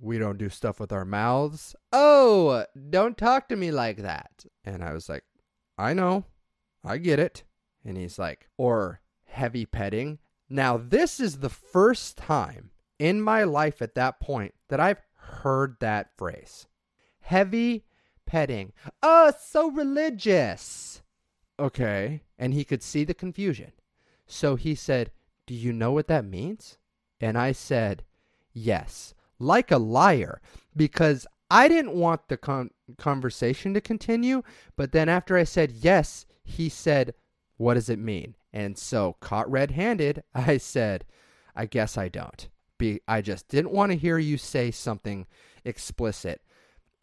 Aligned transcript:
we 0.00 0.18
don't 0.18 0.38
do 0.38 0.48
stuff 0.48 0.80
with 0.80 0.92
our 0.92 1.04
mouths. 1.04 1.74
Oh, 1.92 2.64
don't 2.90 3.16
talk 3.16 3.48
to 3.48 3.56
me 3.56 3.70
like 3.70 3.98
that. 3.98 4.44
And 4.64 4.82
I 4.82 4.92
was 4.92 5.08
like, 5.08 5.24
I 5.76 5.92
know. 5.92 6.24
I 6.84 6.98
get 6.98 7.18
it. 7.18 7.44
And 7.84 7.96
he's 7.96 8.18
like, 8.18 8.48
or 8.56 9.00
heavy 9.24 9.66
petting. 9.66 10.18
Now, 10.48 10.76
this 10.76 11.20
is 11.20 11.38
the 11.38 11.48
first 11.48 12.16
time 12.16 12.70
in 12.98 13.20
my 13.20 13.44
life 13.44 13.82
at 13.82 13.94
that 13.94 14.20
point 14.20 14.54
that 14.68 14.80
I've 14.80 15.02
heard 15.14 15.76
that 15.80 16.10
phrase. 16.16 16.66
Heavy 17.20 17.84
petting. 18.26 18.72
Oh, 19.02 19.32
so 19.40 19.70
religious. 19.70 21.02
Okay. 21.58 22.22
And 22.38 22.54
he 22.54 22.64
could 22.64 22.82
see 22.82 23.04
the 23.04 23.14
confusion. 23.14 23.72
So 24.26 24.56
he 24.56 24.74
said, 24.74 25.10
Do 25.46 25.54
you 25.54 25.72
know 25.72 25.92
what 25.92 26.08
that 26.08 26.24
means? 26.24 26.78
And 27.20 27.36
I 27.36 27.52
said, 27.52 28.04
Yes, 28.52 29.14
like 29.38 29.70
a 29.70 29.78
liar, 29.78 30.40
because 30.76 31.26
I 31.50 31.68
didn't 31.68 31.94
want 31.94 32.28
the 32.28 32.36
con- 32.36 32.70
conversation 32.98 33.74
to 33.74 33.80
continue. 33.80 34.42
But 34.76 34.92
then 34.92 35.08
after 35.08 35.36
I 35.36 35.44
said 35.44 35.72
yes, 35.72 36.26
he 36.44 36.68
said, 36.68 37.14
What 37.56 37.74
does 37.74 37.88
it 37.88 37.98
mean? 37.98 38.36
And 38.52 38.78
so, 38.78 39.16
caught 39.20 39.50
red 39.50 39.72
handed, 39.72 40.22
I 40.34 40.58
said, 40.58 41.04
I 41.54 41.66
guess 41.66 41.96
I 41.96 42.08
don't. 42.08 42.48
Be- 42.78 43.00
I 43.08 43.20
just 43.22 43.48
didn't 43.48 43.72
want 43.72 43.92
to 43.92 43.98
hear 43.98 44.18
you 44.18 44.38
say 44.38 44.70
something 44.70 45.26
explicit. 45.64 46.40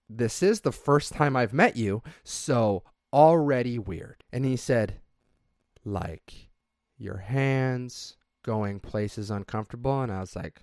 This 0.08 0.44
is 0.44 0.62
the 0.62 0.72
first 0.72 1.14
time 1.14 1.36
I've 1.36 1.54
met 1.54 1.76
you, 1.76 2.04
so 2.24 2.84
already 3.12 3.80
weird. 3.80 4.24
And 4.32 4.46
he 4.46 4.56
said, 4.56 5.00
Like 5.84 6.50
your 6.98 7.18
hands 7.18 8.18
going 8.44 8.80
places 8.80 9.32
uncomfortable. 9.32 10.02
And 10.02 10.12
I 10.12 10.20
was 10.20 10.36
like, 10.36 10.62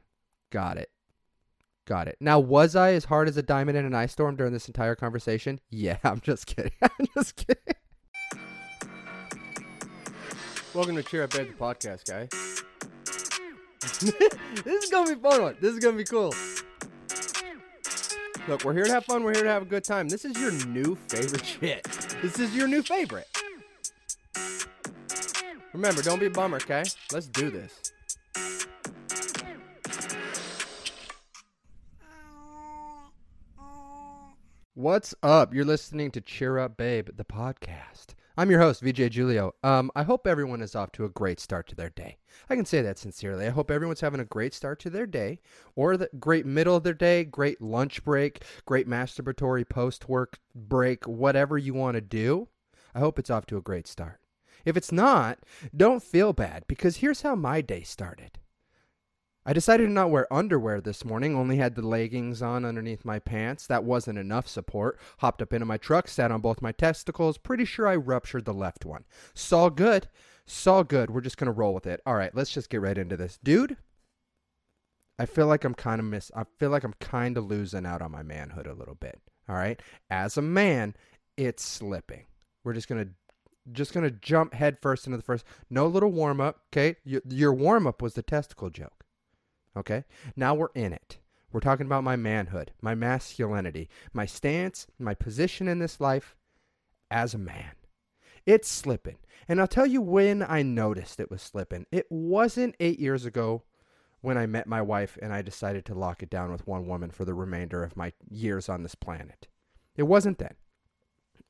Got 0.50 0.78
it. 0.78 0.91
Got 1.84 2.06
it. 2.06 2.16
Now, 2.20 2.38
was 2.38 2.76
I 2.76 2.92
as 2.92 3.06
hard 3.06 3.28
as 3.28 3.36
a 3.36 3.42
diamond 3.42 3.76
in 3.76 3.84
an 3.84 3.94
ice 3.94 4.12
storm 4.12 4.36
during 4.36 4.52
this 4.52 4.68
entire 4.68 4.94
conversation? 4.94 5.58
Yeah, 5.70 5.96
I'm 6.04 6.20
just 6.20 6.46
kidding. 6.46 6.70
I'm 6.82 7.06
just 7.14 7.34
kidding. 7.34 7.74
Welcome 10.74 10.94
to 10.96 11.02
Cheer 11.02 11.24
Up 11.24 11.34
Ed, 11.34 11.48
the 11.48 11.54
podcast, 11.54 12.04
guy. 12.08 12.28
this 14.64 14.84
is 14.84 14.90
gonna 14.90 15.16
be 15.16 15.20
fun 15.20 15.42
one. 15.42 15.56
This 15.60 15.72
is 15.74 15.80
gonna 15.80 15.96
be 15.96 16.04
cool. 16.04 16.32
Look, 18.46 18.64
we're 18.64 18.74
here 18.74 18.84
to 18.84 18.92
have 18.92 19.04
fun. 19.04 19.24
We're 19.24 19.34
here 19.34 19.44
to 19.44 19.50
have 19.50 19.62
a 19.62 19.66
good 19.66 19.84
time. 19.84 20.08
This 20.08 20.24
is 20.24 20.38
your 20.38 20.52
new 20.66 20.96
favorite 21.08 21.44
shit. 21.44 21.84
This 22.22 22.38
is 22.38 22.54
your 22.54 22.68
new 22.68 22.82
favorite. 22.82 23.28
Remember, 25.72 26.02
don't 26.02 26.20
be 26.20 26.26
a 26.26 26.30
bummer, 26.30 26.58
okay? 26.58 26.84
Let's 27.12 27.26
do 27.26 27.50
this. 27.50 27.91
What's 34.74 35.14
up? 35.22 35.52
You're 35.52 35.66
listening 35.66 36.10
to 36.12 36.22
Cheer 36.22 36.58
Up 36.58 36.78
Babe, 36.78 37.10
the 37.14 37.26
podcast. 37.26 38.14
I'm 38.38 38.50
your 38.50 38.60
host, 38.60 38.80
VJ 38.80 39.10
Giulio. 39.10 39.54
Um, 39.62 39.90
I 39.94 40.02
hope 40.02 40.26
everyone 40.26 40.62
is 40.62 40.74
off 40.74 40.92
to 40.92 41.04
a 41.04 41.10
great 41.10 41.40
start 41.40 41.66
to 41.68 41.74
their 41.74 41.90
day. 41.90 42.16
I 42.48 42.56
can 42.56 42.64
say 42.64 42.80
that 42.80 42.96
sincerely. 42.96 43.46
I 43.46 43.50
hope 43.50 43.70
everyone's 43.70 44.00
having 44.00 44.20
a 44.20 44.24
great 44.24 44.54
start 44.54 44.78
to 44.80 44.88
their 44.88 45.04
day, 45.04 45.40
or 45.76 45.98
the 45.98 46.08
great 46.18 46.46
middle 46.46 46.74
of 46.74 46.84
their 46.84 46.94
day, 46.94 47.22
great 47.22 47.60
lunch 47.60 48.02
break, 48.02 48.46
great 48.64 48.88
masturbatory 48.88 49.68
post 49.68 50.08
work 50.08 50.38
break, 50.54 51.06
whatever 51.06 51.58
you 51.58 51.74
want 51.74 51.96
to 51.96 52.00
do. 52.00 52.48
I 52.94 53.00
hope 53.00 53.18
it's 53.18 53.28
off 53.28 53.44
to 53.48 53.58
a 53.58 53.62
great 53.62 53.86
start. 53.86 54.20
If 54.64 54.78
it's 54.78 54.90
not, 54.90 55.40
don't 55.76 56.02
feel 56.02 56.32
bad 56.32 56.64
because 56.66 56.96
here's 56.96 57.20
how 57.20 57.34
my 57.34 57.60
day 57.60 57.82
started. 57.82 58.38
I 59.44 59.52
decided 59.52 59.86
to 59.86 59.92
not 59.92 60.10
wear 60.10 60.32
underwear 60.32 60.80
this 60.80 61.04
morning, 61.04 61.34
only 61.34 61.56
had 61.56 61.74
the 61.74 61.86
leggings 61.86 62.42
on 62.42 62.64
underneath 62.64 63.04
my 63.04 63.18
pants. 63.18 63.66
That 63.66 63.82
wasn't 63.82 64.18
enough 64.18 64.46
support. 64.46 64.98
Hopped 65.18 65.42
up 65.42 65.52
into 65.52 65.66
my 65.66 65.78
truck, 65.78 66.06
sat 66.06 66.30
on 66.30 66.40
both 66.40 66.62
my 66.62 66.70
testicles. 66.70 67.38
Pretty 67.38 67.64
sure 67.64 67.88
I 67.88 67.96
ruptured 67.96 68.44
the 68.44 68.54
left 68.54 68.84
one. 68.84 69.04
Saw 69.34 69.68
good. 69.68 70.08
Saw 70.46 70.84
good. 70.84 71.10
We're 71.10 71.20
just 71.22 71.38
going 71.38 71.46
to 71.46 71.52
roll 71.52 71.74
with 71.74 71.86
it. 71.86 72.00
All 72.06 72.14
right, 72.14 72.34
let's 72.34 72.52
just 72.52 72.70
get 72.70 72.80
right 72.80 72.96
into 72.96 73.16
this. 73.16 73.38
Dude, 73.42 73.76
I 75.18 75.26
feel 75.26 75.46
like 75.46 75.64
I'm 75.64 75.74
kind 75.74 76.00
of 76.00 76.06
miss 76.06 76.30
I 76.36 76.44
feel 76.58 76.70
like 76.70 76.84
I'm 76.84 76.94
kind 77.00 77.36
of 77.36 77.44
losing 77.44 77.86
out 77.86 78.02
on 78.02 78.12
my 78.12 78.22
manhood 78.22 78.66
a 78.66 78.74
little 78.74 78.94
bit. 78.94 79.20
All 79.48 79.56
right? 79.56 79.80
As 80.08 80.36
a 80.36 80.42
man, 80.42 80.94
it's 81.36 81.64
slipping. 81.64 82.26
We're 82.62 82.74
just 82.74 82.88
going 82.88 83.04
to 83.04 83.10
just 83.72 83.92
going 83.92 84.04
to 84.04 84.10
jump 84.10 84.54
headfirst 84.54 85.06
into 85.06 85.16
the 85.16 85.22
first. 85.22 85.44
No 85.70 85.86
little 85.86 86.10
warm 86.10 86.40
up, 86.40 86.62
okay? 86.72 86.96
Your, 87.04 87.22
your 87.28 87.54
warm 87.54 87.86
up 87.86 88.02
was 88.02 88.14
the 88.14 88.22
testicle 88.22 88.70
joke. 88.70 89.01
Okay? 89.76 90.04
Now 90.36 90.54
we're 90.54 90.68
in 90.74 90.92
it. 90.92 91.18
We're 91.52 91.60
talking 91.60 91.86
about 91.86 92.04
my 92.04 92.16
manhood, 92.16 92.72
my 92.80 92.94
masculinity, 92.94 93.88
my 94.12 94.26
stance, 94.26 94.86
my 94.98 95.14
position 95.14 95.68
in 95.68 95.78
this 95.78 96.00
life 96.00 96.34
as 97.10 97.34
a 97.34 97.38
man. 97.38 97.72
It's 98.46 98.68
slipping. 98.68 99.18
And 99.48 99.60
I'll 99.60 99.68
tell 99.68 99.86
you 99.86 100.00
when 100.00 100.42
I 100.42 100.62
noticed 100.62 101.20
it 101.20 101.30
was 101.30 101.42
slipping. 101.42 101.86
It 101.92 102.06
wasn't 102.10 102.76
eight 102.80 102.98
years 102.98 103.26
ago 103.26 103.62
when 104.22 104.38
I 104.38 104.46
met 104.46 104.66
my 104.66 104.80
wife 104.80 105.18
and 105.20 105.32
I 105.32 105.42
decided 105.42 105.84
to 105.86 105.94
lock 105.94 106.22
it 106.22 106.30
down 106.30 106.50
with 106.50 106.66
one 106.66 106.86
woman 106.86 107.10
for 107.10 107.24
the 107.24 107.34
remainder 107.34 107.82
of 107.82 107.96
my 107.96 108.12
years 108.30 108.68
on 108.68 108.82
this 108.82 108.94
planet. 108.94 109.48
It 109.96 110.04
wasn't 110.04 110.38
then. 110.38 110.54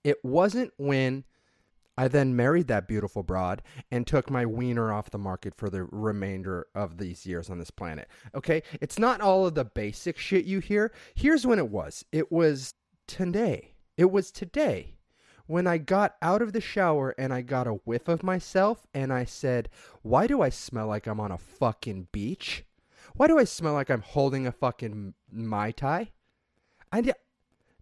It 0.02 0.24
wasn't 0.24 0.72
when 0.78 1.24
I 1.97 2.08
then 2.08 2.34
married 2.34 2.69
that 2.69 2.88
beautiful 2.88 3.22
broad 3.22 3.62
and 3.91 4.06
took 4.06 4.30
my 4.30 4.47
wiener 4.47 4.92
off 4.92 5.10
the 5.10 5.19
market 5.19 5.54
for 5.54 5.69
the 5.69 5.84
remainder 5.84 6.66
of 6.75 6.98
these 6.98 7.26
years 7.26 7.50
on 7.50 7.58
this 7.58 7.70
planet. 7.70 8.08
Okay? 8.34 8.62
It's 8.80 8.98
not 8.98 9.20
all 9.20 9.47
of 9.47 9.54
the 9.54 9.64
basic 9.64 10.19
shit 10.19 10.44
you 10.44 10.60
hear. 10.60 10.92
Here's 11.14 11.47
when 11.47 11.58
it 11.58 11.69
was 11.69 12.04
it 12.12 12.32
was 12.32 12.75
today. 13.06 13.75
It 13.97 14.10
was 14.10 14.31
today 14.31 14.97
when 15.47 15.66
I 15.66 15.76
got 15.78 16.16
out 16.22 16.41
of 16.41 16.52
the 16.52 16.60
shower 16.60 17.14
and 17.19 17.32
I 17.32 17.42
got 17.42 17.66
a 17.66 17.81
whiff 17.84 18.08
of 18.08 18.22
myself 18.22 18.86
and 18.94 19.12
I 19.12 19.25
said, 19.25 19.69
Why 20.00 20.26
do 20.26 20.41
I 20.41 20.48
smell 20.48 20.86
like 20.86 21.06
I'm 21.06 21.20
on 21.20 21.31
a 21.31 21.38
fucking 21.38 22.08
beach? 22.10 22.64
Why 23.14 23.26
do 23.26 23.38
I 23.38 23.44
smell 23.44 23.75
like 23.75 23.91
I'm 23.91 24.00
holding 24.00 24.47
a 24.47 24.52
fucking 24.52 25.12
Mai 25.31 25.72
Tai? 25.72 26.10
I, 26.91 27.12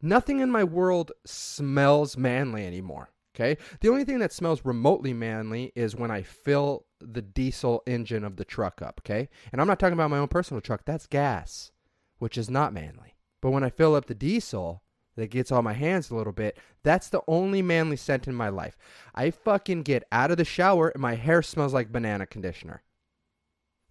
nothing 0.02 0.40
in 0.40 0.50
my 0.50 0.64
world 0.64 1.12
smells 1.24 2.16
manly 2.16 2.66
anymore. 2.66 3.10
Okay. 3.34 3.56
The 3.80 3.88
only 3.88 4.04
thing 4.04 4.18
that 4.18 4.32
smells 4.32 4.64
remotely 4.64 5.12
manly 5.12 5.72
is 5.74 5.94
when 5.94 6.10
I 6.10 6.22
fill 6.22 6.86
the 7.00 7.22
diesel 7.22 7.82
engine 7.86 8.24
of 8.24 8.36
the 8.36 8.44
truck 8.44 8.82
up. 8.82 9.00
Okay. 9.04 9.28
And 9.52 9.60
I'm 9.60 9.66
not 9.66 9.78
talking 9.78 9.94
about 9.94 10.10
my 10.10 10.18
own 10.18 10.28
personal 10.28 10.60
truck. 10.60 10.84
That's 10.84 11.06
gas, 11.06 11.70
which 12.18 12.36
is 12.36 12.50
not 12.50 12.72
manly. 12.72 13.16
But 13.40 13.50
when 13.50 13.64
I 13.64 13.70
fill 13.70 13.94
up 13.94 14.06
the 14.06 14.14
diesel 14.14 14.82
that 15.16 15.30
gets 15.30 15.52
on 15.52 15.64
my 15.64 15.72
hands 15.72 16.10
a 16.10 16.16
little 16.16 16.32
bit, 16.32 16.58
that's 16.82 17.08
the 17.08 17.22
only 17.26 17.62
manly 17.62 17.96
scent 17.96 18.26
in 18.26 18.34
my 18.34 18.48
life. 18.48 18.76
I 19.14 19.30
fucking 19.30 19.82
get 19.82 20.04
out 20.10 20.30
of 20.30 20.36
the 20.36 20.44
shower 20.44 20.88
and 20.88 21.00
my 21.00 21.14
hair 21.14 21.42
smells 21.42 21.74
like 21.74 21.92
banana 21.92 22.26
conditioner. 22.26 22.82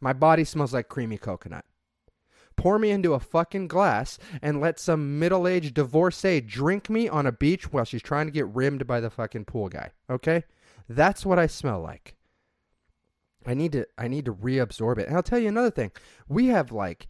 My 0.02 0.14
body 0.14 0.44
smells 0.44 0.74
like 0.74 0.88
creamy 0.88 1.18
coconut 1.18 1.66
pour 2.60 2.78
me 2.78 2.92
into 2.92 3.14
a 3.14 3.20
fucking 3.22 3.70
glass 3.70 4.20
and 4.42 4.60
let 4.60 4.78
some 4.78 5.18
middle 5.18 5.48
aged 5.48 5.74
divorcee 5.76 6.42
drink 6.42 6.90
me 6.90 7.08
on 7.08 7.26
a 7.26 7.32
beach 7.32 7.72
while 7.72 7.86
she's 7.86 8.02
trying 8.02 8.26
to 8.26 8.34
get 8.34 8.48
rimmed 8.48 8.86
by 8.86 9.00
the 9.00 9.10
fucking 9.10 9.46
pool 9.46 9.70
guy. 9.70 9.92
Okay? 10.10 10.44
That's 10.90 11.26
what 11.26 11.40
I 11.40 11.48
smell 11.48 11.80
like. 11.80 12.16
I 13.48 13.54
need 13.54 13.72
to 13.72 13.88
I 13.98 14.10
need 14.10 14.26
to 14.26 14.34
reabsorb 14.34 14.98
it. 14.98 15.08
And 15.08 15.16
I'll 15.16 15.24
tell 15.24 15.40
you 15.40 15.48
another 15.48 15.72
thing. 15.72 15.92
We 16.28 16.48
have 16.48 16.74
like 16.74 17.08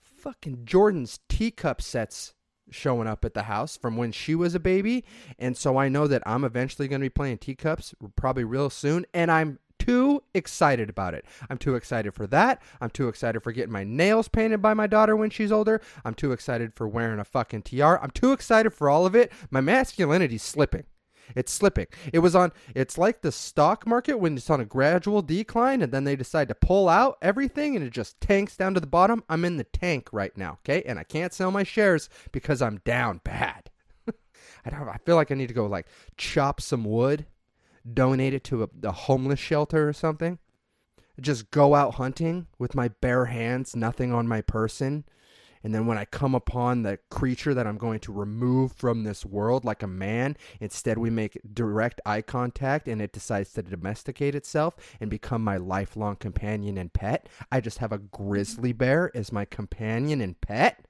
fucking 0.00 0.64
Jordan's 0.64 1.20
teacup 1.28 1.82
sets 1.82 2.32
showing 2.70 3.06
up 3.06 3.22
at 3.22 3.34
the 3.34 3.42
house 3.42 3.76
from 3.76 3.98
when 3.98 4.12
she 4.12 4.34
was 4.34 4.54
a 4.54 4.60
baby. 4.60 5.04
And 5.38 5.58
so 5.58 5.76
I 5.76 5.90
know 5.90 6.06
that 6.06 6.22
I'm 6.24 6.42
eventually 6.42 6.88
going 6.88 7.00
to 7.00 7.04
be 7.04 7.10
playing 7.10 7.38
teacups 7.38 7.94
probably 8.16 8.44
real 8.44 8.70
soon. 8.70 9.04
And 9.12 9.30
I'm 9.30 9.58
too 9.86 10.22
excited 10.34 10.90
about 10.90 11.14
it. 11.14 11.24
I'm 11.48 11.58
too 11.58 11.76
excited 11.76 12.12
for 12.12 12.26
that. 12.28 12.60
I'm 12.80 12.90
too 12.90 13.08
excited 13.08 13.40
for 13.40 13.52
getting 13.52 13.72
my 13.72 13.84
nails 13.84 14.26
painted 14.26 14.60
by 14.60 14.74
my 14.74 14.88
daughter 14.88 15.14
when 15.14 15.30
she's 15.30 15.52
older. 15.52 15.80
I'm 16.04 16.14
too 16.14 16.32
excited 16.32 16.74
for 16.74 16.88
wearing 16.88 17.20
a 17.20 17.24
fucking 17.24 17.62
tiara. 17.62 18.00
I'm 18.02 18.10
too 18.10 18.32
excited 18.32 18.70
for 18.70 18.90
all 18.90 19.06
of 19.06 19.14
it. 19.14 19.30
My 19.50 19.60
masculinity's 19.60 20.42
slipping. 20.42 20.84
It's 21.36 21.52
slipping. 21.52 21.86
It 22.12 22.18
was 22.20 22.34
on, 22.34 22.52
it's 22.74 22.98
like 22.98 23.22
the 23.22 23.30
stock 23.30 23.86
market 23.86 24.18
when 24.18 24.36
it's 24.36 24.50
on 24.50 24.60
a 24.60 24.64
gradual 24.64 25.22
decline 25.22 25.82
and 25.82 25.92
then 25.92 26.04
they 26.04 26.16
decide 26.16 26.48
to 26.48 26.54
pull 26.54 26.88
out 26.88 27.18
everything 27.22 27.76
and 27.76 27.84
it 27.84 27.90
just 27.90 28.20
tanks 28.20 28.56
down 28.56 28.74
to 28.74 28.80
the 28.80 28.86
bottom. 28.86 29.22
I'm 29.28 29.44
in 29.44 29.56
the 29.56 29.64
tank 29.64 30.08
right 30.12 30.36
now, 30.36 30.58
okay? 30.64 30.82
And 30.84 30.98
I 30.98 31.04
can't 31.04 31.32
sell 31.32 31.50
my 31.50 31.62
shares 31.62 32.08
because 32.32 32.60
I'm 32.60 32.78
down 32.84 33.20
bad. 33.24 33.70
I 34.64 34.70
don't 34.70 34.88
I 34.88 34.98
feel 35.04 35.16
like 35.16 35.30
I 35.30 35.34
need 35.34 35.48
to 35.48 35.54
go 35.54 35.66
like 35.66 35.86
chop 36.16 36.60
some 36.60 36.84
wood 36.84 37.26
donate 37.94 38.34
it 38.34 38.44
to 38.44 38.62
a, 38.62 38.68
a 38.84 38.92
homeless 38.92 39.40
shelter 39.40 39.88
or 39.88 39.92
something. 39.92 40.38
Just 41.20 41.50
go 41.50 41.74
out 41.74 41.94
hunting 41.94 42.46
with 42.58 42.74
my 42.74 42.88
bare 42.88 43.26
hands, 43.26 43.74
nothing 43.74 44.12
on 44.12 44.28
my 44.28 44.42
person. 44.42 45.04
And 45.64 45.74
then 45.74 45.86
when 45.86 45.98
I 45.98 46.04
come 46.04 46.34
upon 46.34 46.82
the 46.82 46.98
creature 47.10 47.52
that 47.54 47.66
I'm 47.66 47.78
going 47.78 47.98
to 48.00 48.12
remove 48.12 48.72
from 48.72 49.02
this 49.02 49.24
world 49.24 49.64
like 49.64 49.82
a 49.82 49.88
man, 49.88 50.36
instead 50.60 50.98
we 50.98 51.10
make 51.10 51.40
direct 51.52 52.00
eye 52.06 52.22
contact 52.22 52.86
and 52.86 53.02
it 53.02 53.12
decides 53.12 53.52
to 53.54 53.62
domesticate 53.62 54.34
itself 54.34 54.76
and 55.00 55.10
become 55.10 55.42
my 55.42 55.56
lifelong 55.56 56.16
companion 56.16 56.78
and 56.78 56.92
pet. 56.92 57.28
I 57.50 57.60
just 57.60 57.78
have 57.78 57.90
a 57.90 57.98
grizzly 57.98 58.72
bear 58.72 59.10
as 59.16 59.32
my 59.32 59.44
companion 59.44 60.20
and 60.20 60.40
pet. 60.40 60.86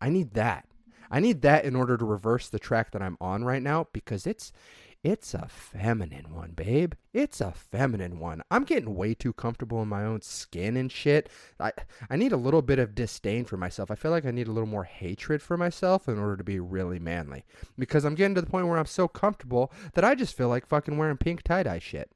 I 0.00 0.10
need 0.10 0.34
that. 0.34 0.66
I 1.10 1.20
need 1.20 1.42
that 1.42 1.64
in 1.64 1.74
order 1.74 1.96
to 1.96 2.04
reverse 2.04 2.48
the 2.48 2.58
track 2.58 2.92
that 2.92 3.02
I'm 3.02 3.16
on 3.20 3.44
right 3.44 3.62
now 3.62 3.88
because 3.92 4.26
it's 4.26 4.52
it's 5.02 5.32
a 5.32 5.48
feminine 5.48 6.34
one, 6.34 6.50
babe. 6.50 6.92
It's 7.14 7.40
a 7.40 7.52
feminine 7.52 8.18
one. 8.18 8.42
I'm 8.50 8.64
getting 8.64 8.94
way 8.94 9.14
too 9.14 9.32
comfortable 9.32 9.80
in 9.80 9.88
my 9.88 10.04
own 10.04 10.20
skin 10.20 10.76
and 10.76 10.92
shit. 10.92 11.30
I 11.58 11.72
I 12.10 12.16
need 12.16 12.32
a 12.32 12.36
little 12.36 12.60
bit 12.60 12.78
of 12.78 12.94
disdain 12.94 13.46
for 13.46 13.56
myself. 13.56 13.90
I 13.90 13.94
feel 13.94 14.10
like 14.10 14.26
I 14.26 14.30
need 14.30 14.46
a 14.46 14.52
little 14.52 14.68
more 14.68 14.84
hatred 14.84 15.40
for 15.40 15.56
myself 15.56 16.06
in 16.06 16.18
order 16.18 16.36
to 16.36 16.44
be 16.44 16.60
really 16.60 16.98
manly. 16.98 17.44
Because 17.78 18.04
I'm 18.04 18.14
getting 18.14 18.34
to 18.34 18.42
the 18.42 18.50
point 18.50 18.66
where 18.66 18.78
I'm 18.78 18.84
so 18.84 19.08
comfortable 19.08 19.72
that 19.94 20.04
I 20.04 20.14
just 20.14 20.36
feel 20.36 20.48
like 20.48 20.66
fucking 20.66 20.98
wearing 20.98 21.16
pink 21.16 21.42
tie-dye 21.42 21.78
shit. 21.78 22.10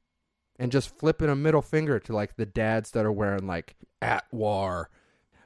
And 0.59 0.71
just 0.71 0.97
flipping 0.97 1.31
a 1.31 1.35
middle 1.35 1.63
finger 1.63 1.99
to 1.99 2.15
like 2.15 2.37
the 2.37 2.47
dads 2.47 2.91
that 2.91 3.07
are 3.07 3.13
wearing 3.13 3.47
like 3.47 3.77
at 4.03 4.25
war 4.31 4.91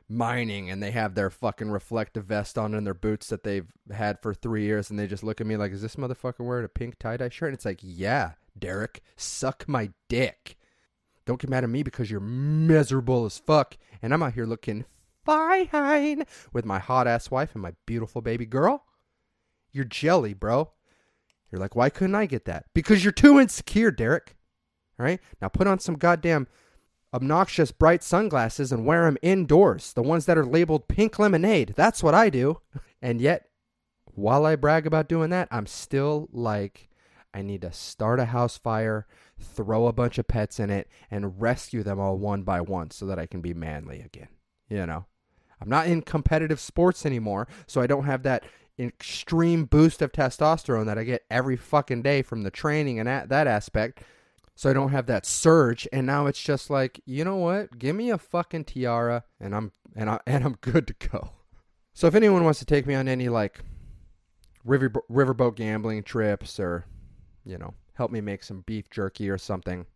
mining 0.08 0.70
and 0.70 0.82
they 0.82 0.90
have 0.90 1.14
their 1.14 1.30
fucking 1.30 1.70
reflective 1.70 2.24
vest 2.24 2.56
on 2.56 2.74
and 2.74 2.86
their 2.86 2.94
boots 2.94 3.28
that 3.28 3.42
they've 3.42 3.70
had 3.92 4.20
for 4.22 4.32
three 4.32 4.64
years 4.64 4.90
and 4.90 4.98
they 4.98 5.06
just 5.06 5.22
look 5.22 5.40
at 5.40 5.46
me 5.46 5.56
like, 5.56 5.72
is 5.72 5.82
this 5.82 5.96
motherfucker 5.96 6.40
wearing 6.40 6.64
a 6.64 6.68
pink 6.68 6.98
tie 6.98 7.16
dye 7.16 7.28
shirt? 7.28 7.48
And 7.48 7.54
it's 7.54 7.64
like, 7.64 7.80
yeah, 7.82 8.32
Derek, 8.58 9.02
suck 9.16 9.68
my 9.68 9.90
dick. 10.08 10.56
Don't 11.26 11.40
get 11.40 11.50
mad 11.50 11.64
at 11.64 11.70
me 11.70 11.82
because 11.82 12.10
you're 12.10 12.20
miserable 12.20 13.26
as 13.26 13.38
fuck. 13.38 13.76
And 14.00 14.14
I'm 14.14 14.22
out 14.22 14.32
here 14.32 14.46
looking 14.46 14.86
fine 15.26 16.24
with 16.54 16.64
my 16.64 16.78
hot 16.78 17.06
ass 17.06 17.30
wife 17.30 17.50
and 17.52 17.62
my 17.62 17.74
beautiful 17.84 18.22
baby 18.22 18.46
girl. 18.46 18.84
You're 19.72 19.84
jelly, 19.84 20.32
bro. 20.32 20.72
You're 21.52 21.60
like, 21.60 21.76
why 21.76 21.90
couldn't 21.90 22.14
I 22.14 22.26
get 22.26 22.46
that? 22.46 22.64
Because 22.74 23.04
you're 23.04 23.12
too 23.12 23.38
insecure, 23.38 23.90
Derek. 23.90 24.36
All 24.98 25.04
right? 25.04 25.20
Now 25.40 25.48
put 25.48 25.66
on 25.66 25.78
some 25.78 25.96
goddamn 25.96 26.48
obnoxious 27.12 27.72
bright 27.72 28.02
sunglasses 28.02 28.72
and 28.72 28.84
wear 28.84 29.04
them 29.04 29.18
indoors, 29.22 29.92
the 29.92 30.02
ones 30.02 30.26
that 30.26 30.38
are 30.38 30.44
labeled 30.44 30.88
pink 30.88 31.18
lemonade. 31.18 31.74
That's 31.76 32.02
what 32.02 32.14
I 32.14 32.30
do. 32.30 32.60
And 33.00 33.20
yet, 33.20 33.50
while 34.06 34.44
I 34.44 34.56
brag 34.56 34.84
about 34.84 35.08
doing 35.08 35.30
that, 35.30 35.46
I'm 35.52 35.66
still 35.66 36.28
like, 36.32 36.88
I 37.32 37.42
need 37.42 37.62
to 37.62 37.70
start 37.70 38.18
a 38.18 38.24
house 38.24 38.58
fire, 38.58 39.06
throw 39.38 39.86
a 39.86 39.92
bunch 39.92 40.18
of 40.18 40.26
pets 40.26 40.58
in 40.58 40.68
it, 40.68 40.88
and 41.08 41.40
rescue 41.40 41.84
them 41.84 42.00
all 42.00 42.18
one 42.18 42.42
by 42.42 42.60
one 42.60 42.90
so 42.90 43.06
that 43.06 43.20
I 43.20 43.26
can 43.26 43.40
be 43.40 43.54
manly 43.54 44.00
again. 44.00 44.26
You 44.68 44.84
know, 44.84 45.06
I'm 45.60 45.68
not 45.68 45.86
in 45.86 46.02
competitive 46.02 46.58
sports 46.58 47.06
anymore, 47.06 47.46
so 47.68 47.80
I 47.80 47.86
don't 47.86 48.04
have 48.04 48.24
that 48.24 48.42
extreme 48.78 49.64
boost 49.64 50.02
of 50.02 50.10
testosterone 50.10 50.86
that 50.86 50.98
I 50.98 51.04
get 51.04 51.24
every 51.30 51.56
fucking 51.56 52.02
day 52.02 52.22
from 52.22 52.42
the 52.42 52.50
training 52.50 52.98
and 52.98 53.08
that 53.08 53.46
aspect 53.46 54.02
so 54.58 54.68
I 54.68 54.72
don't 54.72 54.90
have 54.90 55.06
that 55.06 55.24
surge. 55.24 55.86
And 55.92 56.04
now 56.04 56.26
it's 56.26 56.42
just 56.42 56.68
like, 56.68 57.00
you 57.06 57.24
know 57.24 57.36
what? 57.36 57.78
Give 57.78 57.94
me 57.94 58.10
a 58.10 58.18
fucking 58.18 58.64
tiara, 58.64 59.22
and 59.38 59.54
I'm 59.54 59.70
and 59.94 60.10
I 60.10 60.18
and 60.26 60.42
I'm 60.42 60.56
good 60.60 60.88
to 60.88 61.08
go. 61.08 61.30
So 61.94 62.08
if 62.08 62.16
anyone 62.16 62.42
wants 62.42 62.58
to 62.58 62.64
take 62.64 62.84
me 62.84 62.96
on 62.96 63.06
any 63.06 63.28
like 63.28 63.60
river 64.64 64.90
riverboat 65.08 65.54
gambling 65.54 66.02
trips, 66.02 66.58
or 66.58 66.86
you 67.44 67.56
know, 67.56 67.72
help 67.94 68.10
me 68.10 68.20
make 68.20 68.42
some 68.42 68.62
beef 68.66 68.90
jerky 68.90 69.30
or 69.30 69.38
something, 69.38 69.86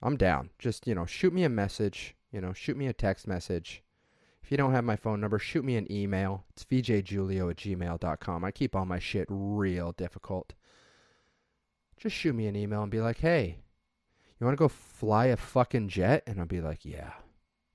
I'm 0.00 0.16
down. 0.16 0.48
Just 0.58 0.86
you 0.86 0.94
know, 0.94 1.04
shoot 1.04 1.34
me 1.34 1.44
a 1.44 1.50
message. 1.50 2.16
You 2.32 2.40
know, 2.40 2.54
shoot 2.54 2.78
me 2.78 2.86
a 2.86 2.94
text 2.94 3.28
message. 3.28 3.82
If 4.42 4.50
you 4.50 4.56
don't 4.56 4.72
have 4.72 4.84
my 4.84 4.96
phone 4.96 5.20
number, 5.20 5.38
shoot 5.38 5.62
me 5.62 5.76
an 5.76 5.92
email. 5.92 6.46
It's 6.54 6.64
vjjulio 6.64 7.50
at 7.50 7.58
gmail.com. 7.58 8.44
I 8.46 8.50
keep 8.50 8.74
all 8.74 8.86
my 8.86 8.98
shit 8.98 9.26
real 9.28 9.92
difficult 9.92 10.54
just 12.02 12.16
shoot 12.16 12.34
me 12.34 12.46
an 12.46 12.56
email 12.56 12.82
and 12.82 12.90
be 12.90 13.00
like, 13.00 13.18
hey, 13.18 13.58
you 14.38 14.44
want 14.44 14.58
to 14.58 14.62
go 14.62 14.68
fly 14.68 15.26
a 15.26 15.36
fucking 15.36 15.88
jet? 15.88 16.24
And 16.26 16.40
I'll 16.40 16.46
be 16.46 16.60
like, 16.60 16.84
yeah, 16.84 17.12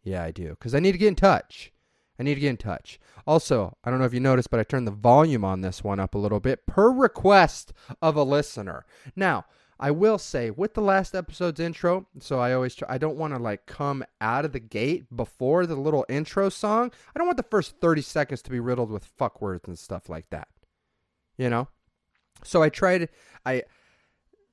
yeah, 0.04 0.24
I 0.24 0.32
do. 0.32 0.50
Because 0.50 0.76
I 0.76 0.80
need 0.80 0.92
to 0.92 0.98
get 0.98 1.08
in 1.08 1.16
touch. 1.16 1.72
I 2.20 2.24
need 2.24 2.36
to 2.36 2.42
get 2.42 2.50
in 2.50 2.58
touch. 2.58 3.00
Also, 3.26 3.78
I 3.84 3.90
don't 3.90 4.00
know 4.00 4.06
if 4.06 4.14
you 4.14 4.20
noticed, 4.20 4.50
but 4.50 4.60
I 4.60 4.64
turned 4.64 4.86
the 4.88 4.92
volume 4.92 5.46
on 5.46 5.62
this 5.62 5.84
one 5.84 6.00
up 6.00 6.14
a 6.14 6.18
little 6.18 6.42
bit 6.42 6.66
per 6.66 6.92
request 6.92 7.72
of 8.02 8.18
a 8.18 8.24
listener. 8.24 8.86
Now, 9.16 9.46
I 9.80 9.92
will 9.92 10.18
say 10.18 10.50
with 10.50 10.74
the 10.74 10.82
last 10.82 11.16
episode's 11.16 11.60
intro, 11.60 12.08
so 12.20 12.40
I 12.40 12.54
always 12.54 12.76
try, 12.76 12.88
I 12.92 12.98
don't 12.98 13.18
want 13.18 13.34
to 13.34 13.40
like 13.40 13.66
come 13.66 14.04
out 14.20 14.44
of 14.44 14.52
the 14.52 14.60
gate 14.60 15.16
before 15.16 15.66
the 15.68 15.76
little 15.76 16.06
intro 16.10 16.50
song. 16.50 16.92
I 17.16 17.20
don't 17.20 17.28
want 17.28 17.38
the 17.38 17.44
first 17.44 17.76
30 17.80 18.02
seconds 18.02 18.42
to 18.42 18.50
be 18.50 18.60
riddled 18.60 18.90
with 18.90 19.06
fuck 19.06 19.42
words 19.42 19.68
and 19.68 19.78
stuff 19.78 20.10
like 20.10 20.30
that. 20.32 20.48
You 21.38 21.50
know? 21.50 21.68
So 22.44 22.64
I 22.64 22.70
tried 22.70 23.10
I 23.46 23.64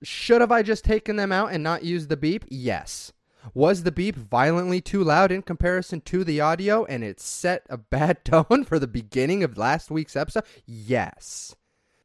should 0.05 0.41
have 0.41 0.53
I 0.53 0.63
just 0.63 0.85
taken 0.85 1.17
them 1.17 1.33
out 1.33 1.53
and 1.53 1.63
not 1.63 1.85
used 1.85 2.09
the 2.09 2.17
beep? 2.17 2.45
Yes. 2.49 3.13
Was 3.53 3.83
the 3.83 3.93
beep 3.93 4.17
violently 4.17 4.81
too 4.81 5.05
loud 5.05 5.31
in 5.31 5.43
comparison 5.43 6.01
to 6.03 6.25
the 6.25 6.41
audio 6.41 6.85
and 6.87 7.05
it 7.05 7.21
set 7.21 7.67
a 7.69 7.77
bad 7.77 8.25
tone 8.25 8.65
for 8.65 8.79
the 8.79 8.87
beginning 8.87 9.43
of 9.43 9.59
last 9.59 9.91
week's 9.91 10.17
episode? 10.17 10.45
Yes. 10.65 11.55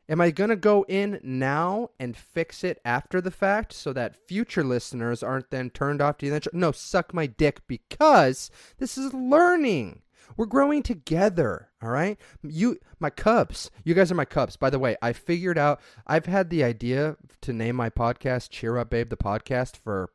Am 0.09 0.19
I 0.19 0.31
going 0.31 0.49
to 0.49 0.55
go 0.55 0.85
in 0.87 1.19
now 1.21 1.91
and 1.99 2.17
fix 2.17 2.63
it 2.63 2.81
after 2.83 3.21
the 3.21 3.29
fact 3.29 3.71
so 3.73 3.93
that 3.93 4.27
future 4.27 4.63
listeners 4.63 5.21
aren't 5.21 5.51
then 5.51 5.69
turned 5.69 6.01
off 6.01 6.17
to 6.17 6.29
the 6.29 6.35
intro? 6.35 6.51
No, 6.51 6.71
suck 6.71 7.13
my 7.13 7.27
dick 7.27 7.61
because 7.67 8.49
this 8.79 8.97
is 8.97 9.13
learning. 9.13 10.01
We're 10.37 10.45
growing 10.45 10.83
together, 10.83 11.69
all 11.81 11.89
right? 11.89 12.17
You 12.43 12.77
my 12.99 13.09
cubs. 13.09 13.71
You 13.83 13.93
guys 13.93 14.11
are 14.11 14.15
my 14.15 14.25
cubs. 14.25 14.57
By 14.57 14.69
the 14.69 14.79
way, 14.79 14.95
I 15.01 15.13
figured 15.13 15.57
out 15.57 15.81
I've 16.07 16.25
had 16.25 16.49
the 16.49 16.63
idea 16.63 17.17
to 17.41 17.53
name 17.53 17.75
my 17.75 17.89
podcast 17.89 18.49
Cheer 18.49 18.77
Up 18.77 18.89
Babe 18.89 19.09
the 19.09 19.17
podcast 19.17 19.77
for 19.77 20.11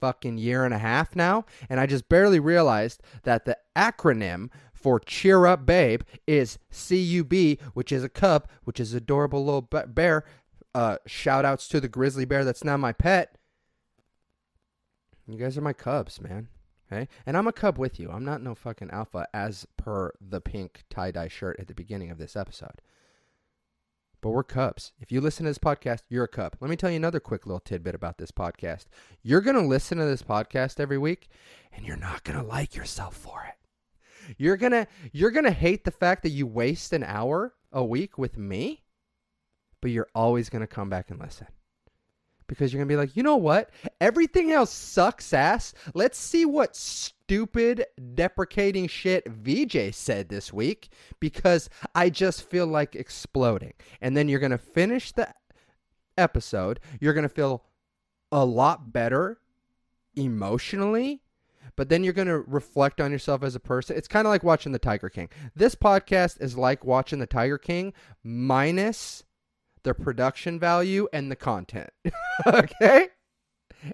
fucking 0.00 0.38
year 0.38 0.64
and 0.64 0.72
a 0.72 0.78
half 0.78 1.16
now, 1.16 1.44
and 1.68 1.80
I 1.80 1.86
just 1.86 2.08
barely 2.08 2.38
realized 2.40 3.02
that 3.24 3.44
the 3.44 3.58
acronym 3.76 4.50
for 4.72 5.00
Cheer 5.00 5.46
Up 5.46 5.66
Babe 5.66 6.02
is 6.26 6.58
CUB, 6.70 7.58
which 7.74 7.90
is 7.90 8.04
a 8.04 8.08
cub, 8.08 8.48
which 8.64 8.78
is 8.78 8.94
adorable 8.94 9.44
little 9.44 9.62
bear. 9.62 10.24
Uh, 10.74 10.98
shout 11.06 11.44
outs 11.44 11.66
to 11.68 11.80
the 11.80 11.88
grizzly 11.88 12.24
bear 12.24 12.44
that's 12.44 12.62
now 12.62 12.76
my 12.76 12.92
pet. 12.92 13.36
You 15.26 15.36
guys 15.36 15.58
are 15.58 15.62
my 15.62 15.72
cubs, 15.72 16.20
man. 16.20 16.48
Okay? 16.90 17.08
And 17.26 17.36
I'm 17.36 17.46
a 17.46 17.52
cub 17.52 17.78
with 17.78 18.00
you. 18.00 18.10
I'm 18.10 18.24
not 18.24 18.42
no 18.42 18.54
fucking 18.54 18.90
alpha 18.90 19.28
as 19.34 19.66
per 19.76 20.12
the 20.20 20.40
pink 20.40 20.84
tie 20.90 21.10
dye 21.10 21.28
shirt 21.28 21.58
at 21.58 21.68
the 21.68 21.74
beginning 21.74 22.10
of 22.10 22.18
this 22.18 22.36
episode. 22.36 22.80
But 24.20 24.30
we're 24.30 24.42
cubs. 24.42 24.92
If 24.98 25.12
you 25.12 25.20
listen 25.20 25.44
to 25.44 25.50
this 25.50 25.58
podcast, 25.58 26.02
you're 26.08 26.24
a 26.24 26.28
cub. 26.28 26.56
Let 26.60 26.70
me 26.70 26.76
tell 26.76 26.90
you 26.90 26.96
another 26.96 27.20
quick 27.20 27.46
little 27.46 27.60
tidbit 27.60 27.94
about 27.94 28.18
this 28.18 28.32
podcast. 28.32 28.86
You're 29.22 29.40
going 29.40 29.56
to 29.56 29.62
listen 29.62 29.98
to 29.98 30.04
this 30.06 30.22
podcast 30.22 30.80
every 30.80 30.98
week 30.98 31.28
and 31.72 31.86
you're 31.86 31.96
not 31.96 32.24
going 32.24 32.38
to 32.38 32.44
like 32.44 32.74
yourself 32.74 33.14
for 33.14 33.44
it. 33.44 33.54
You're 34.36 34.56
going 34.56 34.72
to 34.72 34.86
you're 35.12 35.30
going 35.30 35.44
to 35.44 35.50
hate 35.50 35.84
the 35.84 35.90
fact 35.90 36.22
that 36.22 36.30
you 36.30 36.46
waste 36.46 36.92
an 36.92 37.04
hour 37.04 37.54
a 37.72 37.84
week 37.84 38.18
with 38.18 38.36
me, 38.36 38.82
but 39.80 39.90
you're 39.90 40.08
always 40.14 40.50
going 40.50 40.60
to 40.60 40.66
come 40.66 40.90
back 40.90 41.10
and 41.10 41.20
listen 41.20 41.46
because 42.48 42.72
you're 42.72 42.78
going 42.78 42.88
to 42.88 42.92
be 42.92 42.96
like, 42.96 43.16
you 43.16 43.22
know 43.22 43.36
what? 43.36 43.70
Everything 44.00 44.50
else 44.50 44.72
sucks 44.72 45.32
ass. 45.32 45.74
Let's 45.94 46.18
see 46.18 46.44
what 46.44 46.74
stupid, 46.74 47.86
deprecating 48.14 48.88
shit 48.88 49.28
VJ 49.28 49.94
said 49.94 50.28
this 50.28 50.52
week 50.52 50.88
because 51.20 51.70
I 51.94 52.10
just 52.10 52.48
feel 52.50 52.66
like 52.66 52.96
exploding. 52.96 53.74
And 54.00 54.16
then 54.16 54.28
you're 54.28 54.40
going 54.40 54.50
to 54.50 54.58
finish 54.58 55.12
the 55.12 55.32
episode. 56.16 56.80
You're 57.00 57.14
going 57.14 57.28
to 57.28 57.28
feel 57.28 57.64
a 58.32 58.44
lot 58.44 58.92
better 58.92 59.38
emotionally. 60.16 61.22
But 61.76 61.90
then 61.90 62.02
you're 62.02 62.12
going 62.12 62.28
to 62.28 62.40
reflect 62.40 63.00
on 63.00 63.12
yourself 63.12 63.44
as 63.44 63.54
a 63.54 63.60
person. 63.60 63.96
It's 63.96 64.08
kind 64.08 64.26
of 64.26 64.30
like 64.30 64.42
watching 64.42 64.72
The 64.72 64.80
Tiger 64.80 65.08
King. 65.08 65.28
This 65.54 65.76
podcast 65.76 66.40
is 66.40 66.58
like 66.58 66.84
watching 66.84 67.20
The 67.20 67.26
Tiger 67.26 67.58
King 67.58 67.92
minus 68.24 69.22
their 69.88 69.94
production 69.94 70.60
value 70.60 71.08
and 71.14 71.30
the 71.30 71.36
content. 71.36 71.88
okay? 72.46 73.08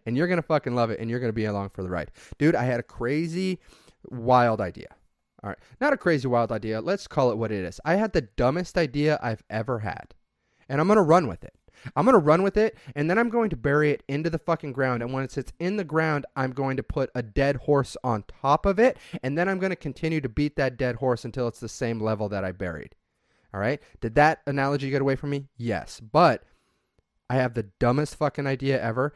And 0.04 0.16
you're 0.16 0.26
going 0.26 0.38
to 0.38 0.42
fucking 0.42 0.74
love 0.74 0.90
it 0.90 0.98
and 0.98 1.08
you're 1.08 1.20
going 1.20 1.28
to 1.28 1.32
be 1.32 1.44
along 1.44 1.70
for 1.70 1.84
the 1.84 1.88
ride. 1.88 2.10
Dude, 2.36 2.56
I 2.56 2.64
had 2.64 2.80
a 2.80 2.82
crazy, 2.82 3.60
wild 4.10 4.60
idea. 4.60 4.88
All 5.44 5.50
right. 5.50 5.58
Not 5.80 5.92
a 5.92 5.96
crazy, 5.96 6.26
wild 6.26 6.50
idea. 6.50 6.80
Let's 6.80 7.06
call 7.06 7.30
it 7.30 7.38
what 7.38 7.52
it 7.52 7.64
is. 7.64 7.80
I 7.84 7.94
had 7.94 8.12
the 8.12 8.22
dumbest 8.22 8.76
idea 8.76 9.20
I've 9.22 9.44
ever 9.48 9.78
had. 9.78 10.14
And 10.68 10.80
I'm 10.80 10.88
going 10.88 10.96
to 10.96 11.02
run 11.02 11.28
with 11.28 11.44
it. 11.44 11.54
I'm 11.94 12.06
going 12.06 12.14
to 12.14 12.18
run 12.18 12.42
with 12.42 12.56
it 12.56 12.76
and 12.96 13.08
then 13.08 13.18
I'm 13.18 13.28
going 13.28 13.50
to 13.50 13.56
bury 13.56 13.92
it 13.92 14.02
into 14.08 14.30
the 14.30 14.38
fucking 14.38 14.72
ground. 14.72 15.00
And 15.00 15.12
when 15.12 15.22
it 15.22 15.30
sits 15.30 15.52
in 15.60 15.76
the 15.76 15.84
ground, 15.84 16.26
I'm 16.34 16.50
going 16.50 16.76
to 16.76 16.82
put 16.82 17.10
a 17.14 17.22
dead 17.22 17.54
horse 17.54 17.96
on 18.02 18.24
top 18.42 18.66
of 18.66 18.80
it. 18.80 18.96
And 19.22 19.38
then 19.38 19.48
I'm 19.48 19.60
going 19.60 19.70
to 19.70 19.76
continue 19.76 20.20
to 20.22 20.28
beat 20.28 20.56
that 20.56 20.76
dead 20.76 20.96
horse 20.96 21.24
until 21.24 21.46
it's 21.46 21.60
the 21.60 21.68
same 21.68 22.00
level 22.00 22.28
that 22.30 22.44
I 22.44 22.50
buried. 22.50 22.96
All 23.54 23.60
right. 23.60 23.80
Did 24.00 24.16
that 24.16 24.40
analogy 24.48 24.90
get 24.90 25.00
away 25.00 25.14
from 25.14 25.30
me? 25.30 25.46
Yes. 25.56 26.00
But 26.00 26.42
I 27.30 27.36
have 27.36 27.54
the 27.54 27.70
dumbest 27.78 28.16
fucking 28.16 28.48
idea 28.48 28.82
ever. 28.82 29.14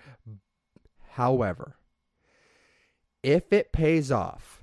However, 1.11 1.75
if 3.25 3.53
it 3.53 3.73
pays 3.73 4.13
off, 4.13 4.63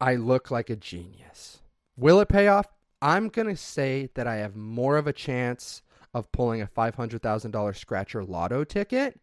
I 0.00 0.14
look 0.14 0.50
like 0.50 0.70
a 0.70 0.76
genius. 0.76 1.60
Will 1.98 2.18
it 2.20 2.30
pay 2.30 2.48
off? 2.48 2.66
I'm 3.02 3.28
going 3.28 3.48
to 3.48 3.56
say 3.56 4.08
that 4.14 4.26
I 4.26 4.36
have 4.36 4.56
more 4.56 4.96
of 4.96 5.06
a 5.06 5.12
chance 5.12 5.82
of 6.14 6.32
pulling 6.32 6.62
a 6.62 6.66
$500,000 6.66 7.76
scratcher 7.76 8.24
lotto 8.24 8.64
ticket 8.64 9.20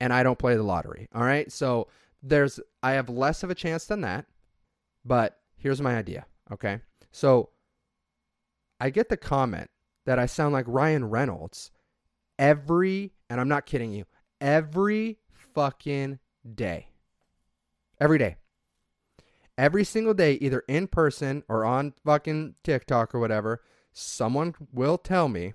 and 0.00 0.10
I 0.10 0.22
don't 0.22 0.38
play 0.38 0.56
the 0.56 0.62
lottery. 0.62 1.08
All 1.14 1.22
right. 1.22 1.52
So 1.52 1.88
there's, 2.22 2.60
I 2.82 2.92
have 2.92 3.10
less 3.10 3.42
of 3.42 3.50
a 3.50 3.54
chance 3.54 3.84
than 3.84 4.00
that. 4.00 4.24
But 5.04 5.38
here's 5.58 5.82
my 5.82 5.96
idea. 5.96 6.24
Okay. 6.50 6.80
So 7.12 7.50
I 8.80 8.90
get 8.90 9.08
the 9.08 9.16
comment 9.16 9.70
that 10.04 10.18
I 10.18 10.26
sound 10.26 10.52
like 10.52 10.66
Ryan 10.68 11.06
Reynolds 11.06 11.70
every, 12.38 13.12
and 13.30 13.40
I'm 13.40 13.48
not 13.48 13.66
kidding 13.66 13.92
you, 13.92 14.04
every 14.40 15.18
fucking 15.54 16.18
day. 16.54 16.88
Every 18.00 18.18
day. 18.18 18.36
Every 19.58 19.84
single 19.84 20.12
day, 20.14 20.34
either 20.34 20.62
in 20.68 20.86
person 20.86 21.42
or 21.48 21.64
on 21.64 21.94
fucking 22.04 22.56
TikTok 22.62 23.14
or 23.14 23.20
whatever, 23.20 23.62
someone 23.92 24.54
will 24.72 24.98
tell 24.98 25.28
me, 25.28 25.54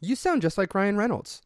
you 0.00 0.16
sound 0.16 0.42
just 0.42 0.58
like 0.58 0.74
Ryan 0.74 0.96
Reynolds. 0.96 1.40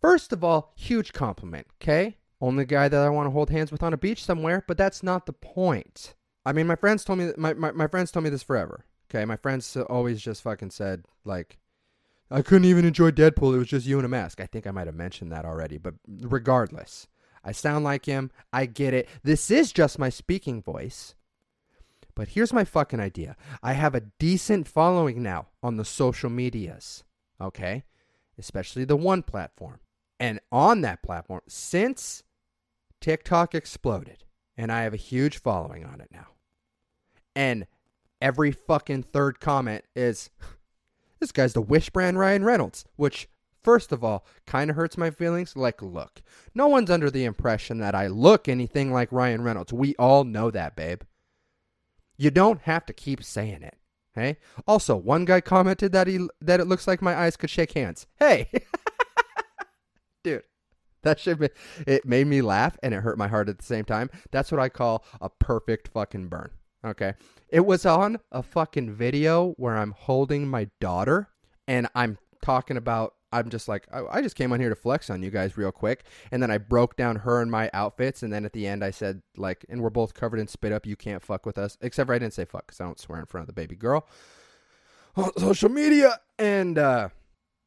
First 0.00 0.32
of 0.32 0.44
all, 0.44 0.72
huge 0.76 1.12
compliment, 1.12 1.66
okay? 1.82 2.18
Only 2.40 2.64
guy 2.64 2.88
that 2.88 3.02
I 3.02 3.08
want 3.08 3.26
to 3.26 3.32
hold 3.32 3.50
hands 3.50 3.72
with 3.72 3.82
on 3.82 3.92
a 3.92 3.96
beach 3.96 4.22
somewhere, 4.22 4.62
but 4.68 4.76
that's 4.76 5.02
not 5.02 5.26
the 5.26 5.32
point. 5.32 6.14
I 6.44 6.52
mean, 6.52 6.66
my 6.66 6.76
friends 6.76 7.02
told 7.04 7.18
me 7.18 7.32
my, 7.36 7.54
my, 7.54 7.72
my 7.72 7.88
friends 7.88 8.12
told 8.12 8.22
me 8.22 8.30
this 8.30 8.42
forever. 8.42 8.84
Okay, 9.08 9.24
my 9.24 9.36
friends 9.36 9.76
always 9.76 10.20
just 10.20 10.42
fucking 10.42 10.70
said 10.70 11.04
like, 11.24 11.58
I 12.30 12.42
couldn't 12.42 12.64
even 12.64 12.84
enjoy 12.84 13.12
Deadpool. 13.12 13.54
It 13.54 13.58
was 13.58 13.68
just 13.68 13.86
you 13.86 13.98
in 13.98 14.04
a 14.04 14.08
mask. 14.08 14.40
I 14.40 14.46
think 14.46 14.66
I 14.66 14.72
might 14.72 14.88
have 14.88 14.96
mentioned 14.96 15.30
that 15.30 15.44
already, 15.44 15.78
but 15.78 15.94
regardless, 16.08 17.06
I 17.44 17.52
sound 17.52 17.84
like 17.84 18.06
him. 18.06 18.32
I 18.52 18.66
get 18.66 18.94
it. 18.94 19.08
This 19.22 19.50
is 19.50 19.72
just 19.72 19.98
my 19.98 20.08
speaking 20.08 20.60
voice. 20.60 21.14
But 22.16 22.28
here's 22.28 22.52
my 22.52 22.64
fucking 22.64 22.98
idea. 22.98 23.36
I 23.62 23.74
have 23.74 23.94
a 23.94 24.00
decent 24.18 24.66
following 24.66 25.22
now 25.22 25.48
on 25.62 25.76
the 25.76 25.84
social 25.84 26.30
medias. 26.30 27.04
Okay, 27.40 27.84
especially 28.38 28.84
the 28.84 28.96
one 28.96 29.22
platform. 29.22 29.80
And 30.18 30.40
on 30.50 30.80
that 30.80 31.02
platform, 31.02 31.42
since 31.46 32.22
TikTok 33.00 33.54
exploded, 33.54 34.24
and 34.56 34.72
I 34.72 34.82
have 34.82 34.94
a 34.94 34.98
huge 34.98 35.38
following 35.38 35.84
on 35.84 36.00
it 36.00 36.08
now. 36.10 36.28
And 37.34 37.66
every 38.20 38.52
fucking 38.52 39.04
third 39.04 39.40
comment 39.40 39.84
is, 39.94 40.30
this 41.20 41.32
guy's 41.32 41.52
the 41.52 41.60
Wish 41.60 41.90
brand 41.90 42.18
Ryan 42.18 42.44
Reynolds, 42.44 42.84
which, 42.96 43.28
first 43.62 43.92
of 43.92 44.04
all, 44.04 44.26
kind 44.46 44.70
of 44.70 44.76
hurts 44.76 44.96
my 44.96 45.10
feelings. 45.10 45.56
Like, 45.56 45.82
look, 45.82 46.22
no 46.54 46.68
one's 46.68 46.90
under 46.90 47.10
the 47.10 47.24
impression 47.24 47.78
that 47.78 47.94
I 47.94 48.06
look 48.06 48.48
anything 48.48 48.92
like 48.92 49.12
Ryan 49.12 49.42
Reynolds. 49.42 49.72
We 49.72 49.94
all 49.96 50.24
know 50.24 50.50
that, 50.50 50.76
babe. 50.76 51.02
You 52.16 52.30
don't 52.30 52.62
have 52.62 52.86
to 52.86 52.92
keep 52.92 53.22
saying 53.22 53.62
it. 53.62 53.76
Hey. 54.14 54.38
Also, 54.66 54.96
one 54.96 55.26
guy 55.26 55.42
commented 55.42 55.92
that 55.92 56.06
he 56.06 56.26
that 56.40 56.58
it 56.58 56.66
looks 56.66 56.86
like 56.86 57.02
my 57.02 57.14
eyes 57.14 57.36
could 57.36 57.50
shake 57.50 57.72
hands. 57.72 58.06
Hey, 58.18 58.50
dude, 60.24 60.42
that 61.02 61.20
should 61.20 61.38
be 61.38 61.50
it 61.86 62.06
made 62.06 62.26
me 62.26 62.40
laugh 62.40 62.78
and 62.82 62.94
it 62.94 63.02
hurt 63.02 63.18
my 63.18 63.28
heart 63.28 63.50
at 63.50 63.58
the 63.58 63.64
same 63.64 63.84
time. 63.84 64.08
That's 64.30 64.50
what 64.50 64.60
I 64.60 64.70
call 64.70 65.04
a 65.20 65.28
perfect 65.28 65.88
fucking 65.88 66.28
burn. 66.28 66.50
Okay. 66.82 67.12
It 67.48 67.64
was 67.64 67.86
on 67.86 68.18
a 68.32 68.42
fucking 68.42 68.94
video 68.94 69.52
where 69.56 69.76
I'm 69.76 69.92
holding 69.92 70.48
my 70.48 70.68
daughter 70.80 71.28
and 71.68 71.88
I'm 71.94 72.18
talking 72.42 72.76
about 72.76 73.14
I'm 73.32 73.50
just 73.50 73.68
like 73.68 73.86
I, 73.92 74.22
just 74.22 74.36
came 74.36 74.52
on 74.52 74.60
here 74.60 74.68
to 74.68 74.76
flex 74.76 75.10
on 75.10 75.22
you 75.22 75.30
guys 75.30 75.58
real 75.58 75.72
quick. 75.72 76.04
And 76.30 76.42
then 76.42 76.50
I 76.50 76.58
broke 76.58 76.96
down 76.96 77.16
her 77.16 77.42
and 77.42 77.50
my 77.50 77.70
outfits. 77.72 78.22
And 78.22 78.32
then 78.32 78.44
at 78.44 78.52
the 78.52 78.66
end 78.66 78.82
I 78.82 78.90
said 78.90 79.22
like 79.36 79.64
and 79.68 79.82
we're 79.82 79.90
both 79.90 80.14
covered 80.14 80.40
in 80.40 80.48
spit 80.48 80.72
up 80.72 80.86
you 80.86 80.96
can't 80.96 81.22
fuck 81.22 81.44
with 81.44 81.58
us. 81.58 81.76
Except 81.80 82.06
for 82.06 82.14
I 82.14 82.18
didn't 82.18 82.34
say 82.34 82.44
fuck 82.44 82.68
cuz 82.68 82.80
I 82.80 82.84
don't 82.84 82.98
swear 82.98 83.20
in 83.20 83.26
front 83.26 83.42
of 83.42 83.46
the 83.48 83.60
baby 83.60 83.76
girl 83.76 84.08
on 85.16 85.30
social 85.38 85.68
media. 85.68 86.20
And 86.38 86.78
uh 86.78 87.10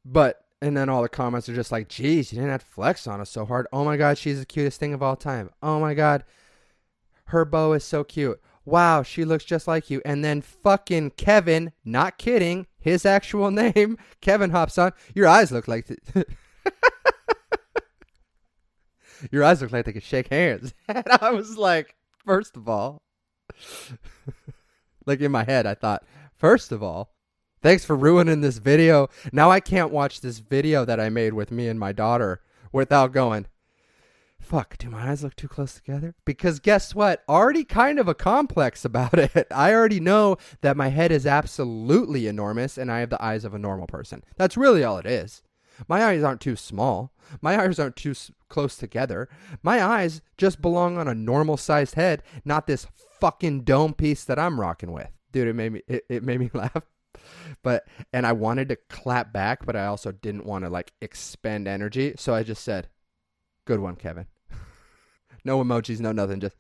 but 0.04 0.46
and 0.62 0.76
then 0.76 0.90
all 0.90 1.02
the 1.02 1.10
comments 1.10 1.48
are 1.48 1.56
just 1.56 1.72
like, 1.72 1.88
geez, 1.88 2.34
you 2.34 2.38
didn't 2.38 2.52
have 2.52 2.66
to 2.66 2.72
flex 2.72 3.08
on 3.08 3.22
us 3.22 3.30
so 3.30 3.46
hard. 3.46 3.68
Oh 3.72 3.86
my 3.86 3.96
God, 3.96 4.18
she's 4.18 4.40
the 4.40 4.46
cutest 4.46 4.80
thing 4.80 4.94
of 4.94 5.02
all 5.02 5.16
time. 5.16 5.52
Oh 5.64 5.80
my 5.80 5.94
God, 5.94 6.26
her 7.26 7.46
bow 7.46 7.74
is 7.74 7.84
so 7.84 8.04
cute 8.04 8.42
wow, 8.70 9.04
she 9.04 9.26
looks 9.26 9.44
just 9.44 9.68
like 9.68 9.90
you. 9.90 10.02
And 10.06 10.24
then 10.24 10.42
fucking 10.42 11.12
Kevin, 11.12 11.72
not 11.84 12.18
kidding, 12.18 12.68
his 12.80 13.06
actual 13.06 13.52
name, 13.74 13.98
Kevin 14.22 14.52
hops 14.52 14.78
on. 14.78 14.94
Your 15.14 15.28
eyes 15.28 15.52
look 15.52 15.68
like. 15.68 15.88
Th- 15.88 16.26
Your 19.32 19.44
eyes 19.44 19.62
look 19.62 19.72
like 19.72 19.86
they 19.86 19.94
could 19.94 20.04
shake 20.04 20.30
hands. 20.30 20.74
And 20.88 21.06
I 21.22 21.32
was 21.32 21.58
like, 21.58 21.96
first 22.26 22.56
of 22.56 22.70
all, 22.70 23.02
like 25.06 25.20
in 25.20 25.32
my 25.32 25.44
head, 25.44 25.66
I 25.66 25.74
thought, 25.74 26.06
first 26.36 26.72
of 26.72 26.82
all, 26.82 27.12
thanks 27.62 27.84
for 27.84 27.96
ruining 27.96 28.42
this 28.42 28.60
video. 28.60 29.10
Now 29.34 29.52
I 29.52 29.60
can't 29.60 29.92
watch 29.92 30.22
this 30.22 30.40
video 30.40 30.86
that 30.86 31.00
I 31.00 31.10
made 31.10 31.34
with 31.34 31.52
me 31.52 31.68
and 31.68 31.80
my 31.80 31.92
daughter 31.92 32.42
without 32.72 33.12
going, 33.12 33.48
fuck, 34.50 34.78
do 34.80 34.90
my 34.90 35.12
eyes 35.12 35.24
look 35.24 35.36
too 35.36 35.48
close 35.48 35.76
together? 35.76 36.16
Because 36.26 36.60
guess 36.60 36.96
what? 36.96 37.24
Already 37.30 37.64
kind 37.64 38.00
of 38.00 38.08
a 38.08 38.16
complex 38.16 38.84
about 38.90 39.18
it. 39.18 39.48
I 39.52 39.74
already 39.74 40.00
know 40.00 40.38
that 40.62 40.76
my 40.76 40.88
head 40.90 41.12
is 41.12 41.28
absolutely 41.28 42.28
enormous 42.28 42.78
and 42.78 42.92
I 42.92 43.00
have 43.00 43.12
the 43.12 43.24
eyes 43.24 43.46
of 43.46 43.54
a 43.54 43.60
normal 43.60 43.88
person. 43.88 44.24
That's 44.38 44.58
really 44.58 44.84
all 44.84 44.98
it 44.98 45.06
is. 45.06 45.44
My 45.88 46.04
eyes 46.04 46.24
aren't 46.24 46.42
too 46.42 46.56
small. 46.56 47.14
My 47.42 47.62
eyes 47.62 47.80
aren't 47.80 47.96
too 47.96 48.12
s- 48.12 48.32
close 48.50 48.76
together. 48.76 49.30
My 49.62 49.82
eyes 49.84 50.22
just 50.36 50.62
belong 50.62 50.98
on 50.98 51.08
a 51.08 51.14
normal 51.16 51.56
sized 51.56 51.96
head, 51.96 52.24
not 52.44 52.68
this 52.68 52.88
fucking 53.22 53.62
dome 53.62 53.94
piece 53.94 54.24
that 54.26 54.40
I'm 54.40 54.60
rocking 54.60 54.92
with. 54.92 55.10
Dude, 55.32 55.48
it 55.48 55.54
made 55.54 55.74
me 55.74 55.82
it, 55.88 56.04
it 56.10 56.24
made 56.24 56.40
me 56.40 56.50
laugh. 56.54 56.82
But 57.64 57.88
and 58.12 58.26
I 58.26 58.34
wanted 58.34 58.70
to 58.70 58.78
clap 58.90 59.32
back, 59.32 59.66
but 59.66 59.76
I 59.76 59.86
also 59.86 60.12
didn't 60.12 60.46
want 60.46 60.66
to 60.66 60.70
like 60.70 60.92
expend 61.02 61.68
energy, 61.68 62.14
so 62.18 62.34
I 62.34 62.44
just 62.44 62.64
said, 62.64 62.90
"Good 63.66 63.80
one, 63.80 63.96
Kevin." 63.96 64.26
No 65.44 65.64
emojis, 65.64 66.00
no 66.00 66.12
nothing. 66.12 66.40
Just 66.40 66.56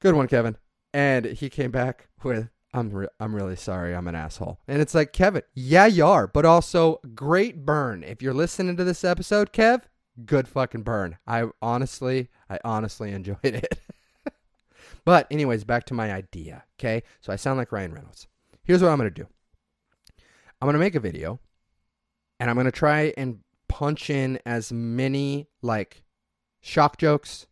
good 0.00 0.14
one, 0.14 0.28
Kevin. 0.28 0.56
And 0.92 1.26
he 1.26 1.48
came 1.48 1.70
back 1.70 2.08
with, 2.22 2.50
"I'm 2.74 2.90
re- 2.90 3.08
I'm 3.18 3.34
really 3.34 3.56
sorry, 3.56 3.94
I'm 3.94 4.08
an 4.08 4.14
asshole." 4.14 4.60
And 4.68 4.82
it's 4.82 4.94
like, 4.94 5.12
Kevin, 5.12 5.42
yeah, 5.54 5.86
you 5.86 6.06
are, 6.06 6.26
but 6.26 6.44
also 6.44 7.00
great 7.14 7.64
burn. 7.64 8.02
If 8.02 8.20
you're 8.22 8.34
listening 8.34 8.76
to 8.76 8.84
this 8.84 9.04
episode, 9.04 9.52
Kev, 9.52 9.82
good 10.26 10.48
fucking 10.48 10.82
burn. 10.82 11.18
I 11.26 11.44
honestly, 11.60 12.28
I 12.50 12.58
honestly 12.64 13.12
enjoyed 13.12 13.38
it. 13.42 13.78
but 15.04 15.26
anyways, 15.30 15.64
back 15.64 15.84
to 15.86 15.94
my 15.94 16.12
idea. 16.12 16.64
Okay, 16.78 17.02
so 17.20 17.32
I 17.32 17.36
sound 17.36 17.58
like 17.58 17.72
Ryan 17.72 17.92
Reynolds. 17.92 18.28
Here's 18.64 18.82
what 18.82 18.90
I'm 18.90 18.98
gonna 18.98 19.10
do. 19.10 19.26
I'm 20.60 20.66
gonna 20.66 20.78
make 20.78 20.94
a 20.94 21.00
video, 21.00 21.40
and 22.38 22.50
I'm 22.50 22.56
gonna 22.56 22.70
try 22.70 23.12
and 23.16 23.40
punch 23.68 24.10
in 24.10 24.38
as 24.44 24.70
many 24.70 25.48
like 25.62 26.04
shock 26.60 26.98
jokes 26.98 27.46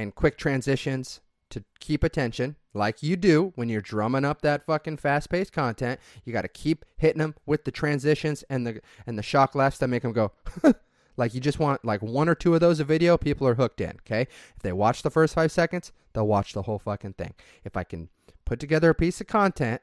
and 0.00 0.14
quick 0.14 0.38
transitions 0.38 1.20
to 1.50 1.62
keep 1.78 2.02
attention 2.02 2.56
like 2.72 3.02
you 3.02 3.16
do 3.16 3.52
when 3.56 3.68
you're 3.68 3.80
drumming 3.80 4.24
up 4.24 4.40
that 4.42 4.64
fucking 4.64 4.96
fast-paced 4.96 5.52
content. 5.52 6.00
You 6.24 6.32
got 6.32 6.42
to 6.42 6.48
keep 6.48 6.84
hitting 6.96 7.18
them 7.18 7.34
with 7.44 7.64
the 7.64 7.70
transitions 7.70 8.42
and 8.48 8.66
the 8.66 8.80
and 9.06 9.18
the 9.18 9.22
shock 9.22 9.54
laughs 9.54 9.78
that 9.78 9.88
make 9.88 10.02
them 10.02 10.12
go 10.12 10.32
like 11.16 11.34
you 11.34 11.40
just 11.40 11.58
want 11.58 11.84
like 11.84 12.00
one 12.00 12.28
or 12.28 12.34
two 12.34 12.54
of 12.54 12.60
those 12.60 12.80
a 12.80 12.84
video 12.84 13.18
people 13.18 13.46
are 13.46 13.56
hooked 13.56 13.80
in 13.80 13.90
okay? 14.06 14.22
If 14.56 14.62
they 14.62 14.72
watch 14.72 15.02
the 15.02 15.10
first 15.10 15.34
five 15.34 15.52
seconds 15.52 15.92
they'll 16.12 16.26
watch 16.26 16.52
the 16.52 16.62
whole 16.62 16.78
fucking 16.78 17.14
thing. 17.14 17.34
If 17.64 17.76
i 17.76 17.84
can 17.84 18.08
put 18.44 18.60
together 18.60 18.90
a 18.90 18.94
piece 18.94 19.20
of 19.20 19.26
content 19.26 19.82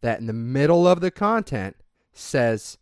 that 0.00 0.18
in 0.18 0.26
the 0.26 0.32
middle 0.32 0.88
of 0.88 1.00
the 1.00 1.10
content 1.10 1.76
says 2.12 2.78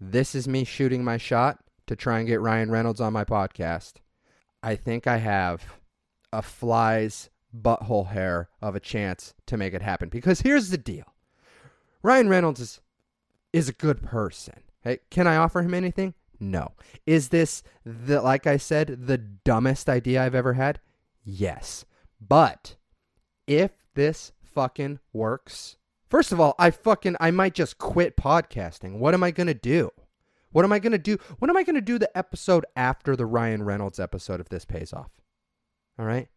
this 0.00 0.34
is 0.34 0.48
me 0.48 0.64
shooting 0.64 1.04
my 1.04 1.16
shot 1.16 1.58
to 1.86 1.94
try 1.94 2.18
and 2.18 2.26
get 2.26 2.40
ryan 2.40 2.70
reynolds 2.70 3.00
on 3.00 3.12
my 3.12 3.24
podcast 3.24 3.94
i 4.62 4.74
think 4.74 5.06
i 5.06 5.18
have 5.18 5.64
a 6.32 6.42
fly's 6.42 7.30
butthole 7.56 8.08
hair 8.08 8.48
of 8.60 8.74
a 8.74 8.80
chance 8.80 9.34
to 9.46 9.56
make 9.56 9.74
it 9.74 9.82
happen. 9.82 10.08
Because 10.08 10.40
here's 10.40 10.70
the 10.70 10.78
deal 10.78 11.04
Ryan 12.02 12.28
Reynolds 12.28 12.60
is, 12.60 12.80
is 13.52 13.68
a 13.68 13.72
good 13.72 14.02
person. 14.02 14.62
Hey, 14.82 14.98
can 15.10 15.26
I 15.26 15.36
offer 15.36 15.62
him 15.62 15.74
anything? 15.74 16.14
No. 16.40 16.72
Is 17.06 17.28
this, 17.28 17.62
the, 17.84 18.20
like 18.20 18.46
I 18.46 18.56
said, 18.56 19.06
the 19.06 19.18
dumbest 19.18 19.88
idea 19.88 20.22
I've 20.22 20.34
ever 20.34 20.54
had? 20.54 20.80
Yes. 21.24 21.84
But 22.20 22.76
if 23.46 23.70
this 23.94 24.32
fucking 24.42 24.98
works, 25.12 25.76
first 26.08 26.32
of 26.32 26.40
all, 26.40 26.56
I 26.58 26.70
fucking, 26.70 27.16
I 27.20 27.30
might 27.30 27.54
just 27.54 27.78
quit 27.78 28.16
podcasting. 28.16 28.98
What 28.98 29.14
am 29.14 29.22
I 29.22 29.30
going 29.30 29.46
to 29.46 29.54
do? 29.54 29.90
What 30.50 30.64
am 30.64 30.72
I 30.72 30.80
going 30.80 30.92
to 30.92 30.98
do? 30.98 31.16
What 31.38 31.48
am 31.48 31.56
I 31.56 31.62
going 31.62 31.76
to 31.76 31.80
do 31.80 31.98
the 31.98 32.16
episode 32.18 32.66
after 32.74 33.14
the 33.14 33.26
Ryan 33.26 33.62
Reynolds 33.62 34.00
episode 34.00 34.40
if 34.40 34.48
this 34.48 34.64
pays 34.64 34.92
off? 34.92 35.10
All 35.98 36.04
right. 36.06 36.28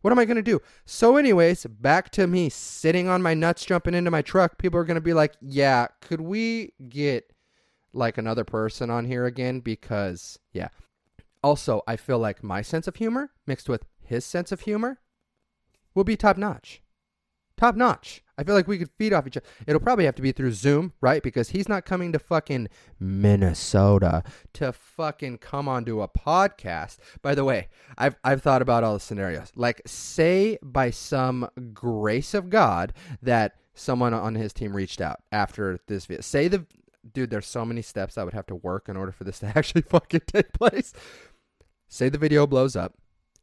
What 0.00 0.12
am 0.12 0.18
I 0.18 0.24
going 0.24 0.36
to 0.36 0.42
do? 0.42 0.60
So, 0.84 1.16
anyways, 1.16 1.66
back 1.66 2.10
to 2.10 2.26
me 2.26 2.48
sitting 2.48 3.08
on 3.08 3.20
my 3.20 3.34
nuts, 3.34 3.64
jumping 3.64 3.94
into 3.94 4.10
my 4.10 4.22
truck. 4.22 4.56
People 4.58 4.78
are 4.78 4.84
going 4.84 4.94
to 4.94 5.00
be 5.00 5.12
like, 5.12 5.34
yeah, 5.40 5.88
could 6.00 6.20
we 6.20 6.72
get 6.88 7.32
like 7.92 8.16
another 8.16 8.44
person 8.44 8.90
on 8.90 9.06
here 9.06 9.26
again? 9.26 9.60
Because, 9.60 10.38
yeah. 10.52 10.68
Also, 11.42 11.82
I 11.86 11.96
feel 11.96 12.18
like 12.18 12.44
my 12.44 12.62
sense 12.62 12.86
of 12.86 12.96
humor 12.96 13.30
mixed 13.46 13.68
with 13.68 13.86
his 14.00 14.24
sense 14.24 14.52
of 14.52 14.60
humor 14.60 15.00
will 15.94 16.04
be 16.04 16.16
top 16.16 16.36
notch. 16.36 16.80
Top 17.58 17.74
notch. 17.74 18.22
I 18.38 18.44
feel 18.44 18.54
like 18.54 18.68
we 18.68 18.78
could 18.78 18.90
feed 18.96 19.12
off 19.12 19.26
each 19.26 19.36
other. 19.36 19.46
It'll 19.66 19.80
probably 19.80 20.04
have 20.04 20.14
to 20.14 20.22
be 20.22 20.30
through 20.30 20.52
Zoom, 20.52 20.92
right? 21.00 21.20
Because 21.20 21.50
he's 21.50 21.68
not 21.68 21.84
coming 21.84 22.12
to 22.12 22.20
fucking 22.20 22.68
Minnesota 23.00 24.22
to 24.54 24.72
fucking 24.72 25.38
come 25.38 25.68
onto 25.68 26.00
a 26.00 26.08
podcast. 26.08 26.98
By 27.20 27.34
the 27.34 27.44
way, 27.44 27.68
I've 27.98 28.14
I've 28.22 28.40
thought 28.40 28.62
about 28.62 28.84
all 28.84 28.94
the 28.94 29.00
scenarios. 29.00 29.50
Like, 29.56 29.82
say 29.86 30.56
by 30.62 30.90
some 30.90 31.50
grace 31.74 32.32
of 32.32 32.48
God 32.48 32.92
that 33.22 33.56
someone 33.74 34.14
on 34.14 34.36
his 34.36 34.52
team 34.52 34.74
reached 34.74 35.00
out 35.00 35.20
after 35.32 35.80
this 35.88 36.06
video. 36.06 36.20
Say 36.20 36.46
the 36.46 36.64
dude, 37.12 37.30
there's 37.30 37.46
so 37.46 37.64
many 37.64 37.82
steps 37.82 38.16
I 38.16 38.22
would 38.22 38.34
have 38.34 38.46
to 38.46 38.54
work 38.54 38.88
in 38.88 38.96
order 38.96 39.10
for 39.10 39.24
this 39.24 39.40
to 39.40 39.46
actually 39.56 39.82
fucking 39.82 40.22
take 40.28 40.52
place. 40.52 40.92
Say 41.88 42.08
the 42.08 42.18
video 42.18 42.46
blows 42.46 42.76
up, 42.76 42.94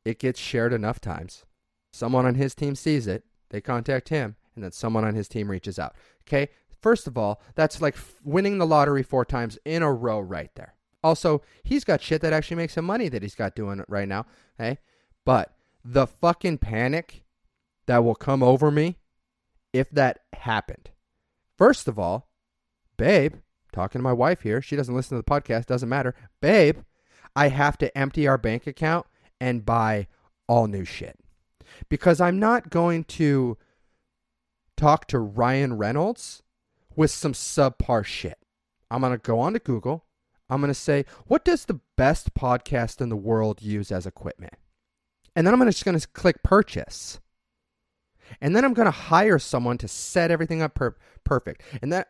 it 0.06 0.20
gets 0.20 0.40
shared 0.40 0.72
enough 0.72 1.02
times. 1.02 1.44
Someone 1.92 2.26
on 2.26 2.36
his 2.36 2.56
team 2.56 2.76
sees 2.76 3.08
it, 3.08 3.24
they 3.56 3.62
contact 3.62 4.10
him, 4.10 4.36
and 4.54 4.64
then 4.64 4.74
someone 4.74 5.06
on 5.06 5.16
his 5.16 5.30
team 5.30 5.50
reaches 5.50 5.80
out. 5.80 5.96
Okay? 6.28 6.50
First 6.82 7.08
of 7.08 7.18
all, 7.18 7.42
that's 7.56 7.82
like 7.82 7.96
winning 8.24 8.58
the 8.58 8.68
lottery 8.68 9.02
four 9.02 9.24
times 9.24 9.58
in 9.64 9.82
a 9.82 9.92
row 9.92 10.20
right 10.20 10.52
there. 10.56 10.76
Also, 11.02 11.42
he's 11.64 11.86
got 11.86 12.02
shit 12.02 12.22
that 12.22 12.34
actually 12.34 12.58
makes 12.58 12.76
him 12.76 12.84
money 12.84 13.08
that 13.08 13.22
he's 13.22 13.34
got 13.34 13.56
doing 13.56 13.80
it 13.80 13.86
right 13.88 14.10
now. 14.10 14.26
Okay? 14.60 14.78
But 15.24 15.54
the 15.86 16.06
fucking 16.06 16.58
panic 16.58 17.24
that 17.86 18.04
will 18.04 18.14
come 18.14 18.44
over 18.44 18.72
me 18.72 18.98
if 19.72 19.90
that 19.92 20.20
happened. 20.34 20.90
First 21.58 21.88
of 21.88 21.98
all, 21.98 22.30
babe, 22.98 23.36
talking 23.72 24.00
to 24.00 24.04
my 24.04 24.14
wife 24.14 24.42
here, 24.42 24.62
she 24.62 24.76
doesn't 24.76 24.96
listen 24.96 25.18
to 25.18 25.24
the 25.24 25.32
podcast, 25.32 25.68
doesn't 25.68 25.88
matter. 25.88 26.14
Babe, 26.42 26.80
I 27.36 27.48
have 27.48 27.78
to 27.78 27.98
empty 27.98 28.28
our 28.28 28.38
bank 28.38 28.68
account 28.68 29.06
and 29.40 29.66
buy 29.66 30.08
all 30.48 30.68
new 30.68 30.84
shit. 30.84 31.18
Because 31.90 32.22
I'm 32.22 32.40
not 32.40 32.70
going 32.70 33.04
to 33.06 33.58
talk 34.78 35.08
to 35.08 35.20
Ryan 35.20 35.78
Reynolds 35.78 36.44
with 36.96 37.12
some 37.12 37.34
subpar 37.34 38.06
shit. 38.06 38.38
I'm 38.90 39.02
going 39.02 39.14
to 39.14 39.18
go 39.18 39.40
on 39.40 39.54
to 39.54 39.60
Google. 39.60 40.06
I'm 40.50 40.62
going 40.62 40.70
to 40.70 40.80
say, 40.80 41.06
what 41.26 41.44
does 41.44 41.66
the 41.66 41.80
best 41.98 42.34
podcast 42.34 43.02
in 43.02 43.10
the 43.10 43.16
world 43.16 43.62
use 43.62 43.92
as 43.92 44.06
equipment? 44.06 44.54
And 45.36 45.46
then 45.46 45.54
I'm 45.54 45.66
just 45.66 45.86
going 45.86 46.00
to 46.00 46.08
click 46.10 46.44
purchase. 46.44 47.20
And 48.42 48.56
then 48.56 48.64
I'm 48.64 48.74
going 48.74 48.86
to 48.86 48.92
hire 48.92 49.40
someone 49.40 49.78
to 49.80 49.88
set 49.88 50.32
everything 50.32 50.62
up 50.62 50.76
per- 50.76 50.96
perfect. 51.24 51.62
And 51.82 51.92
that 51.92 52.10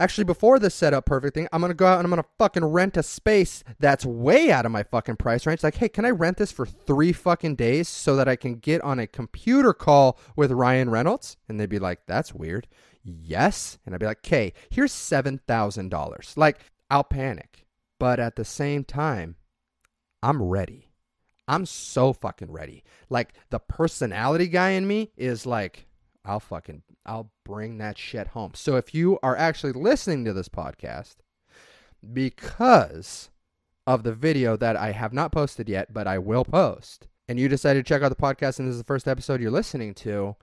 Actually, 0.00 0.24
before 0.24 0.58
this 0.58 0.74
setup 0.74 1.04
perfect 1.04 1.34
thing, 1.34 1.46
I'm 1.52 1.60
gonna 1.60 1.74
go 1.74 1.86
out 1.86 1.98
and 1.98 2.06
I'm 2.06 2.10
gonna 2.10 2.24
fucking 2.38 2.64
rent 2.64 2.96
a 2.96 3.02
space 3.02 3.62
that's 3.78 4.06
way 4.06 4.50
out 4.50 4.64
of 4.64 4.72
my 4.72 4.82
fucking 4.82 5.16
price 5.16 5.44
range. 5.44 5.62
Like, 5.62 5.76
hey, 5.76 5.90
can 5.90 6.06
I 6.06 6.10
rent 6.10 6.38
this 6.38 6.50
for 6.50 6.64
three 6.64 7.12
fucking 7.12 7.56
days 7.56 7.86
so 7.86 8.16
that 8.16 8.26
I 8.26 8.34
can 8.34 8.54
get 8.54 8.80
on 8.80 8.98
a 8.98 9.06
computer 9.06 9.74
call 9.74 10.18
with 10.36 10.52
Ryan 10.52 10.88
Reynolds? 10.88 11.36
And 11.50 11.60
they'd 11.60 11.68
be 11.68 11.78
like, 11.78 12.06
that's 12.06 12.34
weird. 12.34 12.66
Yes. 13.04 13.78
And 13.84 13.94
I'd 13.94 14.00
be 14.00 14.06
like, 14.06 14.26
okay, 14.26 14.54
here's 14.70 14.90
seven 14.90 15.38
thousand 15.46 15.90
dollars. 15.90 16.32
Like, 16.34 16.60
I'll 16.90 17.04
panic. 17.04 17.66
But 17.98 18.18
at 18.18 18.36
the 18.36 18.44
same 18.46 18.84
time, 18.84 19.36
I'm 20.22 20.42
ready. 20.42 20.88
I'm 21.46 21.66
so 21.66 22.14
fucking 22.14 22.50
ready. 22.50 22.84
Like 23.10 23.34
the 23.50 23.58
personality 23.58 24.46
guy 24.46 24.70
in 24.70 24.86
me 24.86 25.10
is 25.18 25.44
like, 25.44 25.88
I'll 26.24 26.40
fucking 26.40 26.84
I'll 27.06 27.32
bring 27.44 27.78
that 27.78 27.98
shit 27.98 28.28
home. 28.28 28.52
So 28.54 28.76
if 28.76 28.94
you 28.94 29.18
are 29.22 29.36
actually 29.36 29.72
listening 29.72 30.24
to 30.24 30.32
this 30.32 30.48
podcast 30.48 31.16
because 32.12 33.30
of 33.86 34.02
the 34.02 34.12
video 34.12 34.56
that 34.56 34.76
I 34.76 34.92
have 34.92 35.12
not 35.12 35.32
posted 35.32 35.68
yet, 35.68 35.92
but 35.92 36.06
I 36.06 36.18
will 36.18 36.44
post, 36.44 37.08
and 37.28 37.38
you 37.38 37.48
decided 37.48 37.84
to 37.84 37.88
check 37.88 38.02
out 38.02 38.08
the 38.08 38.14
podcast 38.14 38.58
and 38.58 38.68
this 38.68 38.74
is 38.74 38.78
the 38.78 38.84
first 38.84 39.08
episode 39.08 39.40
you're 39.40 39.50
listening 39.50 39.94
to, 39.94 40.36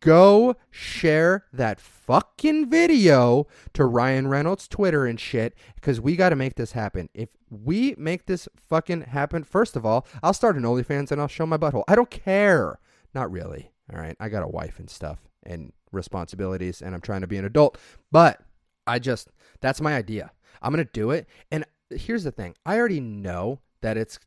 go 0.00 0.56
share 0.70 1.44
that 1.52 1.80
fucking 1.80 2.68
video 2.70 3.46
to 3.74 3.84
Ryan 3.84 4.28
Reynolds' 4.28 4.68
Twitter 4.68 5.06
and 5.06 5.18
shit 5.18 5.54
because 5.74 6.00
we 6.00 6.16
got 6.16 6.30
to 6.30 6.36
make 6.36 6.56
this 6.56 6.72
happen. 6.72 7.08
If 7.14 7.30
we 7.50 7.94
make 7.98 8.26
this 8.26 8.48
fucking 8.56 9.02
happen, 9.02 9.44
first 9.44 9.76
of 9.76 9.84
all, 9.86 10.06
I'll 10.22 10.34
start 10.34 10.56
an 10.56 10.62
OnlyFans 10.64 11.10
and 11.12 11.20
I'll 11.20 11.28
show 11.28 11.46
my 11.46 11.56
butthole. 11.56 11.84
I 11.88 11.94
don't 11.94 12.10
care. 12.10 12.78
Not 13.14 13.30
really. 13.30 13.72
All 13.92 14.00
right. 14.00 14.16
I 14.20 14.28
got 14.28 14.42
a 14.42 14.48
wife 14.48 14.78
and 14.78 14.90
stuff 14.90 15.18
and 15.44 15.72
responsibilities 15.92 16.82
and 16.82 16.94
I'm 16.94 17.00
trying 17.00 17.20
to 17.22 17.26
be 17.26 17.36
an 17.36 17.44
adult. 17.44 17.78
But 18.10 18.40
I 18.86 18.98
just, 18.98 19.28
that's 19.60 19.80
my 19.80 19.94
idea. 19.94 20.32
I'm 20.62 20.72
going 20.72 20.84
to 20.84 20.92
do 20.92 21.10
it. 21.10 21.26
And 21.50 21.64
here's 21.90 22.24
the 22.24 22.32
thing 22.32 22.54
I 22.66 22.78
already 22.78 23.00
know 23.00 23.60
that 23.80 23.96
it's 23.96 24.18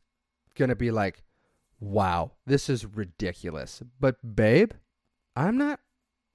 going 0.56 0.70
to 0.70 0.76
be 0.76 0.90
like, 0.90 1.22
wow, 1.80 2.32
this 2.46 2.68
is 2.68 2.86
ridiculous. 2.86 3.82
But, 3.98 4.34
babe, 4.34 4.72
I'm 5.36 5.58
not 5.58 5.80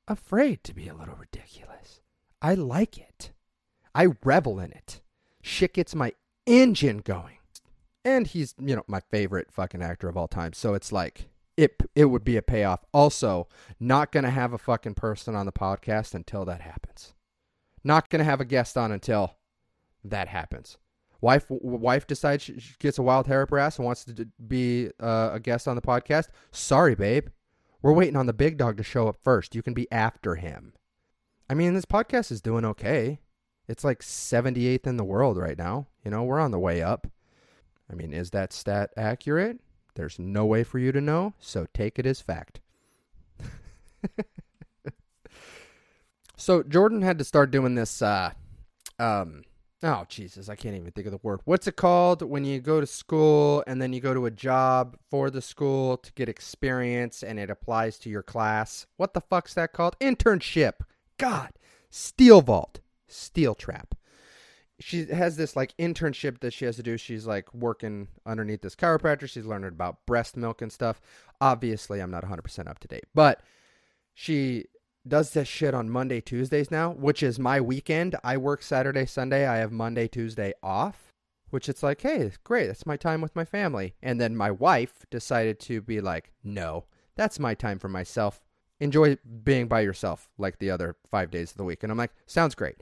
afraid 0.07 0.63
to 0.65 0.73
be 0.73 0.87
a 0.87 0.95
little 0.95 1.15
ridiculous. 1.15 2.01
I 2.41 2.53
like 2.53 2.97
it. 2.97 3.31
I 3.95 4.07
revel 4.23 4.59
in 4.59 4.71
it. 4.71 5.01
Shit 5.41 5.73
gets 5.73 5.95
my 5.95 6.13
engine 6.45 6.99
going. 6.99 7.37
And 8.05 8.27
he's, 8.27 8.53
you 8.59 8.75
know, 8.75 8.83
my 8.87 9.01
favorite 9.11 9.51
fucking 9.51 9.81
actor 9.81 10.07
of 10.07 10.15
all 10.15 10.27
time. 10.27 10.53
So 10.53 10.73
it's 10.73 10.91
like, 10.91 11.29
it 11.57 11.81
it 11.95 12.05
would 12.05 12.23
be 12.23 12.37
a 12.37 12.41
payoff. 12.41 12.85
Also, 12.93 13.47
not 13.79 14.11
going 14.11 14.23
to 14.23 14.29
have 14.29 14.53
a 14.53 14.57
fucking 14.57 14.93
person 14.93 15.35
on 15.35 15.45
the 15.45 15.51
podcast 15.51 16.13
until 16.13 16.45
that 16.45 16.61
happens. 16.61 17.13
Not 17.83 18.09
going 18.09 18.19
to 18.19 18.25
have 18.25 18.39
a 18.39 18.45
guest 18.45 18.77
on 18.77 18.91
until 18.91 19.33
that 20.03 20.27
happens. 20.27 20.77
Wife 21.19 21.45
wife 21.49 22.05
decides 22.05 22.43
she 22.43 22.61
gets 22.79 22.99
a 22.99 23.03
wild 23.03 23.25
hair 23.25 23.41
up 23.41 23.49
her 23.49 23.57
ass 23.57 23.77
and 23.77 23.85
wants 23.85 24.05
to 24.05 24.27
be 24.47 24.89
uh, 24.99 25.31
a 25.33 25.39
guest 25.39 25.67
on 25.67 25.75
the 25.75 25.81
podcast. 25.81 26.27
Sorry, 26.51 26.93
babe. 26.93 27.27
We're 27.81 27.93
waiting 27.93 28.15
on 28.15 28.27
the 28.27 28.33
big 28.33 28.57
dog 28.57 28.77
to 28.77 28.83
show 28.83 29.07
up 29.07 29.17
first. 29.23 29.55
You 29.55 29.63
can 29.63 29.73
be 29.73 29.91
after 29.91 30.35
him. 30.35 30.73
I 31.49 31.53
mean, 31.53 31.73
this 31.73 31.85
podcast 31.85 32.31
is 32.31 32.41
doing 32.41 32.65
okay. 32.65 33.19
It's 33.67 33.83
like 33.83 33.99
78th 33.99 34.87
in 34.87 34.97
the 34.97 35.03
world 35.03 35.37
right 35.37 35.57
now. 35.57 35.87
You 36.03 36.11
know, 36.11 36.23
we're 36.23 36.39
on 36.39 36.51
the 36.51 36.59
way 36.59 36.81
up. 36.81 37.07
I 37.89 37.95
mean, 37.95 38.13
is 38.13 38.31
that 38.31 38.53
stat 38.53 38.91
accurate? 38.97 39.59
There's 39.97 40.19
no 40.19 40.45
way 40.45 40.63
for 40.63 40.77
you 40.77 40.91
to 40.91 41.01
know, 41.01 41.33
so 41.39 41.65
take 41.73 41.97
it 41.97 42.05
as 42.05 42.21
fact. 42.21 42.59
so 46.37 46.61
Jordan 46.61 47.01
had 47.01 47.17
to 47.17 47.23
start 47.23 47.49
doing 47.49 47.73
this 47.73 47.99
uh 48.03 48.29
um 48.99 49.41
oh 49.81 50.05
Jesus, 50.07 50.49
I 50.49 50.55
can't 50.55 50.75
even 50.75 50.91
think 50.91 51.07
of 51.07 51.11
the 51.13 51.19
word. 51.23 51.41
What's 51.45 51.65
it 51.65 51.77
called 51.77 52.21
when 52.21 52.45
you 52.45 52.59
go 52.59 52.79
to 52.79 52.85
school 52.85 53.63
and 53.65 53.81
then 53.81 53.91
you 53.91 53.99
go 53.99 54.13
to 54.13 54.27
a 54.27 54.31
job 54.31 54.97
for 55.09 55.31
the 55.31 55.41
school 55.41 55.97
to 55.97 56.13
get 56.13 56.29
experience 56.29 57.23
and 57.23 57.39
it 57.39 57.49
applies 57.49 57.97
to 57.99 58.09
your 58.09 58.21
class? 58.23 58.85
What 58.97 59.15
the 59.15 59.21
fuck's 59.21 59.55
that 59.55 59.73
called? 59.73 59.97
Internship. 59.99 60.73
God. 61.17 61.53
Steel 61.89 62.41
vault. 62.41 62.81
Steel 63.07 63.55
trap 63.55 63.95
she 64.79 65.05
has 65.07 65.37
this 65.37 65.55
like 65.55 65.75
internship 65.77 66.39
that 66.41 66.53
she 66.53 66.65
has 66.65 66.75
to 66.75 66.83
do. 66.83 66.97
She's 66.97 67.25
like 67.25 67.51
working 67.53 68.09
underneath 68.25 68.61
this 68.61 68.75
chiropractor. 68.75 69.27
She's 69.27 69.45
learning 69.45 69.69
about 69.69 70.05
breast 70.05 70.37
milk 70.37 70.61
and 70.61 70.71
stuff. 70.71 71.01
Obviously, 71.41 71.99
I'm 71.99 72.11
not 72.11 72.23
100% 72.23 72.67
up 72.67 72.79
to 72.79 72.87
date, 72.87 73.05
but 73.15 73.41
she 74.13 74.65
does 75.07 75.31
this 75.31 75.47
shit 75.47 75.73
on 75.73 75.89
Monday, 75.89 76.21
Tuesdays 76.21 76.69
now, 76.69 76.91
which 76.91 77.23
is 77.23 77.39
my 77.39 77.59
weekend. 77.61 78.15
I 78.23 78.37
work 78.37 78.61
Saturday, 78.61 79.05
Sunday. 79.05 79.47
I 79.47 79.57
have 79.57 79.71
Monday, 79.71 80.07
Tuesday 80.07 80.53
off, 80.61 81.13
which 81.49 81.69
it's 81.69 81.81
like, 81.81 82.01
hey, 82.01 82.31
great. 82.43 82.67
That's 82.67 82.85
my 82.85 82.97
time 82.97 83.21
with 83.21 83.35
my 83.35 83.45
family. 83.45 83.95
And 84.03 84.19
then 84.19 84.35
my 84.35 84.51
wife 84.51 85.05
decided 85.09 85.59
to 85.61 85.81
be 85.81 86.01
like, 86.01 86.31
no, 86.43 86.85
that's 87.15 87.39
my 87.39 87.55
time 87.55 87.79
for 87.79 87.89
myself. 87.89 88.41
Enjoy 88.79 89.17
being 89.43 89.67
by 89.67 89.79
yourself 89.81 90.29
like 90.37 90.59
the 90.59 90.69
other 90.69 90.95
five 91.09 91.31
days 91.31 91.51
of 91.51 91.57
the 91.57 91.63
week. 91.63 91.81
And 91.81 91.91
I'm 91.91 91.97
like, 91.97 92.11
sounds 92.27 92.53
great. 92.53 92.75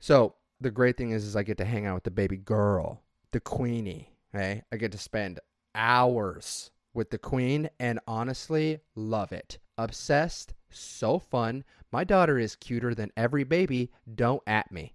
So 0.00 0.34
the 0.62 0.70
great 0.70 0.96
thing 0.96 1.10
is, 1.10 1.24
is 1.24 1.36
I 1.36 1.42
get 1.42 1.58
to 1.58 1.64
hang 1.64 1.86
out 1.86 1.94
with 1.94 2.04
the 2.04 2.10
baby 2.10 2.36
girl, 2.36 3.02
the 3.32 3.40
queenie. 3.40 4.08
Okay, 4.34 4.62
I 4.72 4.76
get 4.76 4.92
to 4.92 4.98
spend 4.98 5.40
hours 5.74 6.70
with 6.94 7.10
the 7.10 7.18
queen, 7.18 7.68
and 7.78 8.00
honestly, 8.06 8.80
love 8.94 9.32
it. 9.32 9.58
Obsessed, 9.78 10.54
so 10.70 11.18
fun. 11.18 11.64
My 11.90 12.04
daughter 12.04 12.38
is 12.38 12.56
cuter 12.56 12.94
than 12.94 13.12
every 13.16 13.44
baby. 13.44 13.90
Don't 14.14 14.42
at 14.46 14.70
me. 14.70 14.94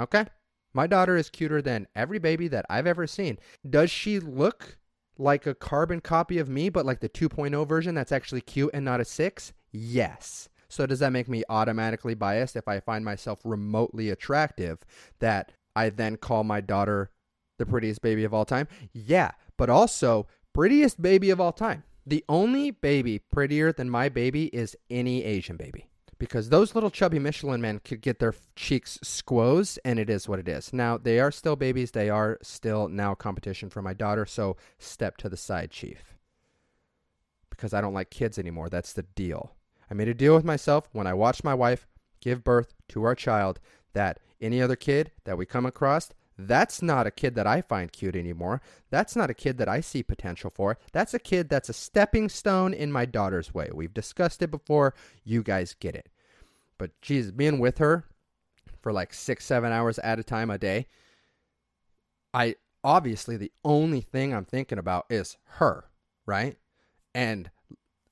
Okay? 0.00 0.26
My 0.74 0.86
daughter 0.86 1.16
is 1.16 1.30
cuter 1.30 1.60
than 1.60 1.86
every 1.94 2.18
baby 2.18 2.48
that 2.48 2.66
I've 2.70 2.86
ever 2.86 3.06
seen. 3.06 3.38
Does 3.68 3.90
she 3.90 4.18
look 4.18 4.78
like 5.18 5.46
a 5.46 5.54
carbon 5.54 6.00
copy 6.00 6.38
of 6.38 6.48
me, 6.48 6.68
but 6.68 6.86
like 6.86 7.00
the 7.00 7.08
2.0 7.08 7.66
version 7.68 7.94
that's 7.94 8.12
actually 8.12 8.40
cute 8.40 8.70
and 8.72 8.84
not 8.84 9.00
a 9.00 9.04
6? 9.04 9.52
Yes. 9.70 10.48
So 10.72 10.86
does 10.86 11.00
that 11.00 11.12
make 11.12 11.28
me 11.28 11.44
automatically 11.50 12.14
biased 12.14 12.56
if 12.56 12.66
I 12.66 12.80
find 12.80 13.04
myself 13.04 13.40
remotely 13.44 14.08
attractive 14.08 14.78
that 15.18 15.52
I 15.76 15.90
then 15.90 16.16
call 16.16 16.44
my 16.44 16.62
daughter 16.62 17.10
the 17.58 17.66
prettiest 17.66 18.00
baby 18.00 18.24
of 18.24 18.32
all 18.32 18.46
time? 18.46 18.68
Yeah, 18.94 19.32
but 19.58 19.68
also 19.68 20.28
prettiest 20.54 21.02
baby 21.02 21.28
of 21.28 21.42
all 21.42 21.52
time. 21.52 21.82
The 22.06 22.24
only 22.26 22.70
baby 22.70 23.18
prettier 23.18 23.70
than 23.70 23.90
my 23.90 24.08
baby 24.08 24.46
is 24.46 24.74
any 24.88 25.22
Asian 25.24 25.58
baby 25.58 25.90
because 26.18 26.48
those 26.48 26.74
little 26.74 26.90
chubby 26.90 27.18
Michelin 27.18 27.60
men 27.60 27.78
could 27.84 28.00
get 28.00 28.18
their 28.18 28.34
cheeks 28.56 28.98
squoze, 29.02 29.78
and 29.84 29.98
it 29.98 30.08
is 30.08 30.26
what 30.26 30.38
it 30.38 30.48
is. 30.48 30.72
Now, 30.72 30.96
they 30.96 31.20
are 31.20 31.30
still 31.30 31.54
babies. 31.54 31.90
They 31.90 32.08
are 32.08 32.38
still 32.42 32.88
now 32.88 33.14
competition 33.14 33.68
for 33.68 33.82
my 33.82 33.92
daughter, 33.92 34.24
so 34.24 34.56
step 34.78 35.18
to 35.18 35.28
the 35.28 35.36
side, 35.36 35.70
Chief. 35.70 36.14
Because 37.50 37.74
I 37.74 37.82
don't 37.82 37.92
like 37.92 38.08
kids 38.08 38.38
anymore. 38.38 38.70
That's 38.70 38.94
the 38.94 39.02
deal. 39.02 39.54
I 39.92 39.94
made 39.94 40.08
a 40.08 40.14
deal 40.14 40.34
with 40.34 40.42
myself 40.42 40.88
when 40.92 41.06
I 41.06 41.12
watched 41.12 41.44
my 41.44 41.52
wife 41.52 41.86
give 42.22 42.42
birth 42.42 42.72
to 42.88 43.04
our 43.04 43.14
child 43.14 43.60
that 43.92 44.20
any 44.40 44.62
other 44.62 44.74
kid 44.74 45.10
that 45.24 45.36
we 45.36 45.44
come 45.44 45.66
across, 45.66 46.08
that's 46.38 46.80
not 46.80 47.06
a 47.06 47.10
kid 47.10 47.34
that 47.34 47.46
I 47.46 47.60
find 47.60 47.92
cute 47.92 48.16
anymore. 48.16 48.62
That's 48.88 49.14
not 49.14 49.28
a 49.28 49.34
kid 49.34 49.58
that 49.58 49.68
I 49.68 49.82
see 49.82 50.02
potential 50.02 50.48
for. 50.48 50.78
That's 50.92 51.12
a 51.12 51.18
kid 51.18 51.50
that's 51.50 51.68
a 51.68 51.74
stepping 51.74 52.30
stone 52.30 52.72
in 52.72 52.90
my 52.90 53.04
daughter's 53.04 53.52
way. 53.52 53.68
We've 53.70 53.92
discussed 53.92 54.40
it 54.40 54.50
before. 54.50 54.94
You 55.24 55.42
guys 55.42 55.76
get 55.78 55.94
it. 55.94 56.08
But 56.78 56.98
geez, 57.02 57.30
being 57.30 57.58
with 57.58 57.76
her 57.76 58.06
for 58.80 58.94
like 58.94 59.12
six, 59.12 59.44
seven 59.44 59.72
hours 59.72 59.98
at 59.98 60.18
a 60.18 60.24
time 60.24 60.48
a 60.48 60.56
day, 60.56 60.86
I 62.32 62.54
obviously 62.82 63.36
the 63.36 63.52
only 63.62 64.00
thing 64.00 64.32
I'm 64.32 64.46
thinking 64.46 64.78
about 64.78 65.04
is 65.10 65.36
her, 65.58 65.84
right? 66.24 66.56
And 67.14 67.50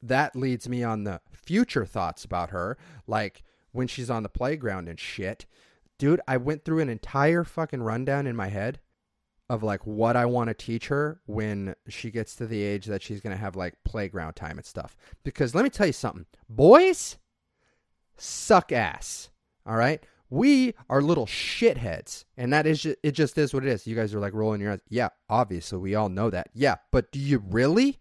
that 0.02 0.36
leads 0.36 0.68
me 0.68 0.82
on 0.82 1.04
the 1.04 1.20
future 1.32 1.84
thoughts 1.84 2.24
about 2.24 2.50
her, 2.50 2.78
like 3.06 3.42
when 3.72 3.86
she's 3.86 4.10
on 4.10 4.22
the 4.22 4.28
playground 4.28 4.88
and 4.88 4.98
shit. 4.98 5.46
Dude, 5.98 6.20
I 6.26 6.38
went 6.38 6.64
through 6.64 6.80
an 6.80 6.88
entire 6.88 7.44
fucking 7.44 7.82
rundown 7.82 8.26
in 8.26 8.34
my 8.34 8.48
head 8.48 8.80
of 9.50 9.62
like 9.62 9.84
what 9.84 10.16
I 10.16 10.26
want 10.26 10.48
to 10.48 10.54
teach 10.54 10.88
her 10.88 11.20
when 11.26 11.74
she 11.88 12.10
gets 12.10 12.36
to 12.36 12.46
the 12.46 12.62
age 12.62 12.86
that 12.86 13.02
she's 13.02 13.20
going 13.20 13.34
to 13.34 13.40
have 13.40 13.56
like 13.56 13.74
playground 13.84 14.34
time 14.34 14.58
and 14.58 14.64
stuff. 14.64 14.96
Because 15.24 15.54
let 15.54 15.64
me 15.64 15.70
tell 15.70 15.88
you 15.88 15.92
something. 15.92 16.26
Boys 16.48 17.18
suck 18.16 18.70
ass. 18.70 19.30
All 19.66 19.76
right? 19.76 20.02
We 20.30 20.74
are 20.88 21.02
little 21.02 21.26
shitheads. 21.26 22.24
And 22.36 22.52
that 22.52 22.66
is 22.66 22.80
just, 22.80 22.96
it 23.02 23.10
just 23.12 23.36
is 23.36 23.52
what 23.52 23.64
it 23.64 23.70
is. 23.70 23.86
You 23.86 23.96
guys 23.96 24.14
are 24.14 24.20
like 24.20 24.34
rolling 24.34 24.60
your 24.60 24.72
eyes. 24.72 24.80
Yeah, 24.88 25.08
obviously 25.28 25.78
we 25.78 25.96
all 25.96 26.08
know 26.08 26.30
that. 26.30 26.48
Yeah, 26.54 26.76
but 26.92 27.10
do 27.10 27.18
you 27.18 27.42
really? 27.50 27.98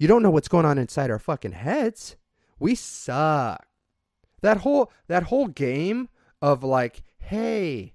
You 0.00 0.08
don't 0.08 0.22
know 0.22 0.30
what's 0.30 0.48
going 0.48 0.64
on 0.64 0.78
inside 0.78 1.10
our 1.10 1.18
fucking 1.18 1.52
heads. 1.52 2.16
We 2.58 2.74
suck. 2.74 3.66
That 4.40 4.56
whole 4.56 4.90
that 5.08 5.24
whole 5.24 5.46
game 5.46 6.08
of 6.40 6.64
like, 6.64 7.02
hey, 7.18 7.92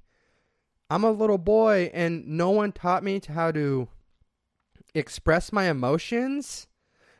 I'm 0.87 1.03
a 1.03 1.09
little 1.09 1.39
boy 1.39 1.89
and 1.95 2.27
no 2.27 2.51
one 2.51 2.73
taught 2.73 3.03
me 3.03 3.19
how 3.27 3.51
to 3.53 3.87
express 4.93 5.51
my 5.51 5.67
emotions, 5.67 6.67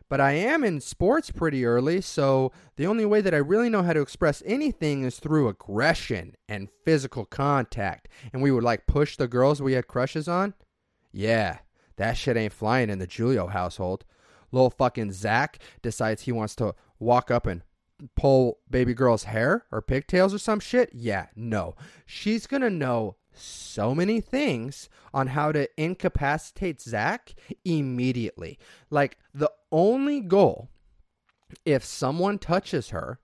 but 0.08 0.21
I 0.21 0.34
am 0.34 0.63
in 0.63 0.80
sports 0.80 1.32
pretty 1.32 1.65
early, 1.65 2.00
so 2.00 2.52
the 2.76 2.86
only 2.86 3.06
way 3.06 3.21
that 3.21 3.34
I 3.34 3.38
really 3.38 3.69
know 3.69 3.82
how 3.82 3.93
to 3.93 4.02
express 4.02 4.43
anything 4.45 5.04
is 5.04 5.19
through 5.19 5.48
aggression 5.48 6.36
and 6.48 6.69
physical 6.84 7.26
contact. 7.26 8.08
And 8.32 8.43
we 8.43 8.52
would 8.52 8.63
like 8.63 8.86
push 8.86 9.17
the 9.17 9.28
girls 9.28 9.63
we 9.63 9.74
had 9.74 9.88
crushes 9.88 10.28
on. 10.28 10.54
Yeah, 11.12 11.58
that 11.95 12.17
shit 12.17 12.38
ain't 12.38 12.54
flying 12.54 12.91
in 12.91 13.00
the 13.00 13.08
Giulio 13.08 13.48
household. 13.48 14.06
Little 14.56 14.70
fucking 14.72 15.12
Zach 15.12 15.60
decides 15.82 16.24
he 16.24 16.32
wants 16.32 16.56
to 16.56 16.74
walk 16.98 17.30
up 17.30 17.46
and 17.46 17.62
pull 18.15 18.60
baby 18.70 18.94
girl's 18.94 19.26
hair 19.26 19.65
or 19.72 19.82
pigtails 19.82 20.34
or 20.34 20.38
some 20.38 20.60
shit? 20.60 20.89
Yeah, 20.94 21.28
no. 21.36 21.76
She's 22.06 22.48
gonna 22.48 22.70
know 22.70 23.18
so 23.34 23.94
many 23.94 24.22
things 24.22 24.89
on 25.13 25.28
how 25.28 25.52
to 25.52 25.70
incapacitate 25.78 26.82
Zach 26.82 27.34
immediately. 27.65 28.58
Like, 28.89 29.18
the 29.34 29.52
only 29.72 30.22
goal, 30.22 30.70
if 31.65 31.84
someone 31.84 32.39
touches 32.39 32.89
her, 32.89 33.20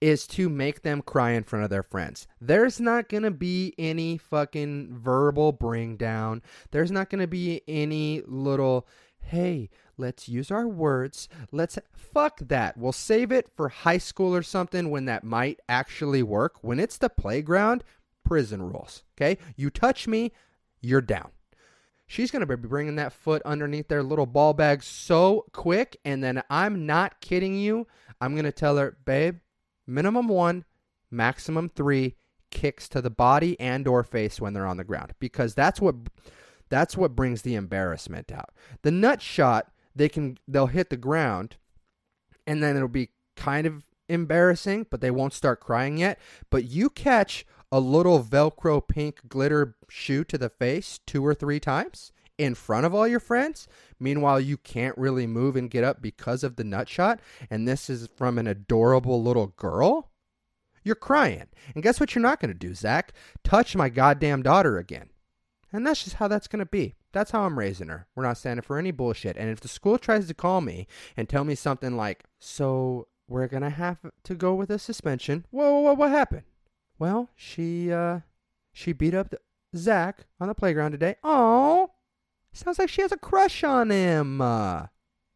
is 0.00 0.26
to 0.26 0.48
make 0.48 0.82
them 0.82 1.02
cry 1.02 1.32
in 1.32 1.44
front 1.44 1.64
of 1.64 1.70
their 1.70 1.82
friends. 1.82 2.26
There's 2.40 2.80
not 2.80 3.08
going 3.08 3.22
to 3.22 3.30
be 3.30 3.74
any 3.78 4.18
fucking 4.18 4.98
verbal 4.98 5.52
bring 5.52 5.96
down. 5.96 6.42
There's 6.70 6.90
not 6.90 7.10
going 7.10 7.20
to 7.20 7.26
be 7.26 7.62
any 7.68 8.22
little, 8.26 8.88
hey, 9.20 9.70
Let's 9.98 10.28
use 10.28 10.50
our 10.50 10.68
words. 10.68 11.28
Let's 11.52 11.78
fuck 11.92 12.38
that. 12.40 12.76
We'll 12.76 12.92
save 12.92 13.32
it 13.32 13.48
for 13.56 13.68
high 13.68 13.98
school 13.98 14.34
or 14.34 14.42
something 14.42 14.90
when 14.90 15.06
that 15.06 15.24
might 15.24 15.60
actually 15.68 16.22
work. 16.22 16.62
When 16.62 16.78
it's 16.78 16.98
the 16.98 17.08
playground, 17.08 17.82
prison 18.24 18.62
rules. 18.62 19.04
Okay? 19.16 19.38
You 19.56 19.70
touch 19.70 20.06
me, 20.06 20.32
you're 20.80 21.00
down. 21.00 21.30
She's 22.06 22.30
going 22.30 22.46
to 22.46 22.56
be 22.56 22.68
bringing 22.68 22.96
that 22.96 23.12
foot 23.12 23.42
underneath 23.44 23.88
their 23.88 24.02
little 24.02 24.26
ball 24.26 24.54
bag 24.54 24.82
so 24.82 25.46
quick. 25.52 25.96
And 26.04 26.22
then 26.22 26.42
I'm 26.50 26.86
not 26.86 27.20
kidding 27.20 27.56
you. 27.56 27.86
I'm 28.20 28.34
going 28.34 28.44
to 28.44 28.52
tell 28.52 28.76
her, 28.76 28.96
babe, 29.04 29.38
minimum 29.86 30.28
one, 30.28 30.64
maximum 31.10 31.68
three 31.68 32.16
kicks 32.50 32.88
to 32.88 33.02
the 33.02 33.10
body 33.10 33.58
and 33.58 33.86
or 33.88 34.04
face 34.04 34.40
when 34.40 34.52
they're 34.52 34.66
on 34.66 34.76
the 34.76 34.84
ground 34.84 35.12
because 35.18 35.54
that's 35.54 35.80
what 35.80 35.94
that's 36.68 36.96
what 36.96 37.14
brings 37.14 37.42
the 37.42 37.54
embarrassment 37.54 38.32
out. 38.32 38.50
The 38.82 38.90
nut 38.90 39.20
shot 39.20 39.70
they 39.96 40.08
can 40.08 40.38
they'll 40.46 40.66
hit 40.66 40.90
the 40.90 40.96
ground 40.96 41.56
and 42.46 42.62
then 42.62 42.76
it'll 42.76 42.88
be 42.88 43.10
kind 43.36 43.66
of 43.66 43.84
embarrassing, 44.08 44.86
but 44.90 45.00
they 45.00 45.10
won't 45.10 45.32
start 45.32 45.60
crying 45.60 45.98
yet. 45.98 46.18
But 46.50 46.64
you 46.64 46.90
catch 46.90 47.44
a 47.72 47.80
little 47.80 48.22
Velcro 48.22 48.86
pink 48.86 49.28
glitter 49.28 49.76
shoe 49.88 50.24
to 50.24 50.38
the 50.38 50.48
face 50.48 51.00
two 51.06 51.26
or 51.26 51.34
three 51.34 51.58
times 51.58 52.12
in 52.38 52.54
front 52.54 52.86
of 52.86 52.94
all 52.94 53.08
your 53.08 53.20
friends. 53.20 53.66
Meanwhile, 53.98 54.40
you 54.40 54.56
can't 54.56 54.96
really 54.96 55.26
move 55.26 55.56
and 55.56 55.70
get 55.70 55.84
up 55.84 56.00
because 56.00 56.44
of 56.44 56.56
the 56.56 56.64
nut 56.64 56.88
shot. 56.88 57.20
And 57.50 57.66
this 57.66 57.90
is 57.90 58.08
from 58.16 58.38
an 58.38 58.46
adorable 58.46 59.22
little 59.22 59.48
girl. 59.48 60.10
You're 60.84 60.94
crying. 60.94 61.46
And 61.74 61.82
guess 61.82 61.98
what 61.98 62.14
you're 62.14 62.22
not 62.22 62.40
going 62.40 62.52
to 62.52 62.54
do, 62.54 62.74
Zach? 62.74 63.12
Touch 63.42 63.74
my 63.74 63.88
goddamn 63.88 64.42
daughter 64.42 64.78
again. 64.78 65.10
And 65.72 65.84
that's 65.84 66.04
just 66.04 66.16
how 66.16 66.28
that's 66.28 66.46
going 66.46 66.60
to 66.60 66.66
be. 66.66 66.94
That's 67.16 67.30
how 67.30 67.44
I'm 67.44 67.58
raising 67.58 67.88
her. 67.88 68.06
We're 68.14 68.24
not 68.24 68.36
standing 68.36 68.62
for 68.62 68.76
any 68.76 68.90
bullshit. 68.90 69.38
And 69.38 69.48
if 69.48 69.60
the 69.60 69.68
school 69.68 69.96
tries 69.96 70.28
to 70.28 70.34
call 70.34 70.60
me 70.60 70.86
and 71.16 71.26
tell 71.26 71.44
me 71.44 71.54
something 71.54 71.96
like, 71.96 72.24
so 72.38 73.08
we're 73.26 73.46
going 73.46 73.62
to 73.62 73.70
have 73.70 73.96
to 74.24 74.34
go 74.34 74.54
with 74.54 74.68
a 74.68 74.78
suspension. 74.78 75.46
Whoa, 75.50 75.78
whoa, 75.78 75.94
what 75.94 76.10
happened? 76.10 76.42
Well, 76.98 77.30
she, 77.34 77.90
uh, 77.90 78.20
she 78.70 78.92
beat 78.92 79.14
up 79.14 79.34
Zach 79.74 80.26
on 80.38 80.48
the 80.48 80.54
playground 80.54 80.92
today. 80.92 81.16
Oh, 81.24 81.92
sounds 82.52 82.78
like 82.78 82.90
she 82.90 83.00
has 83.00 83.12
a 83.12 83.16
crush 83.16 83.64
on 83.64 83.88
him. 83.88 84.42
Uh, 84.42 84.88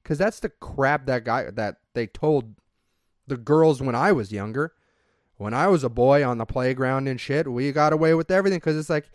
Cause 0.05 0.19
that's 0.19 0.40
the 0.40 0.51
crap 0.51 1.07
that 1.07 1.25
guy, 1.25 1.51
that 1.51 1.77
they 1.95 2.07
told 2.07 2.57
the 3.27 3.38
girls 3.38 3.81
when 3.81 3.95
I 3.95 4.12
was 4.12 4.31
younger. 4.31 4.75
When 5.38 5.55
I 5.55 5.69
was 5.69 5.83
a 5.83 5.88
boy 5.88 6.27
on 6.29 6.37
the 6.37 6.45
playground 6.45 7.09
and 7.09 7.19
shit, 7.19 7.51
we 7.51 7.73
got 7.73 7.95
away 7.95 8.12
with 8.12 8.31
everything. 8.31 8.61
Cause 8.61 8.77
it's 8.77 8.90
like, 8.90 9.11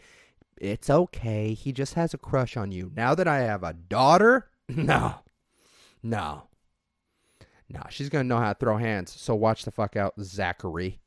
it's 0.57 0.89
okay. 0.89 1.53
He 1.53 1.71
just 1.71 1.95
has 1.95 2.13
a 2.13 2.17
crush 2.17 2.55
on 2.57 2.71
you. 2.71 2.91
Now 2.95 3.15
that 3.15 3.27
I 3.27 3.39
have 3.39 3.63
a 3.63 3.73
daughter, 3.73 4.49
no. 4.69 5.15
No. 6.01 6.43
No, 7.67 7.81
she's 7.89 8.09
to 8.23 8.27
know 8.27 8.37
how 8.39 8.53
to 8.53 8.59
throw 8.59 8.77
hands. 8.77 9.11
So 9.19 9.33
watch 9.35 9.65
the 9.65 9.71
fuck 9.71 9.95
out, 9.95 10.13
Zachary. 10.21 10.99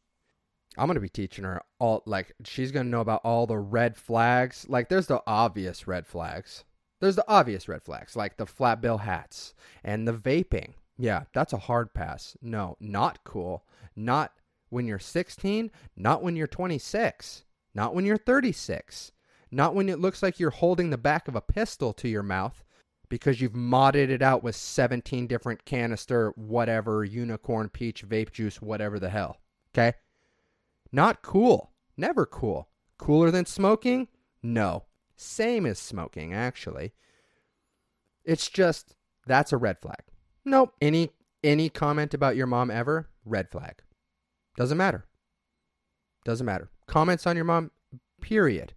I'm 0.76 0.86
to 0.94 1.00
be 1.00 1.08
teaching 1.08 1.44
her 1.44 1.62
all, 1.78 2.02
like, 2.06 2.32
she's 2.44 2.72
to 2.86 2.90
know 2.90 3.00
about 3.00 3.22
all 3.24 3.46
the 3.46 3.58
red 3.58 3.96
flags. 3.96 4.66
Like, 4.68 4.88
there's 4.88 5.06
the 5.06 5.22
obvious 5.26 5.86
red 5.86 6.06
flags. 6.06 6.64
There's 7.00 7.16
the 7.16 7.28
obvious 7.28 7.68
red 7.68 7.82
flags, 7.82 8.16
like 8.16 8.36
the 8.36 8.46
flat 8.46 8.80
bill 8.80 8.98
hats 8.98 9.54
and 9.84 10.06
the 10.06 10.12
vaping. 10.12 10.74
Yeah, 10.96 11.24
that's 11.32 11.52
a 11.52 11.58
hard 11.58 11.94
pass. 11.94 12.36
No, 12.42 12.76
not 12.80 13.22
cool. 13.22 13.64
Not 13.94 14.32
when 14.68 14.86
you're 14.86 14.98
16, 14.98 15.70
not 15.96 16.22
when 16.22 16.34
you're 16.34 16.48
26, 16.48 17.44
not 17.74 17.94
when 17.94 18.04
you're 18.04 18.16
36 18.16 19.12
not 19.50 19.74
when 19.74 19.88
it 19.88 19.98
looks 19.98 20.22
like 20.22 20.38
you're 20.38 20.50
holding 20.50 20.90
the 20.90 20.98
back 20.98 21.28
of 21.28 21.34
a 21.34 21.40
pistol 21.40 21.92
to 21.94 22.08
your 22.08 22.22
mouth 22.22 22.64
because 23.08 23.40
you've 23.40 23.52
modded 23.52 24.10
it 24.10 24.22
out 24.22 24.42
with 24.42 24.54
17 24.54 25.26
different 25.26 25.64
canister, 25.64 26.32
whatever, 26.36 27.04
unicorn, 27.04 27.70
peach, 27.70 28.06
vape 28.06 28.30
juice, 28.30 28.60
whatever 28.60 28.98
the 28.98 29.08
hell. 29.08 29.38
Okay? 29.74 29.96
Not 30.92 31.22
cool. 31.22 31.72
Never 31.96 32.26
cool. 32.26 32.68
Cooler 32.98 33.30
than 33.30 33.46
smoking? 33.46 34.08
No. 34.42 34.84
Same 35.16 35.64
as 35.66 35.78
smoking, 35.78 36.34
actually. 36.34 36.92
It's 38.24 38.48
just 38.50 38.94
that's 39.26 39.52
a 39.52 39.56
red 39.56 39.80
flag. 39.80 40.02
Nope. 40.44 40.74
Any 40.80 41.10
any 41.42 41.70
comment 41.70 42.14
about 42.14 42.36
your 42.36 42.46
mom 42.46 42.70
ever? 42.70 43.08
Red 43.24 43.50
flag. 43.50 43.82
Doesn't 44.56 44.78
matter. 44.78 45.06
Doesn't 46.24 46.46
matter. 46.46 46.70
Comments 46.86 47.26
on 47.26 47.36
your 47.36 47.44
mom, 47.44 47.70
period 48.20 48.74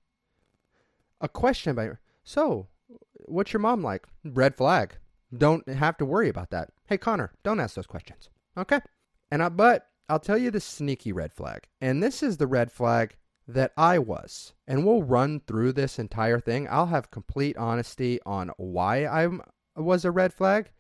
a 1.22 1.30
question 1.30 1.72
about 1.72 1.98
so 2.24 2.68
what's 3.26 3.54
your 3.54 3.60
mom 3.60 3.82
like? 3.82 4.06
Red 4.24 4.56
flag. 4.56 4.98
Don't 5.36 5.68
have 5.70 5.98
to 5.98 6.06
worry 6.06 6.30
about 6.30 6.50
that. 6.50 6.70
Hey 6.88 6.98
connor 6.98 7.32
don't 7.44 7.60
ask 7.60 7.76
those 7.76 7.88
questions. 7.88 8.30
Okay? 8.58 8.80
And 9.30 9.42
i 9.42 9.50
but 9.50 9.88
i'll 10.10 10.20
tell 10.20 10.38
you 10.38 10.52
the 10.52 10.60
sneaky 10.60 11.14
red 11.14 11.34
flag. 11.34 11.68
And 11.80 12.04
this 12.04 12.22
is 12.22 12.38
the 12.38 12.48
red 12.48 12.72
flag 12.72 13.16
that 13.48 13.72
i 13.78 13.98
was. 13.98 14.54
And 14.68 14.86
we'll 14.86 15.04
run 15.04 15.42
through 15.48 15.74
this 15.74 16.00
entire 16.00 16.40
thing. 16.40 16.68
I'll 16.70 16.88
have 16.88 17.12
complete 17.12 17.58
honesty 17.58 18.20
on 18.26 18.52
why 18.58 19.06
i 19.06 19.30
was 19.76 20.04
a 20.04 20.12
red 20.12 20.34
flag. 20.34 20.72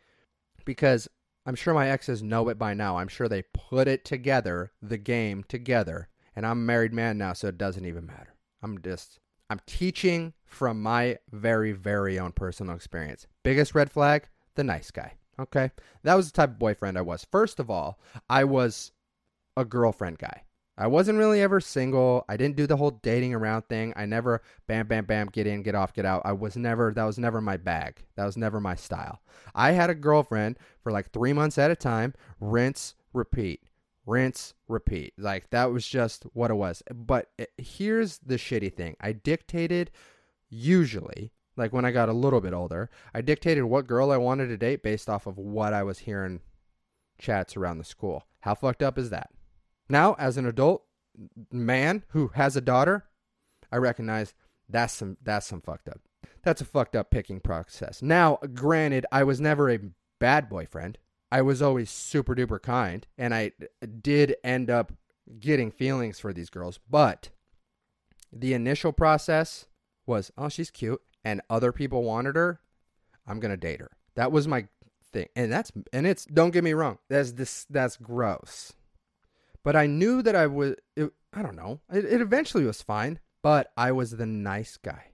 Because 0.65 1.07
i'm 1.45 1.55
sure 1.55 1.73
my 1.73 1.89
exes 1.89 2.21
know 2.21 2.49
it 2.49 2.59
by 2.59 2.73
now. 2.73 2.97
I'm 2.97 3.07
sure 3.07 3.29
they 3.29 3.43
put 3.53 3.87
it 3.87 4.03
together 4.03 4.73
the 4.81 4.97
game 4.97 5.45
together. 5.47 6.09
And 6.35 6.45
i'm 6.45 6.59
a 6.59 6.65
married 6.65 6.93
man 6.93 7.17
now 7.17 7.33
so 7.33 7.47
it 7.47 7.57
doesn't 7.57 7.85
even 7.85 8.05
matter. 8.05 8.35
I'm 8.61 8.81
just 8.81 9.20
I'm 9.51 9.59
teaching 9.65 10.31
from 10.45 10.81
my 10.81 11.17
very, 11.33 11.73
very 11.73 12.17
own 12.17 12.31
personal 12.31 12.73
experience. 12.73 13.27
Biggest 13.43 13.75
red 13.75 13.91
flag, 13.91 14.29
the 14.55 14.63
nice 14.63 14.91
guy. 14.91 15.15
Okay. 15.37 15.71
That 16.03 16.15
was 16.15 16.31
the 16.31 16.37
type 16.37 16.51
of 16.51 16.59
boyfriend 16.59 16.97
I 16.97 17.01
was. 17.01 17.27
First 17.29 17.59
of 17.59 17.69
all, 17.69 17.99
I 18.29 18.45
was 18.45 18.93
a 19.57 19.65
girlfriend 19.65 20.19
guy. 20.19 20.43
I 20.77 20.87
wasn't 20.87 21.17
really 21.17 21.41
ever 21.41 21.59
single. 21.59 22.23
I 22.29 22.37
didn't 22.37 22.55
do 22.55 22.65
the 22.65 22.77
whole 22.77 22.91
dating 22.91 23.33
around 23.33 23.63
thing. 23.63 23.91
I 23.97 24.05
never 24.05 24.41
bam, 24.67 24.87
bam, 24.87 25.03
bam, 25.03 25.27
get 25.27 25.47
in, 25.47 25.63
get 25.63 25.75
off, 25.75 25.91
get 25.91 26.05
out. 26.05 26.21
I 26.23 26.31
was 26.31 26.55
never, 26.55 26.93
that 26.93 27.03
was 27.03 27.19
never 27.19 27.41
my 27.41 27.57
bag. 27.57 28.05
That 28.15 28.25
was 28.25 28.37
never 28.37 28.61
my 28.61 28.75
style. 28.75 29.19
I 29.53 29.71
had 29.71 29.89
a 29.89 29.95
girlfriend 29.95 30.59
for 30.81 30.93
like 30.93 31.11
three 31.11 31.33
months 31.33 31.57
at 31.57 31.71
a 31.71 31.75
time, 31.75 32.13
rinse, 32.39 32.95
repeat, 33.11 33.59
rinse, 34.05 34.53
repeat. 34.67 35.13
Like 35.17 35.49
that 35.51 35.71
was 35.71 35.87
just 35.87 36.23
what 36.33 36.51
it 36.51 36.55
was. 36.55 36.83
But 36.93 37.29
it, 37.37 37.51
here's 37.57 38.19
the 38.19 38.35
shitty 38.35 38.73
thing 38.73 38.95
I 39.01 39.11
dictated, 39.11 39.91
usually, 40.49 41.31
like 41.57 41.73
when 41.73 41.85
I 41.85 41.91
got 41.91 42.09
a 42.09 42.13
little 42.13 42.41
bit 42.41 42.53
older, 42.53 42.89
I 43.13 43.21
dictated 43.21 43.63
what 43.65 43.87
girl 43.87 44.11
I 44.11 44.17
wanted 44.17 44.47
to 44.47 44.57
date 44.57 44.83
based 44.83 45.09
off 45.09 45.27
of 45.27 45.37
what 45.37 45.73
I 45.73 45.83
was 45.83 45.99
hearing 45.99 46.41
chats 47.19 47.55
around 47.55 47.77
the 47.77 47.83
school. 47.83 48.25
How 48.41 48.55
fucked 48.55 48.81
up 48.81 48.97
is 48.97 49.09
that? 49.11 49.29
Now, 49.89 50.15
as 50.17 50.37
an 50.37 50.45
adult 50.45 50.83
man 51.51 52.03
who 52.09 52.29
has 52.29 52.55
a 52.55 52.61
daughter, 52.61 53.05
I 53.71 53.77
recognize 53.77 54.33
that's 54.69 54.93
some 54.93 55.17
that's 55.21 55.47
some 55.47 55.61
fucked 55.61 55.89
up. 55.89 55.99
That's 56.43 56.61
a 56.61 56.65
fucked 56.65 56.95
up 56.95 57.11
picking 57.11 57.39
process. 57.39 58.01
Now, 58.01 58.39
granted, 58.53 59.05
I 59.11 59.23
was 59.23 59.39
never 59.39 59.69
a 59.69 59.79
bad 60.19 60.49
boyfriend. 60.49 60.97
I 61.31 61.41
was 61.41 61.61
always 61.61 61.89
super 61.89 62.35
duper 62.35 62.61
kind, 62.61 63.07
and 63.17 63.33
I 63.33 63.53
did 64.01 64.35
end 64.43 64.69
up 64.69 64.91
getting 65.39 65.71
feelings 65.71 66.19
for 66.19 66.33
these 66.33 66.49
girls. 66.49 66.79
But 66.89 67.29
the 68.31 68.53
initial 68.53 68.91
process 68.91 69.65
was, 70.05 70.31
oh, 70.37 70.49
she's 70.49 70.69
cute, 70.69 71.01
and 71.23 71.41
other 71.49 71.71
people 71.71 72.03
wanted 72.03 72.35
her. 72.35 72.59
I'm 73.25 73.39
gonna 73.39 73.57
date 73.57 73.79
her. 73.79 73.91
That 74.15 74.31
was 74.31 74.47
my 74.47 74.67
thing, 75.13 75.29
and 75.35 75.51
that's 75.51 75.71
and 75.93 76.05
it's. 76.05 76.25
Don't 76.25 76.51
get 76.51 76.63
me 76.63 76.73
wrong. 76.73 76.97
That's 77.09 77.33
this. 77.33 77.65
That's 77.69 77.97
gross. 77.97 78.73
But 79.63 79.75
I 79.75 79.85
knew 79.85 80.21
that 80.23 80.35
I 80.35 80.47
was. 80.47 80.75
It, 80.95 81.11
I 81.31 81.41
don't 81.43 81.55
know. 81.55 81.79
It, 81.91 82.03
it 82.03 82.19
eventually 82.21 82.65
was 82.65 82.81
fine, 82.81 83.19
but 83.41 83.71
I 83.77 83.91
was 83.91 84.11
the 84.11 84.25
nice 84.25 84.77
guy. 84.77 85.11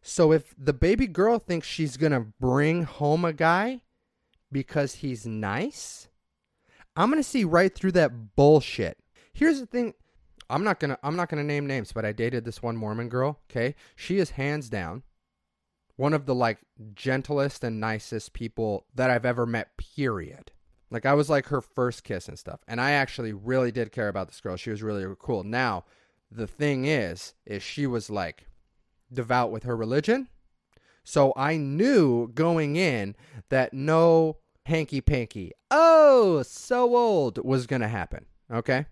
So 0.00 0.32
if 0.32 0.52
the 0.58 0.72
baby 0.72 1.06
girl 1.06 1.38
thinks 1.38 1.68
she's 1.68 1.96
gonna 1.96 2.20
bring 2.40 2.84
home 2.84 3.24
a 3.24 3.32
guy 3.32 3.82
because 4.52 4.96
he's 4.96 5.26
nice, 5.26 6.08
I'm 6.94 7.10
gonna 7.10 7.22
see 7.22 7.44
right 7.44 7.74
through 7.74 7.92
that 7.92 8.36
bullshit. 8.36 8.98
Here's 9.32 9.60
the 9.60 9.66
thing. 9.66 9.94
I'm 10.50 10.64
not 10.64 10.78
gonna 10.78 10.98
I'm 11.02 11.16
not 11.16 11.28
gonna 11.28 11.44
name 11.44 11.66
names, 11.66 11.92
but 11.92 12.04
I 12.04 12.12
dated 12.12 12.44
this 12.44 12.62
one 12.62 12.76
Mormon 12.76 13.08
girl. 13.08 13.40
Okay, 13.50 13.74
she 13.96 14.18
is 14.18 14.30
hands 14.30 14.68
down 14.68 15.02
one 15.96 16.14
of 16.14 16.26
the 16.26 16.34
like 16.34 16.58
gentlest 16.94 17.64
and 17.64 17.80
nicest 17.80 18.32
people 18.32 18.86
that 18.94 19.10
I've 19.10 19.24
ever 19.24 19.46
met. 19.46 19.76
Period. 19.76 20.50
Like 20.90 21.06
I 21.06 21.14
was 21.14 21.30
like 21.30 21.46
her 21.46 21.62
first 21.62 22.04
kiss 22.04 22.28
and 22.28 22.38
stuff, 22.38 22.60
and 22.68 22.80
I 22.80 22.92
actually 22.92 23.32
really 23.32 23.72
did 23.72 23.92
care 23.92 24.08
about 24.08 24.28
this 24.28 24.40
girl. 24.40 24.56
She 24.56 24.70
was 24.70 24.82
really 24.82 25.06
cool. 25.18 25.42
Now, 25.42 25.84
the 26.30 26.46
thing 26.46 26.84
is, 26.84 27.34
is 27.46 27.62
she 27.62 27.86
was 27.86 28.10
like 28.10 28.46
devout 29.10 29.50
with 29.50 29.62
her 29.62 29.76
religion, 29.76 30.28
so 31.04 31.32
I 31.34 31.56
knew 31.56 32.28
going 32.28 32.76
in 32.76 33.16
that 33.48 33.72
no 33.72 34.38
hanky 34.66 35.00
panky, 35.00 35.52
oh, 35.70 36.42
so 36.42 36.96
old 36.96 37.44
was 37.44 37.66
gonna 37.66 37.88
happen. 37.88 38.26
Okay. 38.50 38.86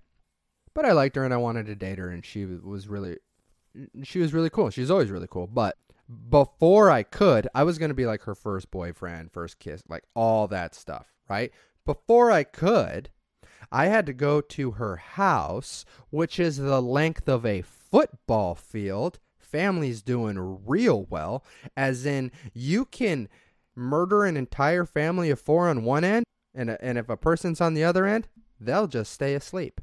But 0.74 0.84
I 0.84 0.92
liked 0.92 1.16
her 1.16 1.24
and 1.24 1.34
I 1.34 1.38
wanted 1.38 1.66
to 1.66 1.74
date 1.74 1.98
her 1.98 2.10
and 2.10 2.24
she 2.24 2.44
was 2.44 2.88
really 2.88 3.18
she 4.02 4.18
was 4.18 4.32
really 4.32 4.50
cool. 4.50 4.70
She's 4.70 4.90
always 4.90 5.10
really 5.10 5.28
cool. 5.30 5.46
But 5.46 5.76
before 6.28 6.90
I 6.90 7.02
could, 7.02 7.48
I 7.54 7.62
was 7.62 7.78
going 7.78 7.90
to 7.90 7.94
be 7.94 8.06
like 8.06 8.22
her 8.22 8.34
first 8.34 8.70
boyfriend, 8.70 9.32
first 9.32 9.58
kiss, 9.58 9.82
like 9.88 10.04
all 10.14 10.48
that 10.48 10.74
stuff, 10.74 11.06
right? 11.28 11.52
Before 11.86 12.30
I 12.30 12.44
could, 12.44 13.10
I 13.70 13.86
had 13.86 14.06
to 14.06 14.12
go 14.12 14.40
to 14.40 14.72
her 14.72 14.96
house, 14.96 15.84
which 16.10 16.40
is 16.40 16.56
the 16.56 16.82
length 16.82 17.28
of 17.28 17.46
a 17.46 17.62
football 17.62 18.54
field. 18.54 19.18
Family's 19.38 20.02
doing 20.02 20.60
real 20.66 21.06
well, 21.10 21.44
as 21.76 22.06
in 22.06 22.30
you 22.52 22.84
can 22.84 23.28
murder 23.80 24.24
an 24.24 24.36
entire 24.36 24.84
family 24.84 25.30
of 25.30 25.40
four 25.40 25.68
on 25.68 25.84
one 25.84 26.04
end, 26.04 26.24
and, 26.54 26.70
and 26.80 26.98
if 26.98 27.08
a 27.08 27.16
person's 27.16 27.60
on 27.60 27.74
the 27.74 27.84
other 27.84 28.06
end, 28.06 28.28
they'll 28.60 28.86
just 28.86 29.12
stay 29.12 29.34
asleep. 29.34 29.80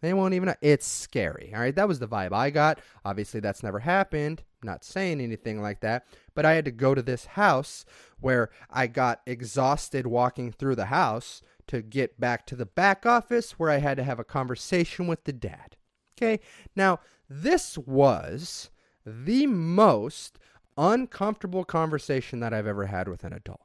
They 0.00 0.14
won't 0.14 0.34
even. 0.34 0.54
It's 0.62 0.86
scary. 0.86 1.50
All 1.52 1.60
right, 1.60 1.74
that 1.74 1.88
was 1.88 1.98
the 1.98 2.06
vibe 2.06 2.32
I 2.32 2.50
got. 2.50 2.78
Obviously, 3.04 3.40
that's 3.40 3.64
never 3.64 3.80
happened. 3.80 4.44
Not 4.62 4.84
saying 4.84 5.20
anything 5.20 5.60
like 5.60 5.80
that, 5.80 6.06
but 6.34 6.44
I 6.44 6.52
had 6.52 6.64
to 6.66 6.70
go 6.70 6.94
to 6.94 7.02
this 7.02 7.26
house 7.26 7.84
where 8.20 8.50
I 8.70 8.86
got 8.86 9.20
exhausted 9.26 10.06
walking 10.06 10.52
through 10.52 10.76
the 10.76 10.86
house 10.86 11.42
to 11.68 11.82
get 11.82 12.18
back 12.18 12.46
to 12.46 12.56
the 12.56 12.66
back 12.66 13.06
office 13.06 13.52
where 13.52 13.70
I 13.70 13.78
had 13.78 13.96
to 13.98 14.04
have 14.04 14.18
a 14.18 14.24
conversation 14.24 15.06
with 15.06 15.24
the 15.24 15.32
dad. 15.32 15.76
Okay, 16.16 16.40
now 16.74 17.00
this 17.28 17.76
was 17.78 18.70
the 19.04 19.46
most 19.46 20.38
uncomfortable 20.78 21.64
conversation 21.64 22.40
that 22.40 22.54
I've 22.54 22.66
ever 22.66 22.86
had 22.86 23.08
with 23.08 23.24
an 23.24 23.34
adult. 23.34 23.60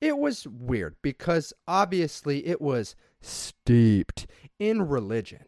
It 0.00 0.16
was 0.16 0.46
weird 0.46 0.96
because 1.02 1.52
obviously 1.66 2.46
it 2.46 2.62
was 2.62 2.94
steeped 3.20 4.26
in 4.58 4.88
religion. 4.88 5.44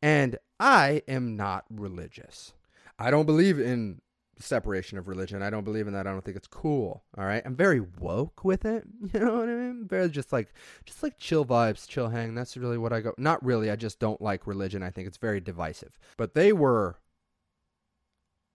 And 0.00 0.38
I 0.58 1.02
am 1.08 1.36
not 1.36 1.64
religious. 1.68 2.54
I 2.98 3.10
don't 3.10 3.26
believe 3.26 3.58
in 3.58 4.00
separation 4.38 4.96
of 4.98 5.08
religion. 5.08 5.42
I 5.42 5.50
don't 5.50 5.64
believe 5.64 5.86
in 5.86 5.92
that. 5.92 6.06
I 6.06 6.12
don't 6.12 6.24
think 6.24 6.36
it's 6.36 6.46
cool. 6.46 7.02
All 7.16 7.24
right. 7.24 7.42
I'm 7.44 7.56
very 7.56 7.80
woke 7.80 8.44
with 8.44 8.64
it. 8.64 8.84
You 9.12 9.20
know 9.20 9.38
what 9.38 9.48
I 9.48 9.52
mean? 9.52 9.86
Very 9.88 10.08
just 10.08 10.32
like 10.32 10.54
just 10.84 11.02
like 11.02 11.18
chill 11.18 11.44
vibes, 11.44 11.88
chill 11.88 12.08
hang. 12.08 12.34
That's 12.34 12.56
really 12.56 12.78
what 12.78 12.92
I 12.92 13.00
go. 13.00 13.12
Not 13.18 13.44
really. 13.44 13.70
I 13.70 13.76
just 13.76 13.98
don't 13.98 14.20
like 14.20 14.46
religion. 14.46 14.82
I 14.82 14.90
think 14.90 15.08
it's 15.08 15.18
very 15.18 15.40
divisive. 15.40 15.98
But 16.16 16.34
they 16.34 16.52
were 16.52 16.98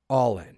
all 0.10 0.38
in. 0.38 0.58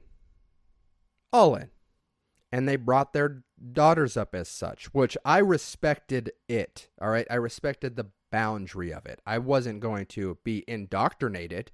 And 2.52 2.68
they 2.68 2.78
brought 2.78 3.14
their 3.14 3.44
daughters 3.74 4.16
up 4.16 4.34
as 4.34 4.48
such, 4.48 4.86
which 4.94 5.18
I 5.26 5.40
respected 5.40 6.32
it. 6.48 6.90
All 7.02 7.10
right. 7.10 7.28
I 7.30 7.36
respected 7.36 7.96
the 7.96 8.08
boundary 8.32 8.94
of 8.94 9.06
it. 9.06 9.22
I 9.26 9.38
wasn't 9.38 9.80
going 9.80 10.06
to 10.08 10.38
be 10.44 10.64
indoctrinated. 10.68 11.72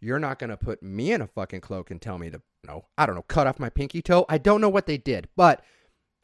You're 0.00 0.18
not 0.18 0.38
going 0.38 0.50
to 0.50 0.56
put 0.56 0.82
me 0.82 1.12
in 1.12 1.20
a 1.20 1.26
fucking 1.26 1.60
cloak 1.60 1.90
and 1.90 2.00
tell 2.00 2.18
me 2.18 2.30
to, 2.30 2.40
you 2.62 2.68
know, 2.68 2.86
I 2.96 3.06
don't 3.06 3.14
know, 3.14 3.22
cut 3.22 3.46
off 3.46 3.60
my 3.60 3.70
pinky 3.70 4.02
toe. 4.02 4.24
I 4.28 4.38
don't 4.38 4.60
know 4.60 4.68
what 4.68 4.86
they 4.86 4.98
did, 4.98 5.28
but 5.36 5.62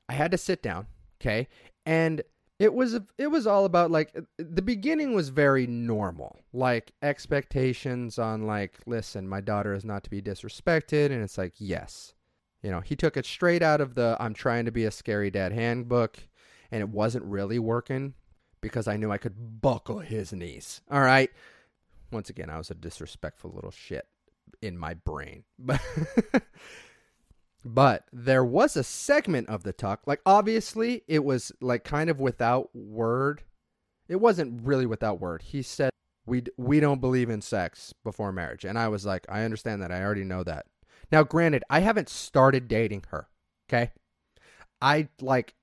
I 0.09 0.15
had 0.15 0.31
to 0.31 0.39
sit 0.39 0.63
down, 0.63 0.87
okay? 1.21 1.49
And 1.85 2.23
it 2.59 2.73
was 2.73 2.99
it 3.19 3.27
was 3.27 3.47
all 3.47 3.65
about 3.65 3.91
like 3.91 4.17
the 4.39 4.63
beginning 4.63 5.15
was 5.15 5.29
very 5.29 5.67
normal 5.67 6.41
like 6.53 6.93
expectations 7.03 8.19
on 8.19 8.47
like 8.47 8.79
listen 8.87 9.29
my 9.29 9.41
daughter 9.41 9.75
is 9.75 9.85
not 9.85 10.03
to 10.03 10.11
be 10.11 10.23
disrespected 10.23 11.07
and 11.07 11.23
it's 11.23 11.37
like 11.37 11.53
yes 11.59 12.15
you 12.63 12.71
know 12.71 12.81
he 12.81 12.97
took 12.97 13.17
it 13.17 13.27
straight 13.27 13.63
out 13.63 13.81
of 13.81 13.95
the 13.95 14.17
i'm 14.21 14.35
trying 14.35 14.65
to 14.65 14.71
be 14.71 14.85
a 14.85 14.91
scary 14.91 15.31
dad 15.31 15.53
handbook 15.53 16.19
and 16.71 16.81
it 16.81 16.89
wasn't 16.89 17.25
really 17.25 17.59
working 17.59 18.15
because 18.61 18.89
I 18.89 18.97
knew 18.97 19.11
I 19.11 19.19
could 19.19 19.61
buckle 19.61 20.01
his 20.01 20.33
knees. 20.33 20.81
All 20.91 21.01
right. 21.01 21.31
Once 22.11 22.31
again, 22.31 22.51
I 22.51 22.59
was 22.59 22.71
a 22.71 22.75
disrespectful 22.75 23.53
little 23.53 23.71
shit 23.71 24.07
in 24.63 24.79
my 24.79 24.95
brain. 24.95 25.45
But 25.59 25.81
but 27.65 28.05
there 28.13 28.45
was 28.45 28.77
a 28.77 28.85
segment 28.85 29.49
of 29.49 29.65
the 29.65 29.73
talk. 29.73 30.03
Like 30.07 30.21
obviously, 30.25 31.03
it 31.09 31.25
was 31.25 31.51
like 31.61 31.83
kind 31.83 32.09
of 32.09 32.21
without 32.21 32.75
word. 32.75 33.43
It 34.09 34.17
wasn't 34.17 34.65
really 34.65 34.87
without 34.87 35.21
word. 35.21 35.43
He 35.43 35.63
said, 35.63 35.91
"We 36.27 36.45
we 36.57 36.79
don't 36.79 37.01
believe 37.01 37.29
in 37.29 37.41
sex 37.41 37.93
before 38.05 38.31
marriage." 38.31 38.65
And 38.65 38.79
I 38.79 38.87
was 38.87 39.05
like, 39.05 39.27
"I 39.29 39.43
understand 39.43 39.83
that. 39.83 39.91
I 39.91 40.03
already 40.03 40.23
know 40.23 40.45
that." 40.45 40.67
Now, 41.11 41.23
granted, 41.23 41.65
I 41.71 41.81
haven't 41.81 42.09
started 42.09 42.69
dating 42.69 43.05
her. 43.11 43.29
Okay? 43.69 43.93
I 44.81 45.09
like 45.21 45.55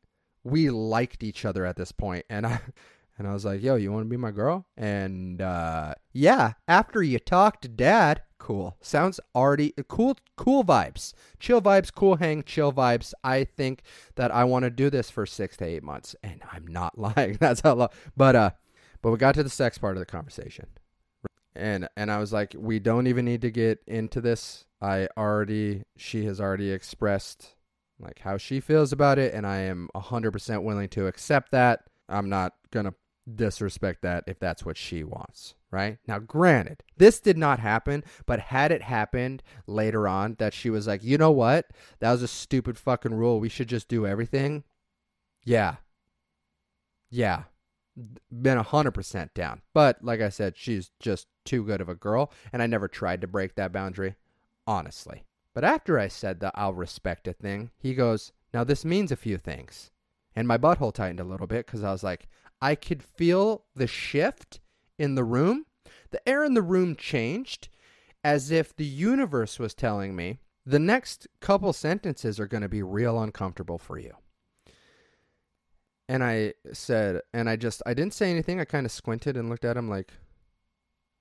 we 0.44 0.70
liked 0.70 1.24
each 1.24 1.46
other 1.46 1.66
at 1.66 1.76
this 1.76 1.92
point 1.92 2.26
and 2.30 2.46
I 2.46 2.60
and 3.18 3.28
I 3.28 3.34
was 3.34 3.46
like, 3.46 3.62
"Yo, 3.62 3.76
you 3.76 3.92
want 3.92 4.06
to 4.06 4.10
be 4.10 4.18
my 4.18 4.32
girl?" 4.32 4.66
And 4.76 5.42
uh, 5.42 5.94
yeah, 6.12 6.54
after 6.68 7.04
you 7.04 7.20
talk 7.20 7.62
to 7.62 7.68
dad, 7.68 8.24
cool. 8.40 8.76
Sounds 8.82 9.20
already 9.36 9.74
cool 9.88 10.18
cool 10.36 10.64
vibes. 10.64 11.14
Chill 11.40 11.62
vibes, 11.62 11.94
cool 11.94 12.16
hang, 12.16 12.44
chill 12.44 12.74
vibes. 12.74 13.14
I 13.24 13.44
think 13.44 13.84
that 14.16 14.32
I 14.32 14.44
want 14.46 14.64
to 14.64 14.70
do 14.70 14.90
this 14.90 15.10
for 15.10 15.26
6 15.26 15.58
to 15.58 15.66
8 15.66 15.84
months 15.84 16.16
and 16.24 16.42
I'm 16.52 16.68
not 16.68 16.98
lying. 17.16 17.38
That's 17.40 17.62
how 17.62 17.76
long. 17.76 17.90
But 18.18 18.36
uh 18.36 18.52
but 19.02 19.12
we 19.12 19.18
got 19.18 19.36
to 19.36 19.44
the 19.44 19.50
sex 19.50 19.78
part 19.78 19.96
of 19.96 20.00
the 20.00 20.06
conversation. 20.06 20.68
And 21.56 21.88
and 21.96 22.12
I 22.12 22.18
was 22.20 22.34
like, 22.34 22.56
"We 22.58 22.80
don't 22.80 23.08
even 23.08 23.26
need 23.26 23.42
to 23.42 23.52
get 23.52 23.80
into 23.88 24.22
this. 24.22 24.66
I 24.82 25.08
already 25.18 25.84
she 25.96 26.26
has 26.26 26.42
already 26.42 26.72
expressed 26.72 27.56
like 28.00 28.20
how 28.20 28.38
she 28.38 28.60
feels 28.60 28.92
about 28.92 29.20
it 29.20 29.34
and 29.34 29.46
I 29.48 29.60
am 29.60 29.88
100% 29.96 30.64
willing 30.64 30.90
to 30.90 31.08
accept 31.08 31.52
that. 31.52 31.84
I'm 32.10 32.30
not 32.30 32.54
to 32.72 32.94
disrespect 33.34 34.02
that 34.02 34.26
if 34.28 34.40
that's 34.40 34.66
what 34.66 34.78
she 34.78 35.04
wants, 35.04 35.56
right? 35.72 35.98
Now, 36.08 36.20
granted, 36.20 36.84
this 36.98 37.20
did 37.20 37.38
not 37.38 37.60
happen, 37.60 38.04
but 38.26 38.40
had 38.40 38.72
it 38.72 38.82
happened 38.82 39.42
later 39.68 40.08
on 40.08 40.36
that 40.40 40.54
she 40.54 40.70
was 40.70 40.88
like, 40.88 41.04
you 41.04 41.18
know 41.18 41.32
what? 41.32 41.68
That 42.00 42.12
was 42.12 42.24
a 42.24 42.28
stupid 42.28 42.78
fucking 42.78 43.14
rule. 43.14 43.40
We 43.40 43.50
should 43.50 43.70
just 43.70 43.88
do 43.88 44.06
everything. 44.06 44.64
Yeah, 45.46 45.78
yeah, 47.10 47.44
been 48.32 48.58
a 48.58 48.64
hundred 48.64 48.92
percent 48.92 49.34
down. 49.34 49.62
But 49.74 50.04
like 50.04 50.22
I 50.22 50.30
said, 50.30 50.56
she's 50.58 50.92
just 51.00 51.28
too 51.46 51.64
good 51.64 51.82
of 51.82 51.90
a 51.90 51.96
girl, 51.96 52.32
and 52.52 52.62
I 52.62 52.68
never 52.68 52.88
tried 52.88 53.22
to 53.22 53.28
break 53.28 53.56
that 53.56 53.72
boundary, 53.72 54.16
honestly. 54.66 55.24
But 55.54 55.64
after 55.64 56.00
I 56.00 56.08
said 56.08 56.40
the 56.40 56.52
I'll 56.56 56.74
respect 56.74 57.28
a 57.28 57.34
thing, 57.34 57.72
he 57.78 57.94
goes, 57.94 58.32
Now 58.54 58.64
this 58.64 58.84
means 58.84 59.12
a 59.12 59.16
few 59.16 59.38
things. 59.38 59.92
And 60.36 60.48
my 60.48 60.58
butthole 60.58 60.94
tightened 60.94 61.20
a 61.20 61.26
little 61.26 61.48
bit 61.48 61.66
because 61.66 61.84
I 61.84 61.92
was 61.92 62.04
like, 62.04 62.28
I 62.62 62.76
could 62.76 63.04
feel 63.04 63.66
the 63.76 63.88
shift 63.88 64.60
in 64.98 65.16
the 65.16 65.24
room. 65.24 65.66
The 66.12 66.28
air 66.28 66.44
in 66.44 66.54
the 66.54 66.62
room 66.62 66.96
changed 66.96 67.70
as 68.24 68.52
if 68.52 68.76
the 68.76 68.86
universe 68.86 69.60
was 69.60 69.74
telling 69.74 70.16
me 70.16 70.40
the 70.66 70.80
next 70.80 71.28
couple 71.42 71.74
sentences 71.74 72.40
are 72.40 72.48
going 72.48 72.62
to 72.62 72.70
be 72.70 72.82
real 72.82 73.22
uncomfortable 73.22 73.78
for 73.78 74.00
you. 74.00 74.14
And 76.08 76.24
I 76.24 76.54
said, 76.72 77.22
and 77.34 77.50
I 77.50 77.56
just, 77.56 77.82
I 77.86 77.94
didn't 77.94 78.14
say 78.14 78.30
anything. 78.30 78.60
I 78.60 78.66
kind 78.66 78.86
of 78.86 78.92
squinted 78.92 79.36
and 79.36 79.50
looked 79.50 79.66
at 79.66 79.78
him 79.78 79.90
like, 79.90 80.14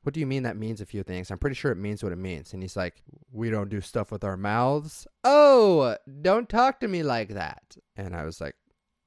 what 0.03 0.15
do 0.15 0.21
you 0.21 0.27
mean 0.27 0.43
that 0.43 0.57
means 0.57 0.81
a 0.81 0.87
few 0.87 1.03
things? 1.03 1.31
I'm 1.31 1.39
pretty 1.39 1.55
sure 1.55 1.71
it 1.71 1.79
means 1.79 2.03
what 2.03 2.13
it 2.13 2.19
means. 2.19 2.53
And 2.53 2.63
he's 2.63 2.77
like, 2.77 3.03
we 3.31 3.51
don't 3.51 3.71
do 3.71 3.81
stuff 3.81 4.11
with 4.11 4.25
our 4.25 4.37
mouths. 4.37 5.07
Oh, 5.23 5.97
don't 6.21 6.49
talk 6.49 6.81
to 6.81 6.89
me 6.89 7.03
like 7.03 7.31
that. 7.31 7.77
And 7.97 8.15
I 8.15 8.25
was 8.25 8.41
like, 8.41 8.57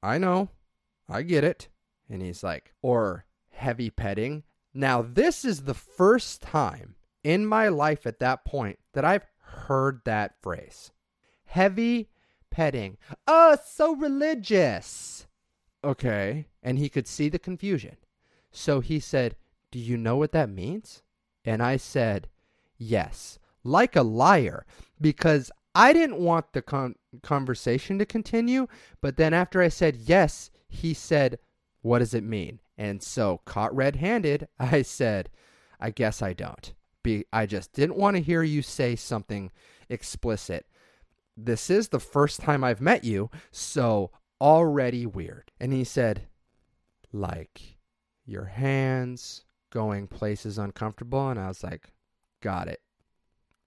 I 0.01 0.17
know. 0.17 0.49
I 1.10 1.21
get 1.21 1.43
it. 1.43 1.67
And 2.10 2.21
he's 2.21 2.43
like, 2.43 2.73
or 2.81 3.25
heavy 3.49 3.89
petting. 3.89 4.43
Now, 4.73 5.01
this 5.01 5.43
is 5.45 5.63
the 5.63 5.73
first 5.73 6.41
time 6.41 6.95
in 7.23 7.45
my 7.45 7.67
life 7.67 8.05
at 8.05 8.19
that 8.19 8.45
point 8.45 8.79
that 8.93 9.05
I've 9.05 9.25
heard 9.39 10.01
that 10.05 10.36
phrase. 10.41 10.91
Heavy 11.45 12.10
petting. 12.49 12.97
Oh, 13.27 13.58
so 13.65 13.95
religious. 13.95 15.27
Okay. 15.84 16.47
And 16.63 16.77
he 16.77 16.89
could 16.89 17.08
see 17.08 17.29
the 17.29 17.39
confusion. 17.39 17.97
So 18.51 18.79
he 18.79 18.99
said, 18.99 19.36
Do 19.75 19.81
you 19.81 19.97
know 19.97 20.15
what 20.15 20.31
that 20.31 20.49
means? 20.49 21.03
And 21.43 21.61
I 21.61 21.75
said, 21.75 22.29
Yes, 22.77 23.39
like 23.61 23.97
a 23.97 24.03
liar, 24.03 24.65
because 25.01 25.51
I 25.75 25.91
didn't 25.91 26.19
want 26.19 26.53
the 26.53 26.61
con- 26.61 26.95
conversation 27.21 27.99
to 27.99 28.05
continue. 28.05 28.67
But 29.01 29.17
then 29.17 29.33
after 29.33 29.61
I 29.61 29.67
said 29.67 29.97
yes, 29.97 30.49
he 30.69 30.93
said, 30.93 31.39
What 31.81 31.99
does 31.99 32.13
it 32.13 32.23
mean? 32.23 32.61
And 32.77 33.03
so, 33.03 33.41
caught 33.43 33.75
red 33.75 33.97
handed, 33.97 34.47
I 34.61 34.81
said, 34.81 35.29
I 35.77 35.89
guess 35.89 36.21
I 36.21 36.31
don't. 36.31 36.73
Be- 37.03 37.25
I 37.33 37.45
just 37.45 37.73
didn't 37.73 37.97
want 37.97 38.15
to 38.15 38.23
hear 38.23 38.43
you 38.43 38.61
say 38.61 38.95
something 38.95 39.51
explicit. 39.89 40.67
This 41.35 41.69
is 41.69 41.89
the 41.89 41.99
first 41.99 42.39
time 42.39 42.63
I've 42.63 42.79
met 42.79 43.03
you, 43.03 43.29
so 43.51 44.11
already 44.39 45.05
weird. 45.05 45.51
And 45.59 45.73
he 45.73 45.83
said, 45.83 46.29
like 47.11 47.75
your 48.25 48.45
hands 48.45 49.44
going 49.75 50.07
places 50.07 50.57
uncomfortable. 50.57 51.29
And 51.29 51.38
I 51.38 51.49
was 51.49 51.61
like, 51.61 51.91
got 52.41 52.69
it. 52.69 52.79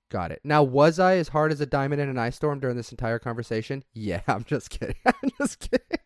Got 0.08 0.32
it. 0.32 0.40
Now, 0.42 0.62
was 0.62 0.98
I 0.98 1.16
as 1.16 1.28
hard 1.28 1.52
as 1.52 1.60
a 1.60 1.66
diamond 1.66 2.00
in 2.00 2.08
an 2.08 2.16
ice 2.16 2.36
storm 2.36 2.60
during 2.60 2.78
this 2.78 2.90
entire 2.90 3.18
conversation? 3.18 3.84
Yeah, 3.92 4.22
I'm 4.26 4.42
just 4.44 4.70
kidding. 4.70 4.96
I'm 5.06 5.30
just 5.38 5.60
kidding. 5.60 5.98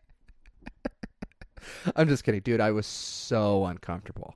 I'm 1.94 2.08
just 2.08 2.24
kidding, 2.24 2.40
dude. 2.40 2.60
I 2.60 2.72
was 2.72 2.86
so 2.86 3.64
uncomfortable. 3.64 4.34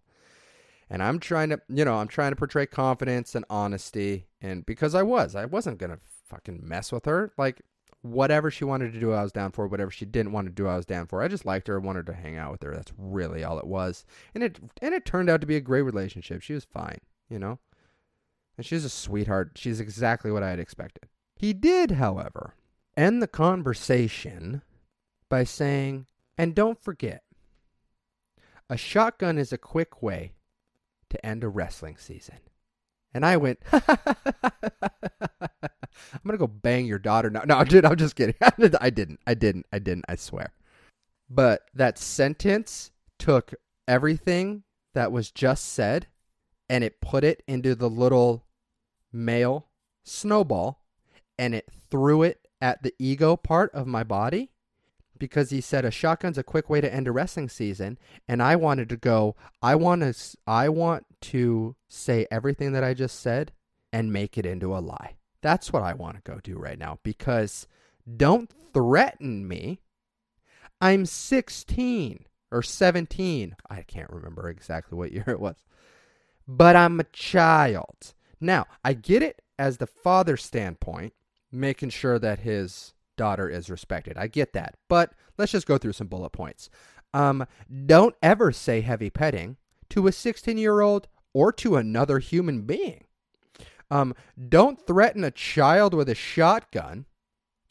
And 0.88 1.02
I'm 1.02 1.18
trying 1.18 1.48
to, 1.48 1.60
you 1.68 1.84
know, 1.84 1.96
I'm 1.96 2.06
trying 2.06 2.30
to 2.30 2.36
portray 2.36 2.66
confidence 2.66 3.34
and 3.34 3.44
honesty. 3.50 4.28
And 4.40 4.64
because 4.64 4.94
I 4.94 5.02
was, 5.02 5.34
I 5.34 5.46
wasn't 5.46 5.78
going 5.78 5.90
to 5.90 5.98
fucking 6.28 6.60
mess 6.62 6.92
with 6.92 7.06
her. 7.06 7.32
Like, 7.36 7.62
whatever 8.10 8.50
she 8.50 8.64
wanted 8.64 8.92
to 8.92 9.00
do, 9.00 9.12
I 9.12 9.22
was 9.22 9.32
down 9.32 9.52
for. 9.52 9.66
Whatever 9.66 9.90
she 9.90 10.04
didn't 10.04 10.32
want 10.32 10.46
to 10.46 10.52
do, 10.52 10.66
I 10.66 10.76
was 10.76 10.86
down 10.86 11.06
for. 11.06 11.22
I 11.22 11.28
just 11.28 11.44
liked 11.44 11.68
her, 11.68 11.76
I 11.76 11.84
wanted 11.84 12.06
to 12.06 12.12
hang 12.12 12.36
out 12.36 12.52
with 12.52 12.62
her. 12.62 12.74
That's 12.74 12.92
really 12.96 13.44
all 13.44 13.58
it 13.58 13.66
was. 13.66 14.04
And 14.34 14.42
it 14.42 14.58
and 14.80 14.94
it 14.94 15.04
turned 15.04 15.28
out 15.28 15.40
to 15.40 15.46
be 15.46 15.56
a 15.56 15.60
great 15.60 15.82
relationship. 15.82 16.42
She 16.42 16.54
was 16.54 16.64
fine, 16.64 17.00
you 17.28 17.38
know. 17.38 17.58
And 18.56 18.64
she's 18.64 18.84
a 18.84 18.88
sweetheart. 18.88 19.52
She's 19.56 19.80
exactly 19.80 20.30
what 20.30 20.42
I 20.42 20.50
had 20.50 20.60
expected. 20.60 21.08
He 21.34 21.52
did, 21.52 21.92
however, 21.92 22.54
end 22.96 23.20
the 23.20 23.28
conversation 23.28 24.62
by 25.28 25.44
saying, 25.44 26.06
"And 26.38 26.54
don't 26.54 26.82
forget, 26.82 27.22
a 28.70 28.76
shotgun 28.76 29.36
is 29.38 29.52
a 29.52 29.58
quick 29.58 30.02
way 30.02 30.32
to 31.10 31.26
end 31.26 31.44
a 31.44 31.48
wrestling 31.48 31.96
season." 31.98 32.38
And 33.16 33.24
I 33.24 33.38
went, 33.38 33.58
I'm 33.72 33.80
gonna 36.26 36.36
go 36.36 36.46
bang 36.46 36.84
your 36.84 36.98
daughter 36.98 37.30
now. 37.30 37.44
No, 37.46 37.64
dude, 37.64 37.86
I'm 37.86 37.96
just 37.96 38.14
kidding. 38.14 38.34
I 38.42 38.90
didn't. 38.90 39.20
I 39.26 39.32
didn't. 39.32 39.64
I 39.72 39.78
didn't. 39.78 40.04
I 40.06 40.16
swear. 40.16 40.52
But 41.30 41.62
that 41.72 41.98
sentence 41.98 42.90
took 43.18 43.54
everything 43.88 44.64
that 44.94 45.12
was 45.12 45.30
just 45.30 45.64
said 45.64 46.08
and 46.68 46.84
it 46.84 47.00
put 47.00 47.24
it 47.24 47.42
into 47.48 47.74
the 47.74 47.88
little 47.88 48.44
male 49.10 49.68
snowball 50.04 50.82
and 51.38 51.54
it 51.54 51.70
threw 51.90 52.22
it 52.22 52.46
at 52.60 52.82
the 52.82 52.92
ego 52.98 53.34
part 53.34 53.72
of 53.72 53.86
my 53.86 54.04
body 54.04 54.50
because 55.18 55.50
he 55.50 55.60
said 55.60 55.84
a 55.84 55.90
shotgun's 55.90 56.38
a 56.38 56.42
quick 56.42 56.68
way 56.68 56.80
to 56.80 56.92
end 56.92 57.08
a 57.08 57.12
wrestling 57.12 57.48
season 57.48 57.98
and 58.28 58.42
I 58.42 58.56
wanted 58.56 58.88
to 58.90 58.96
go 58.96 59.36
I 59.62 59.74
want 59.74 60.02
to 60.02 60.36
I 60.46 60.68
want 60.68 61.06
to 61.22 61.76
say 61.88 62.26
everything 62.30 62.72
that 62.72 62.84
I 62.84 62.94
just 62.94 63.20
said 63.20 63.52
and 63.92 64.12
make 64.12 64.36
it 64.36 64.46
into 64.46 64.76
a 64.76 64.78
lie. 64.80 65.16
That's 65.42 65.72
what 65.72 65.82
I 65.82 65.94
want 65.94 66.16
to 66.16 66.30
go 66.30 66.40
do 66.42 66.58
right 66.58 66.78
now 66.78 66.98
because 67.02 67.66
don't 68.16 68.50
threaten 68.72 69.46
me. 69.48 69.80
I'm 70.80 71.06
16 71.06 72.26
or 72.50 72.62
17. 72.62 73.56
I 73.70 73.82
can't 73.82 74.10
remember 74.10 74.48
exactly 74.48 74.98
what 74.98 75.12
year 75.12 75.24
it 75.26 75.40
was. 75.40 75.56
But 76.46 76.76
I'm 76.76 77.00
a 77.00 77.04
child. 77.04 78.14
Now, 78.40 78.66
I 78.84 78.92
get 78.92 79.22
it 79.22 79.42
as 79.58 79.78
the 79.78 79.86
father's 79.86 80.44
standpoint, 80.44 81.14
making 81.50 81.90
sure 81.90 82.18
that 82.18 82.40
his 82.40 82.92
daughter 83.16 83.48
is 83.48 83.70
respected. 83.70 84.16
I 84.16 84.26
get 84.26 84.52
that. 84.52 84.76
But 84.88 85.12
let's 85.38 85.52
just 85.52 85.66
go 85.66 85.78
through 85.78 85.92
some 85.92 86.06
bullet 86.06 86.30
points. 86.30 86.70
Um, 87.14 87.46
don't 87.86 88.14
ever 88.22 88.52
say 88.52 88.80
heavy 88.80 89.10
petting 89.10 89.56
to 89.90 90.06
a 90.06 90.12
16 90.12 90.58
year 90.58 90.80
old 90.80 91.08
or 91.32 91.52
to 91.52 91.76
another 91.76 92.18
human 92.18 92.62
being. 92.62 93.04
Um, 93.90 94.14
don't 94.48 94.84
threaten 94.84 95.22
a 95.22 95.30
child 95.30 95.94
with 95.94 96.08
a 96.08 96.14
shotgun 96.14 97.06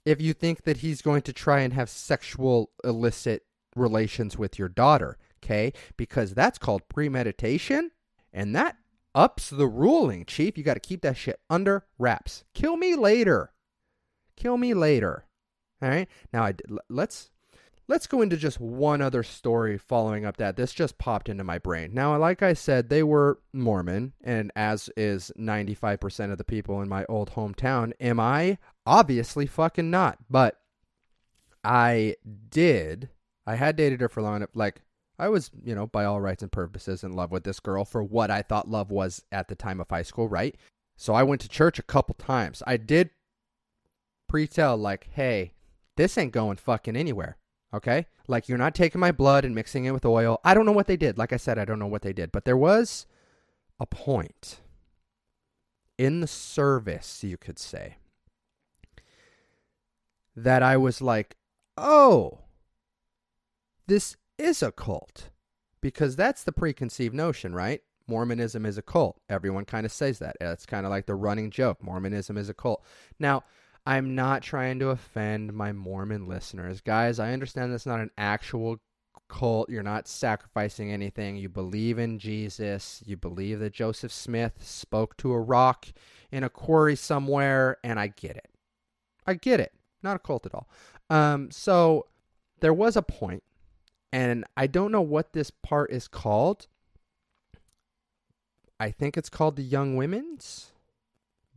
if 0.05 0.21
you 0.21 0.33
think 0.33 0.63
that 0.63 0.77
he's 0.77 1.01
going 1.01 1.23
to 1.23 1.33
try 1.33 1.61
and 1.61 1.73
have 1.73 1.89
sexual 1.89 2.71
illicit 2.83 3.43
relations 3.75 4.37
with 4.37 4.57
your 4.57 4.69
daughter, 4.69 5.17
okay? 5.43 5.73
Because 5.97 6.33
that's 6.33 6.57
called 6.57 6.87
premeditation, 6.89 7.91
and 8.31 8.55
that 8.55 8.77
ups 9.13 9.49
the 9.49 9.67
ruling, 9.67 10.25
Chief. 10.25 10.57
You 10.57 10.63
got 10.63 10.75
to 10.75 10.79
keep 10.79 11.01
that 11.01 11.17
shit 11.17 11.39
under 11.49 11.85
wraps. 11.97 12.43
Kill 12.53 12.77
me 12.77 12.95
later. 12.95 13.51
Kill 14.35 14.57
me 14.57 14.73
later. 14.73 15.25
All 15.81 15.89
right. 15.89 16.07
Now 16.33 16.43
I 16.43 16.53
let's 16.89 17.31
let's 17.87 18.07
go 18.07 18.21
into 18.21 18.37
just 18.37 18.59
one 18.59 19.01
other 19.01 19.23
story 19.23 19.77
following 19.77 20.25
up 20.25 20.37
that 20.37 20.55
this 20.55 20.73
just 20.73 20.97
popped 20.97 21.29
into 21.29 21.43
my 21.43 21.57
brain. 21.57 21.93
Now, 21.93 22.17
like 22.17 22.41
I 22.41 22.53
said, 22.53 22.89
they 22.89 23.03
were 23.03 23.39
Mormon, 23.53 24.13
and 24.23 24.51
as 24.55 24.89
is 24.97 25.31
95% 25.37 26.31
of 26.31 26.37
the 26.37 26.43
people 26.43 26.81
in 26.81 26.89
my 26.89 27.05
old 27.05 27.31
hometown, 27.31 27.93
am 27.99 28.19
I? 28.19 28.57
Obviously, 28.85 29.45
fucking 29.45 29.89
not. 29.89 30.17
But 30.29 30.59
I 31.63 32.15
did. 32.49 33.09
I 33.45 33.55
had 33.55 33.75
dated 33.75 34.01
her 34.01 34.09
for 34.09 34.21
long 34.21 34.37
enough. 34.37 34.49
Like, 34.55 34.81
I 35.17 35.29
was, 35.29 35.51
you 35.63 35.75
know, 35.75 35.87
by 35.87 36.05
all 36.05 36.19
rights 36.19 36.43
and 36.43 36.51
purposes 36.51 37.03
in 37.03 37.13
love 37.13 37.31
with 37.31 37.43
this 37.43 37.59
girl 37.59 37.85
for 37.85 38.03
what 38.03 38.31
I 38.31 38.41
thought 38.41 38.69
love 38.69 38.91
was 38.91 39.23
at 39.31 39.47
the 39.47 39.55
time 39.55 39.79
of 39.79 39.89
high 39.89 40.01
school, 40.01 40.27
right? 40.27 40.55
So 40.97 41.13
I 41.13 41.23
went 41.23 41.41
to 41.41 41.49
church 41.49 41.79
a 41.79 41.83
couple 41.83 42.15
times. 42.15 42.63
I 42.65 42.77
did 42.77 43.11
pre 44.27 44.47
tell, 44.47 44.75
like, 44.75 45.09
hey, 45.11 45.53
this 45.97 46.17
ain't 46.17 46.31
going 46.31 46.57
fucking 46.57 46.95
anywhere. 46.95 47.37
Okay? 47.73 48.07
Like 48.27 48.47
you're 48.47 48.57
not 48.57 48.75
taking 48.75 49.01
my 49.01 49.11
blood 49.11 49.45
and 49.45 49.53
mixing 49.53 49.85
it 49.85 49.91
with 49.91 50.05
oil. 50.05 50.39
I 50.43 50.53
don't 50.53 50.65
know 50.65 50.71
what 50.71 50.87
they 50.87 50.97
did. 50.97 51.17
Like 51.17 51.33
I 51.33 51.37
said, 51.37 51.57
I 51.57 51.65
don't 51.65 51.79
know 51.79 51.87
what 51.87 52.01
they 52.01 52.13
did. 52.13 52.31
But 52.31 52.45
there 52.45 52.57
was 52.57 53.05
a 53.79 53.85
point 53.85 54.61
in 55.97 56.21
the 56.21 56.27
service, 56.27 57.23
you 57.23 57.37
could 57.37 57.59
say, 57.59 57.97
that 60.35 60.63
I 60.63 60.77
was 60.77 61.01
like, 61.01 61.35
oh, 61.77 62.39
this 63.87 64.15
is 64.37 64.63
a 64.63 64.71
cult. 64.71 65.29
Because 65.81 66.15
that's 66.15 66.43
the 66.43 66.51
preconceived 66.51 67.13
notion, 67.13 67.53
right? 67.53 67.81
Mormonism 68.07 68.65
is 68.65 68.77
a 68.77 68.81
cult. 68.81 69.19
Everyone 69.29 69.65
kind 69.65 69.85
of 69.85 69.91
says 69.91 70.19
that. 70.19 70.35
It's 70.41 70.65
kind 70.65 70.85
of 70.85 70.89
like 70.89 71.05
the 71.05 71.15
running 71.15 71.51
joke. 71.51 71.83
Mormonism 71.83 72.37
is 72.37 72.49
a 72.49 72.53
cult. 72.53 72.83
Now, 73.19 73.43
I'm 73.85 74.15
not 74.15 74.41
trying 74.41 74.79
to 74.79 74.89
offend 74.89 75.53
my 75.53 75.71
Mormon 75.71 76.27
listeners. 76.27 76.81
Guys, 76.81 77.19
I 77.19 77.33
understand 77.33 77.71
that's 77.71 77.85
not 77.85 77.99
an 77.99 78.11
actual 78.17 78.79
cult. 79.29 79.69
You're 79.69 79.83
not 79.83 80.07
sacrificing 80.07 80.91
anything. 80.91 81.35
You 81.35 81.49
believe 81.49 81.99
in 81.99 82.17
Jesus. 82.17 83.03
You 83.05 83.17
believe 83.17 83.59
that 83.59 83.73
Joseph 83.73 84.11
Smith 84.11 84.53
spoke 84.59 85.15
to 85.17 85.33
a 85.33 85.39
rock 85.39 85.87
in 86.31 86.43
a 86.43 86.49
quarry 86.49 86.95
somewhere, 86.95 87.77
and 87.83 87.99
I 87.99 88.07
get 88.07 88.35
it. 88.35 88.49
I 89.27 89.35
get 89.35 89.59
it. 89.59 89.73
Not 90.01 90.15
a 90.15 90.19
cult 90.19 90.45
at 90.45 90.53
all. 90.53 90.67
Um, 91.09 91.51
so 91.51 92.07
there 92.59 92.73
was 92.73 92.95
a 92.95 93.01
point, 93.01 93.43
And 94.11 94.45
I 94.55 94.67
don't 94.67 94.91
know 94.91 95.01
what 95.01 95.33
this 95.33 95.51
part 95.51 95.91
is 95.91 96.07
called. 96.07 96.67
I 98.79 98.91
think 98.91 99.17
it's 99.17 99.29
called 99.29 99.55
the 99.55 99.63
Young 99.63 99.95
Women's, 99.95 100.71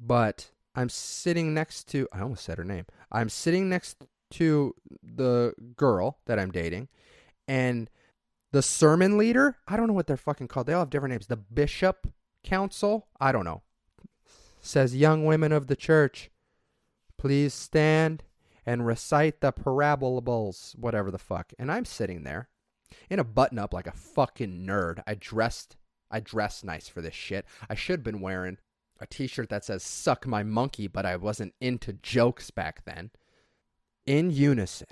but 0.00 0.50
I'm 0.78 0.88
sitting 0.88 1.52
next 1.54 1.88
to, 1.88 2.06
I 2.12 2.20
almost 2.20 2.44
said 2.44 2.56
her 2.56 2.64
name. 2.64 2.86
I'm 3.10 3.28
sitting 3.28 3.68
next 3.68 4.04
to 4.30 4.76
the 5.02 5.52
girl 5.74 6.18
that 6.26 6.38
I'm 6.38 6.52
dating, 6.52 6.86
and 7.48 7.90
the 8.52 8.62
sermon 8.62 9.18
leader, 9.18 9.56
I 9.66 9.76
don't 9.76 9.88
know 9.88 9.92
what 9.92 10.06
they're 10.06 10.16
fucking 10.16 10.46
called. 10.46 10.68
They 10.68 10.72
all 10.74 10.82
have 10.82 10.90
different 10.90 11.14
names. 11.14 11.26
The 11.26 11.36
bishop 11.36 12.06
council, 12.44 13.08
I 13.18 13.32
don't 13.32 13.44
know, 13.44 13.62
says, 14.60 14.94
Young 14.94 15.24
women 15.24 15.50
of 15.50 15.66
the 15.66 15.74
church, 15.74 16.30
please 17.16 17.54
stand 17.54 18.22
and 18.64 18.86
recite 18.86 19.40
the 19.40 19.50
parables, 19.50 20.76
whatever 20.78 21.10
the 21.10 21.18
fuck. 21.18 21.52
And 21.58 21.72
I'm 21.72 21.86
sitting 21.86 22.22
there 22.22 22.50
in 23.10 23.18
a 23.18 23.24
button 23.24 23.58
up 23.58 23.74
like 23.74 23.88
a 23.88 23.92
fucking 23.92 24.64
nerd. 24.64 25.02
I 25.08 25.14
dressed 25.14 25.76
I 26.08 26.20
dressed 26.20 26.64
nice 26.64 26.88
for 26.88 27.02
this 27.02 27.14
shit. 27.14 27.46
I 27.68 27.74
should 27.74 27.98
have 27.98 28.04
been 28.04 28.20
wearing 28.20 28.58
a 29.00 29.06
t-shirt 29.06 29.48
that 29.50 29.64
says 29.64 29.82
suck 29.82 30.26
my 30.26 30.42
monkey, 30.42 30.86
but 30.86 31.06
I 31.06 31.16
wasn't 31.16 31.54
into 31.60 31.92
jokes 31.92 32.50
back 32.50 32.84
then. 32.84 33.10
In 34.06 34.30
unison, 34.30 34.88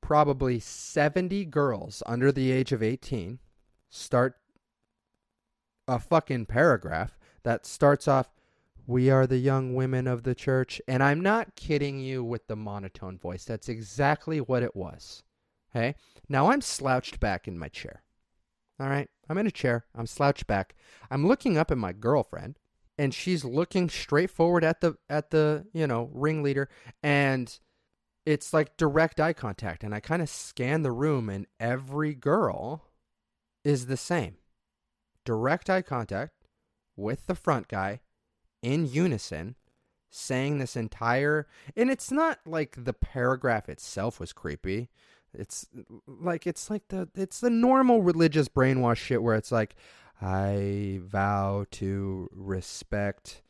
probably 0.00 0.58
70 0.58 1.44
girls 1.46 2.02
under 2.06 2.32
the 2.32 2.50
age 2.50 2.72
of 2.72 2.82
18 2.82 3.38
start 3.88 4.36
a 5.86 5.98
fucking 5.98 6.46
paragraph 6.46 7.18
that 7.42 7.66
starts 7.66 8.08
off 8.08 8.28
we 8.86 9.10
are 9.10 9.26
the 9.26 9.38
young 9.38 9.74
women 9.74 10.06
of 10.06 10.24
the 10.24 10.34
church. 10.34 10.80
And 10.86 11.02
I'm 11.02 11.20
not 11.20 11.56
kidding 11.56 12.00
you 12.00 12.22
with 12.22 12.46
the 12.46 12.56
monotone 12.56 13.18
voice. 13.18 13.44
That's 13.44 13.68
exactly 13.68 14.40
what 14.40 14.62
it 14.62 14.76
was. 14.76 15.22
Okay? 15.74 15.94
Now 16.28 16.50
I'm 16.50 16.60
slouched 16.60 17.20
back 17.20 17.48
in 17.48 17.58
my 17.58 17.68
chair. 17.68 18.02
All 18.78 18.88
right? 18.88 19.08
I'm 19.28 19.38
in 19.38 19.46
a 19.46 19.52
chair. 19.52 19.86
I'm 19.94 20.06
slouched 20.06 20.46
back. 20.46 20.74
I'm 21.10 21.26
looking 21.26 21.56
up 21.56 21.70
at 21.70 21.78
my 21.78 21.92
girlfriend 21.92 22.58
and 22.98 23.12
she's 23.14 23.44
looking 23.44 23.88
straight 23.88 24.30
forward 24.30 24.64
at 24.64 24.80
the 24.80 24.96
at 25.08 25.30
the, 25.30 25.66
you 25.72 25.86
know, 25.86 26.10
ringleader 26.12 26.68
and 27.02 27.58
it's 28.26 28.52
like 28.52 28.76
direct 28.76 29.20
eye 29.20 29.32
contact 29.32 29.84
and 29.84 29.94
I 29.94 30.00
kind 30.00 30.22
of 30.22 30.28
scan 30.28 30.82
the 30.82 30.92
room 30.92 31.28
and 31.28 31.46
every 31.60 32.14
girl 32.14 32.88
is 33.64 33.86
the 33.86 33.96
same. 33.96 34.36
Direct 35.24 35.68
eye 35.68 35.82
contact 35.82 36.32
with 36.96 37.26
the 37.26 37.34
front 37.34 37.68
guy 37.68 38.00
in 38.62 38.86
unison 38.86 39.56
saying 40.10 40.58
this 40.58 40.76
entire 40.76 41.46
and 41.76 41.90
it's 41.90 42.12
not 42.12 42.38
like 42.46 42.84
the 42.84 42.92
paragraph 42.92 43.68
itself 43.68 44.20
was 44.20 44.32
creepy 44.32 44.88
it's 45.34 45.66
like 46.06 46.46
it's 46.46 46.70
like 46.70 46.86
the 46.88 47.08
it's 47.16 47.40
the 47.40 47.50
normal 47.50 48.02
religious 48.02 48.48
brainwash 48.48 48.96
shit 48.96 49.22
where 49.22 49.34
it's 49.34 49.50
like 49.50 49.74
i 50.24 50.98
vow 51.02 51.66
to 51.70 52.28
respect 52.32 53.42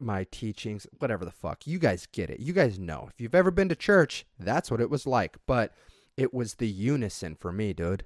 my 0.00 0.24
teachings 0.30 0.86
whatever 0.98 1.24
the 1.24 1.30
fuck. 1.30 1.66
You 1.66 1.78
guys 1.78 2.06
get 2.06 2.30
it. 2.30 2.40
You 2.40 2.52
guys 2.52 2.78
know. 2.78 3.08
If 3.12 3.20
you've 3.20 3.34
ever 3.34 3.50
been 3.50 3.68
to 3.68 3.76
church 3.76 4.26
that's 4.38 4.70
what 4.70 4.80
it 4.80 4.90
was 4.90 5.06
like. 5.06 5.36
But 5.46 5.72
it 6.16 6.32
was 6.32 6.54
the 6.54 6.68
unison 6.68 7.34
for 7.34 7.52
me 7.52 7.72
dude. 7.72 8.04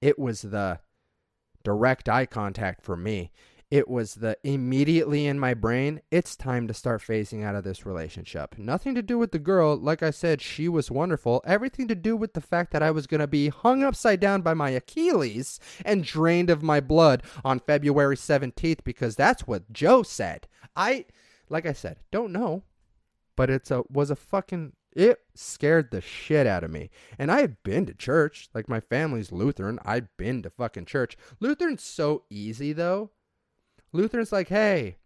It 0.00 0.18
was 0.18 0.42
the 0.42 0.80
direct 1.64 2.08
eye 2.08 2.26
contact 2.26 2.84
for 2.84 2.96
me 2.96 3.32
it 3.70 3.88
was 3.88 4.14
the 4.14 4.36
immediately 4.44 5.26
in 5.26 5.38
my 5.38 5.52
brain, 5.52 6.00
it's 6.10 6.36
time 6.36 6.66
to 6.68 6.74
start 6.74 7.02
phasing 7.02 7.44
out 7.44 7.54
of 7.54 7.64
this 7.64 7.84
relationship. 7.84 8.56
Nothing 8.56 8.94
to 8.94 9.02
do 9.02 9.18
with 9.18 9.32
the 9.32 9.38
girl. 9.38 9.76
Like 9.76 10.02
I 10.02 10.10
said, 10.10 10.40
she 10.40 10.68
was 10.68 10.90
wonderful. 10.90 11.42
Everything 11.46 11.86
to 11.88 11.94
do 11.94 12.16
with 12.16 12.32
the 12.32 12.40
fact 12.40 12.72
that 12.72 12.82
I 12.82 12.90
was 12.90 13.06
going 13.06 13.20
to 13.20 13.26
be 13.26 13.48
hung 13.48 13.82
upside 13.82 14.20
down 14.20 14.40
by 14.40 14.54
my 14.54 14.70
Achilles 14.70 15.60
and 15.84 16.02
drained 16.02 16.48
of 16.48 16.62
my 16.62 16.80
blood 16.80 17.22
on 17.44 17.60
February 17.60 18.16
17th 18.16 18.84
because 18.84 19.16
that's 19.16 19.46
what 19.46 19.70
Joe 19.70 20.02
said. 20.02 20.48
I, 20.74 21.04
like 21.50 21.66
I 21.66 21.74
said, 21.74 21.98
don't 22.10 22.32
know, 22.32 22.62
but 23.36 23.50
it's 23.50 23.70
a 23.70 23.82
was 23.90 24.10
a 24.10 24.16
fucking 24.16 24.72
it 24.96 25.20
scared 25.34 25.90
the 25.90 26.00
shit 26.00 26.46
out 26.46 26.64
of 26.64 26.70
me. 26.70 26.90
And 27.18 27.30
I 27.30 27.42
had 27.42 27.62
been 27.62 27.86
to 27.86 27.94
church. 27.94 28.48
Like 28.54 28.68
my 28.68 28.80
family's 28.80 29.30
Lutheran. 29.30 29.78
I'd 29.84 30.08
been 30.16 30.42
to 30.42 30.50
fucking 30.50 30.86
church. 30.86 31.16
Lutheran's 31.38 31.84
so 31.84 32.24
easy 32.30 32.72
though. 32.72 33.10
Lutheran's 33.92 34.32
like, 34.32 34.48
hey, 34.48 34.96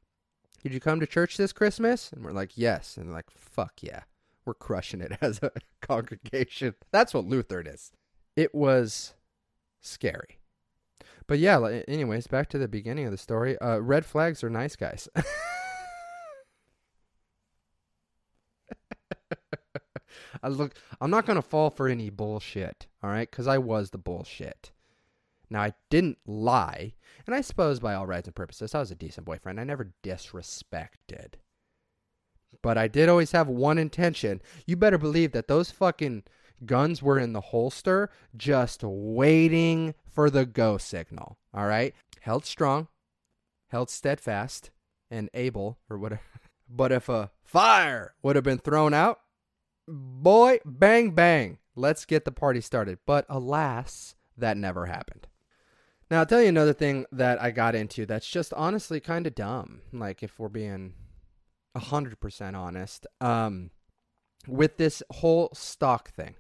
did 0.63 0.73
you 0.73 0.81
come 0.81 1.01
to 1.01 1.07
church 1.07 1.37
this 1.37 1.53
Christmas? 1.53 2.13
And 2.13 2.25
we're 2.25 2.33
like, 2.33 2.57
yes. 2.57 2.97
And 2.97 3.13
like, 3.13 3.31
fuck 3.31 3.83
yeah. 3.83 4.03
We're 4.45 4.55
crushing 4.55 5.01
it 5.01 5.17
as 5.21 5.41
a 5.43 5.51
congregation. 5.81 6.75
That's 6.91 7.15
what 7.15 7.27
Lutheran 7.27 7.67
is. 7.67 7.93
It 8.37 8.55
was 8.55 9.15
scary. 9.81 10.39
But 11.27 11.39
yeah, 11.39 11.81
anyways, 11.87 12.27
back 12.27 12.49
to 12.51 12.59
the 12.59 12.69
beginning 12.69 13.07
of 13.07 13.13
the 13.13 13.19
story. 13.19 13.59
Uh, 13.59 13.79
red 13.79 14.05
flags 14.05 14.43
are 14.43 14.51
nice 14.51 14.77
guys. 14.77 15.09
I 20.43 20.49
look, 20.49 20.75
I'm 21.01 21.11
not 21.11 21.25
gonna 21.27 21.43
fall 21.43 21.71
for 21.71 21.89
any 21.89 22.11
bullshit, 22.11 22.89
all 23.03 23.11
right? 23.11 23.31
Because 23.31 23.47
I 23.47 23.59
was 23.59 23.91
the 23.91 23.99
bullshit. 23.99 24.73
Now, 25.53 25.61
I 25.61 25.75
didn't 25.91 26.17
lie, 26.27 26.95
and 27.27 27.35
I 27.35 27.43
suppose 27.43 27.79
by 27.79 27.93
all 27.93 28.07
rights 28.07 28.27
and 28.27 28.35
purposes, 28.35 28.75
I 28.75 28.79
was 28.79 28.91
a 28.91 28.95
decent 28.95 29.27
boyfriend. 29.27 29.61
I 29.61 29.65
never 29.65 29.93
disrespected. 30.03 31.35
But 32.63 32.79
I 32.79 32.89
did 32.89 33.11
always 33.11 33.33
have 33.33 33.49
one 33.49 33.77
intention. 33.77 34.41
You 34.67 34.77
better 34.77 34.97
believe 34.97 35.33
that 35.33 35.49
those 35.49 35.71
fucking 35.71 36.23
guns 36.65 37.03
were 37.03 37.19
in 37.19 37.35
the 37.35 37.43
holster, 37.43 38.09
just 38.35 38.83
waiting 38.83 39.95
for 40.11 40.31
the 40.31 40.47
go 40.47 40.79
signal. 40.79 41.37
All 41.53 41.67
right? 41.67 41.95
Held 42.23 42.47
strong, 42.47 42.89
held 43.69 43.91
steadfast, 43.91 44.71
and 45.11 45.29
able, 45.35 45.79
or 45.91 45.99
whatever. 45.99 46.23
But 46.75 46.91
if 46.91 47.11
a 47.11 47.31
fire 47.45 48.15
would 48.23 48.35
have 48.35 48.47
been 48.47 48.57
thrown 48.57 48.95
out, 48.95 49.21
boy, 49.87 50.61
bang, 50.65 51.11
bang, 51.11 51.59
let's 51.77 52.07
get 52.07 52.25
the 52.25 52.33
party 52.33 52.63
started. 52.63 53.01
But 53.05 53.27
alas, 53.29 54.15
that 54.39 54.57
never 54.57 54.87
happened. 54.87 55.27
Now, 56.13 56.19
I'll 56.19 56.27
tell 56.27 56.43
you 56.43 56.51
another 56.51 56.75
thing 56.75 57.07
that 57.13 57.41
I 57.41 57.53
got 57.53 57.75
into 57.75 58.05
that's 58.05 58.29
just 58.29 58.53
honestly 58.53 59.01
kind 59.01 59.27
of 59.27 59.35
dumb. 59.35 59.81
Like, 59.95 60.23
if 60.23 60.39
we're 60.39 60.51
being 60.51 60.93
100% 61.75 62.55
honest, 62.55 63.07
um, 63.23 63.71
with 64.47 64.77
this 64.77 65.03
whole 65.11 65.49
stock 65.55 66.11
thing, 66.11 66.35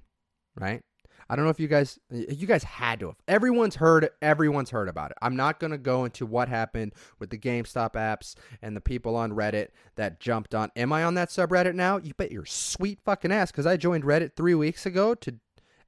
right? 0.54 0.82
I 1.30 1.36
don't 1.36 1.46
know 1.46 1.50
if 1.50 1.58
you 1.58 1.68
guys, 1.68 1.98
you 2.10 2.46
guys 2.46 2.64
had 2.64 3.00
to 3.00 3.06
have. 3.06 3.16
Everyone's 3.26 3.76
heard, 3.76 4.10
everyone's 4.20 4.68
heard 4.68 4.90
about 4.90 5.12
it. 5.12 5.16
I'm 5.22 5.36
not 5.36 5.58
going 5.58 5.70
to 5.70 5.78
go 5.78 6.04
into 6.04 6.26
what 6.26 6.50
happened 6.50 6.92
with 7.18 7.30
the 7.30 7.38
GameStop 7.38 7.94
apps 7.94 8.34
and 8.60 8.76
the 8.76 8.82
people 8.82 9.16
on 9.16 9.32
Reddit 9.32 9.68
that 9.96 10.20
jumped 10.20 10.54
on. 10.54 10.70
Am 10.76 10.92
I 10.92 11.02
on 11.02 11.14
that 11.14 11.30
subreddit 11.30 11.74
now? 11.74 11.96
You 11.96 12.12
bet 12.12 12.30
your 12.30 12.44
sweet 12.44 13.00
fucking 13.06 13.32
ass 13.32 13.50
because 13.50 13.64
I 13.64 13.78
joined 13.78 14.04
Reddit 14.04 14.36
three 14.36 14.54
weeks 14.54 14.84
ago 14.84 15.14
to 15.14 15.36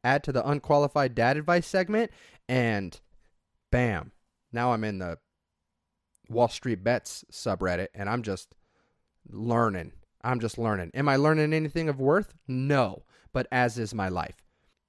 add 0.03 0.24
to 0.24 0.32
the 0.32 0.49
unqualified 0.49 1.14
dad 1.14 1.37
advice 1.37 1.66
segment. 1.66 2.11
And 2.49 2.99
bam, 3.75 4.12
now 4.53 4.72
I'm 4.72 4.85
in 4.85 5.01
the 5.01 5.18
Wall 6.29 6.47
Street 6.47 6.85
Bets 6.85 7.25
subreddit 7.33 7.89
and 7.93 8.09
I'm 8.09 8.22
just 8.22 8.55
learning. 9.29 9.91
I'm 10.22 10.39
just 10.39 10.59
learning. 10.59 10.93
Am 10.95 11.09
I 11.09 11.16
learning 11.16 11.53
anything 11.53 11.89
of 11.89 11.99
worth? 11.99 12.35
No, 12.47 13.03
but 13.33 13.49
as 13.51 13.77
is 13.77 13.93
my 13.93 14.09
life. 14.09 14.37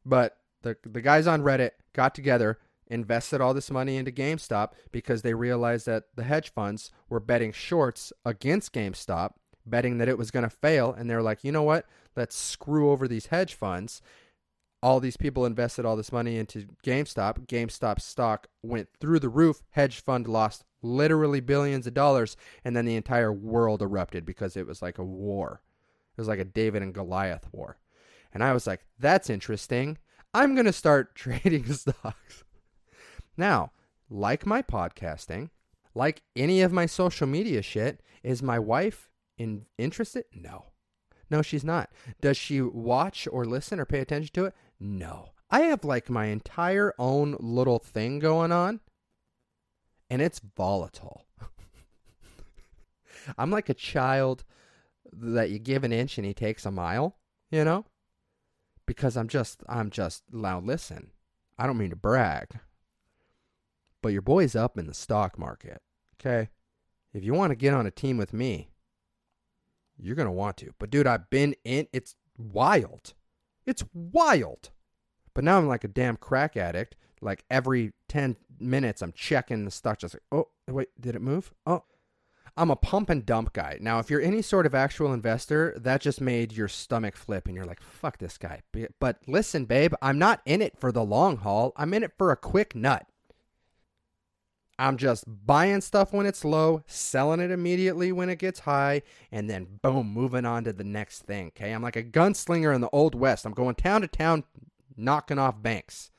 But 0.06 0.38
the 0.62 0.78
the 0.84 1.02
guys 1.02 1.26
on 1.26 1.42
Reddit 1.42 1.72
got 1.94 2.14
together, 2.14 2.60
invested 2.86 3.42
all 3.42 3.56
this 3.56 3.72
money 3.72 3.98
into 3.98 4.12
GameStop 4.12 4.74
because 4.92 5.24
they 5.24 5.34
realized 5.34 5.88
that 5.88 6.04
the 6.16 6.24
hedge 6.24 6.52
funds 6.54 6.92
were 7.10 7.20
betting 7.20 7.54
shorts 7.54 8.14
against 8.24 8.72
GameStop, 8.72 9.32
betting 9.66 9.98
that 9.98 10.10
it 10.10 10.20
was 10.20 10.30
going 10.30 10.44
to 10.44 10.50
fail 10.50 10.94
and 10.94 11.10
they're 11.10 11.24
like, 11.24 11.44
"You 11.44 11.52
know 11.52 11.64
what? 11.64 11.88
Let's 12.16 12.38
screw 12.38 12.92
over 12.92 13.08
these 13.08 13.26
hedge 13.26 13.56
funds 13.56 14.04
all 14.86 15.00
these 15.00 15.18
people 15.18 15.48
invested 15.48 15.84
all 15.84 15.96
this 15.96 16.12
money 16.12 16.38
into 16.38 16.68
GameStop. 16.84 17.48
GameStop 17.48 18.00
stock 18.00 18.46
went 18.62 18.88
through 19.02 19.20
the 19.20 19.30
roof. 19.30 19.64
Hedge 19.72 20.00
fund 20.00 20.28
lost 20.28 20.64
literally 20.84 21.40
billions 21.40 21.88
of 21.88 21.96
dollars, 21.96 22.38
and 22.64 22.76
then 22.76 22.86
the 22.86 22.96
entire 22.96 23.34
world 23.34 23.82
erupted 23.82 24.28
because 24.28 24.56
it 24.56 24.68
was 24.68 24.84
like 24.84 25.00
a 25.00 25.04
war. 25.04 25.64
It 26.16 26.22
was 26.22 26.28
like 26.28 26.38
a 26.38 26.46
David 26.46 26.84
and 26.84 26.94
Goliath 26.94 27.48
war. 27.52 27.80
And 28.32 28.44
I 28.44 28.54
was 28.54 28.68
like, 28.68 28.86
that's 29.00 29.28
interesting. 29.28 29.98
I'm 30.36 30.54
going 30.54 30.68
to 30.68 30.72
start 30.74 31.16
trading 31.16 31.66
stocks. 31.74 32.44
now, 33.36 33.72
like 34.08 34.46
my 34.46 34.62
podcasting, 34.62 35.50
like 35.96 36.22
any 36.36 36.62
of 36.62 36.72
my 36.72 36.86
social 36.86 37.26
media 37.26 37.64
shit, 37.64 38.02
is 38.22 38.44
my 38.44 38.60
wife 38.60 39.10
in 39.36 39.66
interested? 39.80 40.26
No. 40.32 40.66
No, 41.32 41.42
she's 41.42 41.64
not. 41.64 41.90
Does 42.22 42.38
she 42.38 42.62
watch 42.62 43.28
or 43.32 43.46
listen 43.46 43.80
or 43.80 43.86
pay 43.86 44.00
attention 44.00 44.32
to 44.36 44.46
it? 44.46 44.54
No. 44.80 45.32
I 45.50 45.62
have 45.62 45.84
like 45.84 46.10
my 46.10 46.26
entire 46.26 46.94
own 46.98 47.38
little 47.40 47.80
thing 47.80 48.20
going 48.20 48.52
on, 48.52 48.80
and 50.10 50.22
it's 50.22 50.42
volatile. 50.56 51.26
I'm 53.38 53.52
like 53.52 53.70
a 53.70 53.74
child 53.74 54.44
that 55.12 55.50
you 55.50 55.60
give 55.60 55.84
an 55.84 55.94
inch 55.94 56.18
and 56.18 56.26
he 56.26 56.34
takes 56.34 56.66
a 56.66 56.72
mile, 56.72 57.16
you 57.52 57.64
know? 57.64 57.86
Because 58.86 59.16
I'm 59.18 59.28
just, 59.28 59.64
I'm 59.68 59.90
just, 59.90 60.24
now 60.32 60.60
listen, 60.60 61.12
I 61.58 61.68
don't 61.68 61.78
mean 61.78 61.90
to 61.92 61.96
brag, 61.96 62.50
but 64.02 64.14
your 64.14 64.22
boy's 64.22 64.56
up 64.56 64.78
in 64.78 64.88
the 64.88 64.94
stock 64.94 65.40
market. 65.40 65.82
Okay. 66.20 66.50
If 67.14 67.24
you 67.24 67.34
want 67.34 67.52
to 67.52 67.56
get 67.56 67.74
on 67.74 67.86
a 67.86 67.92
team 67.92 68.18
with 68.18 68.34
me, 68.34 68.70
you're 69.98 70.16
going 70.16 70.28
to 70.28 70.32
want 70.32 70.58
to. 70.58 70.74
But 70.80 70.90
dude, 70.90 71.08
I've 71.08 71.30
been 71.30 71.56
in, 71.64 71.88
it's 71.94 72.16
wild. 72.38 73.14
It's 73.66 73.84
wild. 73.94 74.72
But 75.34 75.44
now 75.44 75.58
I'm 75.58 75.68
like 75.68 75.84
a 75.84 75.90
damn 75.90 76.18
crack 76.18 76.56
addict. 76.56 76.96
Like 77.22 77.44
every 77.50 77.94
10 78.10 78.36
minutes, 78.60 79.02
I'm 79.02 79.14
checking 79.14 79.66
the 79.66 79.72
stock, 79.72 80.00
just 80.00 80.14
like, 80.14 80.24
oh, 80.32 80.50
wait, 80.68 80.90
did 81.00 81.16
it 81.16 81.22
move? 81.22 81.54
Oh, 81.66 81.84
I'm 82.58 82.72
a 82.72 82.76
pump 82.76 83.10
and 83.10 83.26
dump 83.26 83.52
guy. 83.52 83.78
Now, 83.82 84.00
if 84.00 84.10
you're 84.10 84.22
any 84.22 84.42
sort 84.42 84.66
of 84.66 84.74
actual 84.74 85.12
investor, 85.12 85.74
that 85.78 86.00
just 86.00 86.22
made 86.22 86.54
your 86.54 86.68
stomach 86.70 87.18
flip 87.18 87.48
and 87.48 87.56
you're 87.56 87.66
like, 87.66 87.82
fuck 87.82 88.18
this 88.18 88.38
guy. 88.38 88.62
But 89.00 89.18
listen, 89.28 89.66
babe, 89.66 89.94
I'm 90.02 90.20
not 90.20 90.42
in 90.46 90.62
it 90.62 90.78
for 90.80 90.92
the 90.92 91.04
long 91.04 91.38
haul. 91.38 91.74
I'm 91.76 91.94
in 91.94 92.04
it 92.04 92.14
for 92.18 92.32
a 92.32 92.38
quick 92.38 92.76
nut. 92.76 93.06
I'm 94.78 94.98
just 94.98 95.24
buying 95.28 95.82
stuff 95.82 96.12
when 96.12 96.26
it's 96.26 96.44
low, 96.44 96.84
selling 96.86 97.40
it 97.40 97.52
immediately 97.52 98.12
when 98.12 98.30
it 98.30 98.40
gets 98.40 98.62
high, 98.62 99.04
and 99.32 99.50
then 99.50 99.80
boom, 99.82 100.12
moving 100.12 100.46
on 100.46 100.66
to 100.66 100.74
the 100.74 100.84
next 100.84 101.22
thing. 101.22 101.48
Okay. 101.48 101.72
I'm 101.72 101.82
like 101.82 101.96
a 101.96 102.04
gunslinger 102.04 102.76
in 102.76 102.82
the 102.82 102.90
Old 102.90 103.16
West. 103.16 103.46
I'm 103.46 103.54
going 103.54 103.76
town 103.76 104.02
to 104.02 104.08
town 104.08 104.44
knocking 104.98 105.40
off 105.40 105.62
banks 105.62 106.12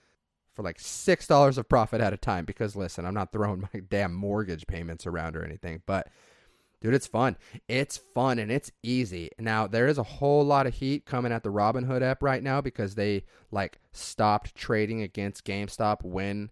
for 0.55 0.63
like 0.63 0.79
$6 0.79 1.59
of 1.59 1.69
profit 1.69 2.01
at 2.01 2.15
a 2.15 2.17
time 2.17 2.47
because 2.47 2.75
listen, 2.75 3.05
I'm 3.05 3.15
not 3.15 3.31
throwing 3.31 3.61
my 3.75 3.81
damn 3.81 4.15
mortgage 4.15 4.67
payments 4.67 5.07
around 5.07 5.37
or 5.37 5.45
anything, 5.45 5.83
but 5.85 6.09
dude, 6.81 6.95
it's 6.95 7.07
fun. 7.07 7.37
It's 7.69 7.99
fun 7.99 8.39
and 8.39 8.51
it's 8.51 8.73
easy. 8.83 9.31
Now, 9.39 9.67
there 9.67 9.87
is 9.87 9.99
a 9.99 10.03
whole 10.03 10.45
lot 10.45 10.67
of 10.67 10.75
heat 10.75 11.05
coming 11.05 11.33
at 11.33 11.43
the 11.43 11.53
Robinhood 11.53 12.01
app 12.01 12.23
right 12.23 12.43
now 12.43 12.63
because 12.63 12.95
they 12.95 13.25
like 13.51 13.79
stopped 13.93 14.55
trading 14.55 15.03
against 15.03 15.45
GameStop 15.45 16.03
when 16.03 16.51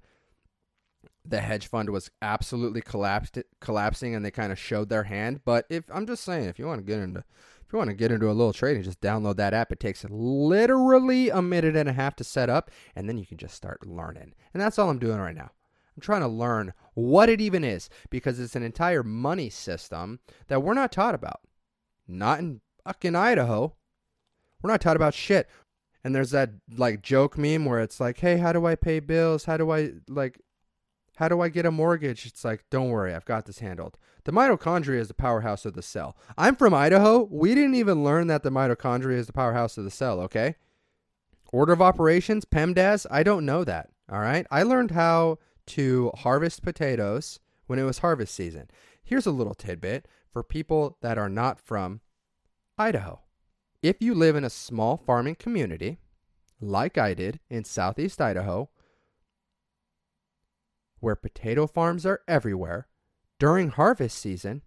the 1.25 1.41
hedge 1.41 1.67
fund 1.67 1.91
was 1.91 2.11
absolutely 2.21 2.83
collapsed 2.83 3.39
collapsing 3.61 4.15
and 4.15 4.25
they 4.25 4.31
kind 4.31 4.53
of 4.53 4.59
showed 4.59 4.89
their 4.89 5.05
hand. 5.05 5.41
But 5.45 5.67
if 5.69 5.85
i'm 5.93 6.07
just 6.07 6.25
saying 6.25 6.45
if 6.45 6.59
you 6.59 6.67
want 6.67 6.81
to 6.81 6.87
get 6.87 7.01
into 7.01 7.25
if 7.67 7.73
you 7.73 7.79
want 7.79 7.91
to 7.91 7.97
get 7.97 8.13
into 8.13 8.27
a 8.27 8.33
little 8.33 8.53
trading 8.53 8.83
just 8.83 9.01
download 9.01 9.37
that 9.37 9.55
app. 9.55 9.73
It 9.73 9.81
takes 9.81 10.05
literally 10.09 11.31
a 11.31 11.41
minute 11.41 11.77
and 11.77 11.89
a 11.89 11.93
half 11.93 12.17
to 12.17 12.25
set 12.25 12.51
up 12.51 12.71
and 12.95 13.09
then 13.09 13.19
you 13.19 13.27
can 13.27 13.39
just 13.39 13.55
start 13.55 13.87
learning. 13.87 14.35
And 14.53 14.63
that's 14.63 14.79
all 14.79 14.91
i'm 14.91 14.99
doing 14.99 15.19
right 15.19 15.37
now. 15.37 15.51
I'm 15.97 16.01
trying 16.01 16.23
to 16.23 16.29
learn 16.29 16.73
what 16.95 17.29
it 17.29 17.41
even 17.41 17.65
is 17.65 17.89
because 18.11 18.41
it's 18.41 18.57
an 18.57 18.63
entire 18.63 19.03
money 19.03 19.49
system 19.49 20.21
that 20.49 20.63
we're 20.63 20.75
not 20.75 20.93
taught 20.93 21.15
about. 21.15 21.41
Not 22.07 22.41
in 22.41 22.61
fucking 22.85 23.17
idaho. 23.17 23.75
We're 24.61 24.71
not 24.71 24.81
taught 24.81 24.97
about 24.97 25.15
shit. 25.15 25.49
And 26.03 26.15
there's 26.15 26.33
that 26.33 26.51
like 26.77 27.01
joke 27.01 27.39
meme 27.39 27.65
where 27.65 27.81
it's 27.81 27.99
like 27.99 28.19
hey 28.19 28.37
how 28.37 28.53
do 28.53 28.67
i 28.67 28.75
pay 28.75 29.01
bills? 29.01 29.47
How 29.47 29.57
do 29.57 29.71
i 29.71 29.93
like 30.09 30.39
how 31.17 31.29
do 31.29 31.41
I 31.41 31.49
get 31.49 31.67
a 31.67 31.71
mortgage? 31.71 32.27
It's 32.27 32.45
like, 32.45 32.65
don't 32.71 32.91
worry, 32.91 33.15
I've 33.15 33.25
got 33.25 33.47
this 33.47 33.61
handled. 33.61 33.99
The 34.25 34.33
mitochondria 34.33 34.99
is 34.99 35.09
the 35.09 35.15
powerhouse 35.15 35.65
of 35.65 35.75
the 35.75 35.83
cell. 35.83 36.17
I'm 36.37 36.57
from 36.57 36.75
Idaho. 36.75 37.29
We 37.31 37.55
didn't 37.55 37.77
even 37.77 38.03
learn 38.03 38.27
that 38.29 38.43
the 38.43 38.51
mitochondria 38.51 39.17
is 39.17 39.27
the 39.27 39.33
powerhouse 39.33 39.79
of 39.79 39.85
the 39.85 39.91
cell, 39.91 40.21
okay? 40.21 40.57
Order 41.53 41.73
of 41.75 41.83
operations, 41.83 42.45
PEMDAS, 42.45 43.07
I 43.11 43.23
don't 43.23 43.47
know 43.47 43.63
that, 43.65 43.91
all 44.11 44.21
right? 44.21 44.47
I 44.51 44.63
learned 44.63 44.91
how 44.91 45.39
to 45.67 46.11
harvest 46.17 46.63
potatoes 46.63 47.39
when 47.67 47.79
it 47.79 47.85
was 47.85 47.99
harvest 47.99 48.35
season. 48.35 48.69
Here's 49.03 49.27
a 49.27 49.31
little 49.31 49.55
tidbit 49.55 50.09
for 50.33 50.43
people 50.43 50.99
that 51.01 51.19
are 51.19 51.29
not 51.29 51.61
from 51.61 52.01
Idaho. 52.77 53.21
If 53.83 53.97
you 54.01 54.15
live 54.15 54.35
in 54.35 54.45
a 54.45 54.51
small 54.51 54.97
farming 54.97 55.37
community, 55.37 55.99
like 56.61 56.99
I 56.99 57.15
did 57.15 57.39
in 57.51 57.65
southeast 57.65 58.21
Idaho, 58.21 58.71
where 61.05 61.15
potato 61.15 61.67
farms 61.67 62.07
are 62.07 62.23
everywhere, 62.27 62.89
during 63.39 63.69
harvest 63.69 64.19
season, 64.19 64.63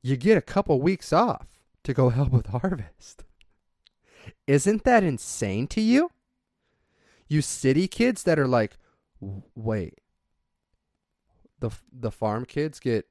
you 0.00 0.16
get 0.16 0.38
a 0.38 0.42
couple 0.42 0.80
weeks 0.80 1.12
off 1.12 1.48
to 1.82 1.92
go 1.92 2.08
help 2.10 2.30
with 2.30 2.46
harvest. 2.46 3.24
Isn't 4.46 4.84
that 4.84 5.02
insane 5.02 5.66
to 5.68 5.80
you? 5.80 6.10
You 7.28 7.42
city 7.42 7.88
kids 7.88 8.22
that 8.22 8.38
are 8.38 8.46
like, 8.46 8.78
wait, 9.20 10.00
the 11.58 11.70
the 11.92 12.12
farm 12.12 12.44
kids 12.44 12.78
get 12.78 13.06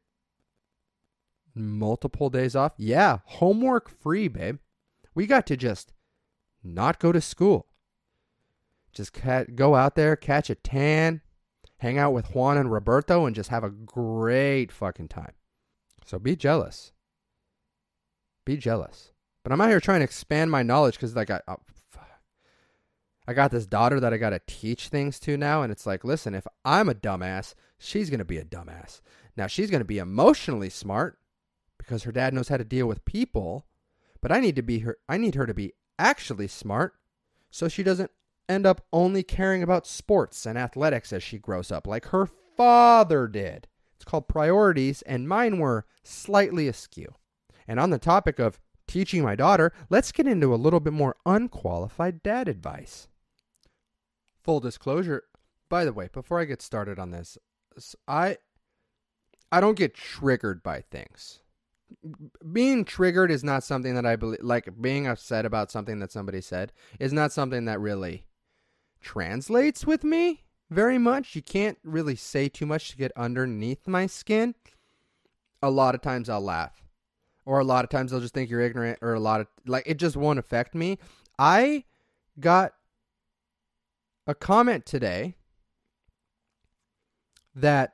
multiple 1.54 2.30
days 2.30 2.56
off? 2.56 2.74
Yeah, 2.78 3.20
homework 3.26 3.90
free, 3.90 4.30
babe. 4.30 4.60
We 5.14 5.28
got 5.28 5.46
to 5.48 5.58
just 5.58 5.94
not 6.64 7.00
go 7.00 7.12
to 7.12 7.20
school. 7.20 7.68
Just 8.94 9.18
go 9.56 9.76
out 9.76 9.96
there, 9.96 10.16
catch 10.16 10.50
a 10.50 10.56
tan, 10.56 11.22
hang 11.86 12.00
out 12.00 12.14
with 12.14 12.34
Juan 12.34 12.58
and 12.58 12.72
Roberto 12.72 13.28
and 13.28 13.36
just 13.36 13.52
have 13.52 13.64
a 13.64 13.70
great 13.70 14.72
fucking 14.72 15.08
time. 15.08 15.34
So 16.04 16.18
be 16.18 16.36
jealous. 16.36 16.94
Be 18.44 18.58
jealous. 18.58 19.12
But 19.44 19.52
I'm 19.52 19.62
out 19.62 19.70
here 19.70 19.80
trying 19.80 20.00
to 20.00 20.06
expand 20.06 20.50
my 20.50 20.64
knowledge 20.64 20.96
because 20.96 21.16
like 21.16 21.30
I, 21.30 21.42
oh, 21.48 21.58
I, 21.96 22.02
I 23.28 23.34
got 23.34 23.52
this 23.52 23.68
daughter 23.68 24.00
that 24.00 24.14
I 24.14 24.18
got 24.18 24.32
to 24.32 24.42
teach 24.48 24.88
things 24.88 25.20
to 25.22 25.38
now, 25.38 25.62
and 25.62 25.72
it's 25.72 25.86
like, 25.86 26.04
listen, 26.04 26.34
if 26.34 26.48
I'm 26.64 26.90
a 26.90 26.96
dumbass, 26.96 27.54
she's 27.78 28.10
gonna 28.10 28.26
be 28.26 28.40
a 28.40 28.46
dumbass. 28.46 29.02
Now 29.38 29.46
she's 29.46 29.70
gonna 29.70 29.86
be 29.86 30.00
emotionally 30.00 30.72
smart 30.72 31.20
because 31.78 32.02
her 32.04 32.12
dad 32.12 32.34
knows 32.34 32.48
how 32.48 32.58
to 32.58 32.64
deal 32.64 32.88
with 32.88 33.06
people, 33.06 33.68
but 34.22 34.32
I 34.32 34.40
need 34.40 34.56
to 34.56 34.64
be 34.64 34.80
her. 34.80 34.98
I 35.08 35.18
need 35.18 35.36
her 35.36 35.46
to 35.46 35.54
be 35.54 35.74
actually 36.00 36.48
smart 36.48 36.96
so 37.52 37.68
she 37.68 37.84
doesn't 37.84 38.10
end 38.48 38.66
up 38.66 38.82
only 38.92 39.24
caring 39.24 39.64
about 39.64 39.88
sports 39.88 40.46
and 40.46 40.58
athletics 40.58 41.12
as 41.14 41.24
she 41.24 41.38
grows 41.38 41.72
up, 41.72 41.88
like 41.88 42.08
her 42.08 42.26
father 42.26 43.28
did. 43.28 43.68
It's 43.96 44.06
called 44.06 44.28
priorities, 44.28 45.02
and 45.04 45.28
mine 45.28 45.60
were 45.60 45.86
slightly 46.04 46.68
askew. 46.68 47.14
And 47.68 47.80
on 47.80 47.90
the 47.90 47.98
topic 47.98 48.40
of 48.40 48.60
teaching 48.88 49.24
my 49.24 49.36
daughter, 49.36 49.74
let's 49.90 50.12
get 50.12 50.28
into 50.28 50.54
a 50.54 50.58
little 50.58 50.80
bit 50.80 50.94
more 50.94 51.16
unqualified 51.26 52.22
dad 52.22 52.48
advice. 52.48 53.08
Full 54.44 54.60
disclosure, 54.60 55.24
by 55.70 55.86
the 55.86 55.94
way, 55.94 56.10
before 56.14 56.40
I 56.40 56.46
get 56.46 56.62
started 56.62 57.00
on 57.00 57.12
this, 57.12 57.38
I 58.08 58.38
I 59.52 59.60
don't 59.60 59.78
get 59.78 59.96
triggered 59.96 60.62
by 60.62 60.82
things 60.82 61.40
being 62.52 62.86
triggered 62.86 63.32
is 63.32 63.44
not 63.44 63.64
something 63.64 63.96
that 63.96 64.06
I 64.06 64.16
believe 64.16 64.42
like 64.42 64.70
being 64.82 65.08
upset 65.08 65.46
about 65.46 65.72
something 65.72 66.00
that 66.00 66.12
somebody 66.12 66.42
said 66.42 66.72
is 67.00 67.14
not 67.14 67.32
something 67.32 67.66
that 67.66 67.80
really 67.80 68.26
translates 69.06 69.86
with 69.86 70.04
me 70.04 70.44
very 70.72 70.98
much. 70.98 71.36
You 71.36 71.44
can't 71.44 71.78
really 71.84 72.16
say 72.16 72.50
too 72.50 72.66
much 72.66 72.90
to 72.90 72.98
get 72.98 73.12
underneath 73.16 73.88
my 73.88 74.08
skin. 74.08 74.56
A 75.62 75.70
lot 75.70 75.94
of 75.94 76.02
times 76.02 76.28
I'll 76.28 76.42
laugh. 76.42 76.84
Or 77.46 77.60
a 77.60 77.64
lot 77.64 77.86
of 77.86 77.92
times 77.92 78.12
I'll 78.12 78.20
just 78.20 78.34
think 78.34 78.50
you're 78.50 78.62
ignorant 78.62 78.98
or 79.04 79.14
a 79.14 79.20
lot 79.20 79.40
of 79.40 79.48
like 79.68 79.84
it 79.86 79.98
just 79.98 80.18
won't 80.18 80.40
affect 80.40 80.74
me. 80.74 80.98
I 81.38 81.84
got 82.40 82.74
a 84.26 84.34
comment 84.34 84.88
today 84.88 85.36
that 87.54 87.94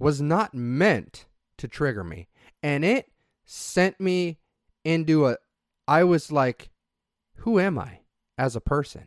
was 0.00 0.20
not 0.20 0.52
meant 0.52 1.26
to 1.58 1.68
trigger 1.68 2.02
me 2.02 2.26
and 2.60 2.84
it 2.84 3.12
sent 3.44 4.00
me 4.00 4.40
into 4.84 5.28
a 5.28 5.36
I 5.86 6.02
was 6.02 6.32
like 6.32 6.70
who 7.36 7.60
am 7.60 7.78
I 7.78 8.00
as 8.36 8.56
a 8.56 8.60
person? 8.60 9.06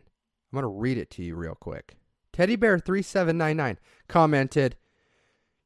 I'm 0.52 0.56
going 0.56 0.62
to 0.62 0.68
read 0.68 0.98
it 0.98 1.10
to 1.12 1.22
you 1.22 1.34
real 1.34 1.54
quick. 1.54 1.96
Teddy 2.32 2.56
Bear 2.56 2.78
3799 2.78 3.78
commented, 4.08 4.76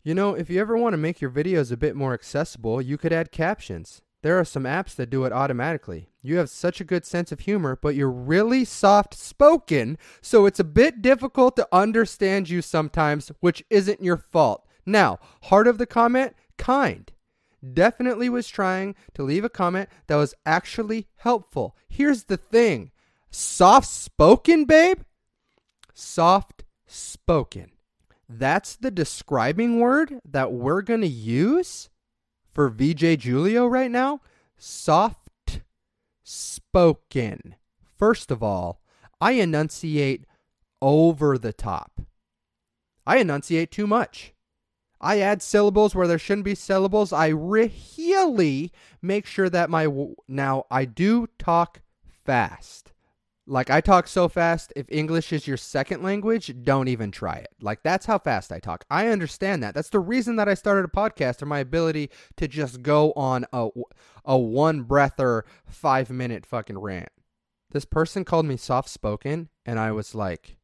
"You 0.02 0.14
know, 0.14 0.34
if 0.34 0.48
you 0.48 0.60
ever 0.60 0.76
want 0.76 0.92
to 0.92 0.98
make 0.98 1.20
your 1.20 1.30
videos 1.30 1.72
a 1.72 1.76
bit 1.76 1.96
more 1.96 2.14
accessible, 2.14 2.80
you 2.80 2.96
could 2.96 3.12
add 3.12 3.32
captions. 3.32 4.02
There 4.22 4.38
are 4.38 4.44
some 4.44 4.64
apps 4.64 4.94
that 4.96 5.10
do 5.10 5.24
it 5.24 5.32
automatically. 5.32 6.10
You 6.22 6.36
have 6.36 6.50
such 6.50 6.80
a 6.80 6.84
good 6.84 7.06
sense 7.06 7.32
of 7.32 7.40
humor, 7.40 7.78
but 7.80 7.94
you're 7.94 8.10
really 8.10 8.66
soft 8.66 9.14
spoken, 9.14 9.96
so 10.20 10.44
it's 10.44 10.60
a 10.60 10.64
bit 10.64 11.00
difficult 11.00 11.56
to 11.56 11.68
understand 11.72 12.50
you 12.50 12.60
sometimes, 12.60 13.32
which 13.40 13.64
isn't 13.70 14.04
your 14.04 14.18
fault. 14.18 14.66
Now, 14.84 15.18
heart 15.44 15.66
of 15.66 15.78
the 15.78 15.86
comment, 15.86 16.34
kind. 16.58 17.10
Definitely 17.72 18.28
was 18.28 18.48
trying 18.48 18.94
to 19.14 19.22
leave 19.22 19.44
a 19.44 19.50
comment 19.50 19.88
that 20.06 20.16
was 20.16 20.34
actually 20.44 21.08
helpful. 21.16 21.76
Here's 21.88 22.24
the 22.24 22.36
thing 22.36 22.90
Soft 23.30 23.86
spoken, 23.86 24.64
babe? 24.64 25.00
Soft 25.94 26.64
spoken. 26.86 27.70
That's 28.28 28.76
the 28.76 28.90
describing 28.90 29.80
word 29.80 30.20
that 30.24 30.52
we're 30.52 30.82
going 30.82 31.00
to 31.00 31.06
use 31.06 31.88
for 32.52 32.68
VJ 32.68 33.18
Giulio 33.18 33.66
right 33.66 33.90
now. 33.90 34.20
Soft 34.56 35.62
spoken. 36.22 37.56
First 37.96 38.30
of 38.30 38.42
all, 38.42 38.80
I 39.20 39.32
enunciate 39.32 40.26
over 40.80 41.36
the 41.38 41.52
top. 41.52 42.00
I 43.06 43.18
enunciate 43.18 43.70
too 43.70 43.86
much. 43.86 44.32
I 45.00 45.20
add 45.20 45.42
syllables 45.42 45.94
where 45.94 46.06
there 46.06 46.18
shouldn't 46.18 46.44
be 46.44 46.54
syllables. 46.54 47.12
I 47.12 47.28
really 47.28 48.72
make 49.00 49.26
sure 49.26 49.48
that 49.48 49.70
my 49.70 49.88
now 50.28 50.64
I 50.70 50.84
do 50.84 51.26
talk 51.38 51.80
fast. 52.24 52.89
Like 53.50 53.68
I 53.68 53.80
talk 53.80 54.06
so 54.06 54.28
fast, 54.28 54.72
if 54.76 54.86
English 54.90 55.32
is 55.32 55.48
your 55.48 55.56
second 55.56 56.04
language, 56.04 56.54
don't 56.62 56.86
even 56.86 57.10
try 57.10 57.34
it. 57.34 57.48
Like 57.60 57.82
that's 57.82 58.06
how 58.06 58.16
fast 58.16 58.52
I 58.52 58.60
talk. 58.60 58.84
I 58.88 59.08
understand 59.08 59.60
that. 59.64 59.74
That's 59.74 59.88
the 59.90 59.98
reason 59.98 60.36
that 60.36 60.48
I 60.48 60.54
started 60.54 60.84
a 60.84 60.88
podcast 60.88 61.42
or 61.42 61.46
my 61.46 61.58
ability 61.58 62.10
to 62.36 62.46
just 62.46 62.80
go 62.82 63.12
on 63.14 63.46
a 63.52 63.68
a 64.24 64.38
one 64.38 64.82
breather 64.82 65.44
5 65.66 66.10
minute 66.10 66.46
fucking 66.46 66.78
rant. 66.78 67.08
This 67.72 67.84
person 67.84 68.24
called 68.24 68.46
me 68.46 68.56
soft 68.56 68.88
spoken 68.88 69.48
and 69.66 69.80
I 69.80 69.90
was 69.90 70.14
like 70.14 70.56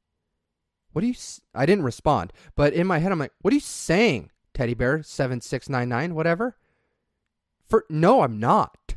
what 0.92 1.02
are 1.02 1.08
you 1.08 1.14
s-? 1.14 1.40
I 1.56 1.66
didn't 1.66 1.84
respond, 1.84 2.32
but 2.54 2.72
in 2.72 2.86
my 2.86 2.98
head 2.98 3.10
I'm 3.10 3.18
like, 3.18 3.32
"What 3.42 3.50
are 3.50 3.56
you 3.56 3.60
saying?" 3.60 4.30
Teddy 4.54 4.74
bear 4.74 5.02
7699 5.02 6.14
whatever. 6.14 6.56
For 7.68 7.84
no, 7.90 8.22
I'm 8.22 8.38
not. 8.38 8.94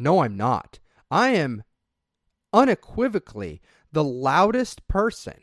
No, 0.00 0.24
I'm 0.24 0.36
not. 0.36 0.80
I 1.12 1.28
am 1.28 1.62
unequivocally 2.52 3.60
the 3.92 4.04
loudest 4.04 4.86
person 4.88 5.40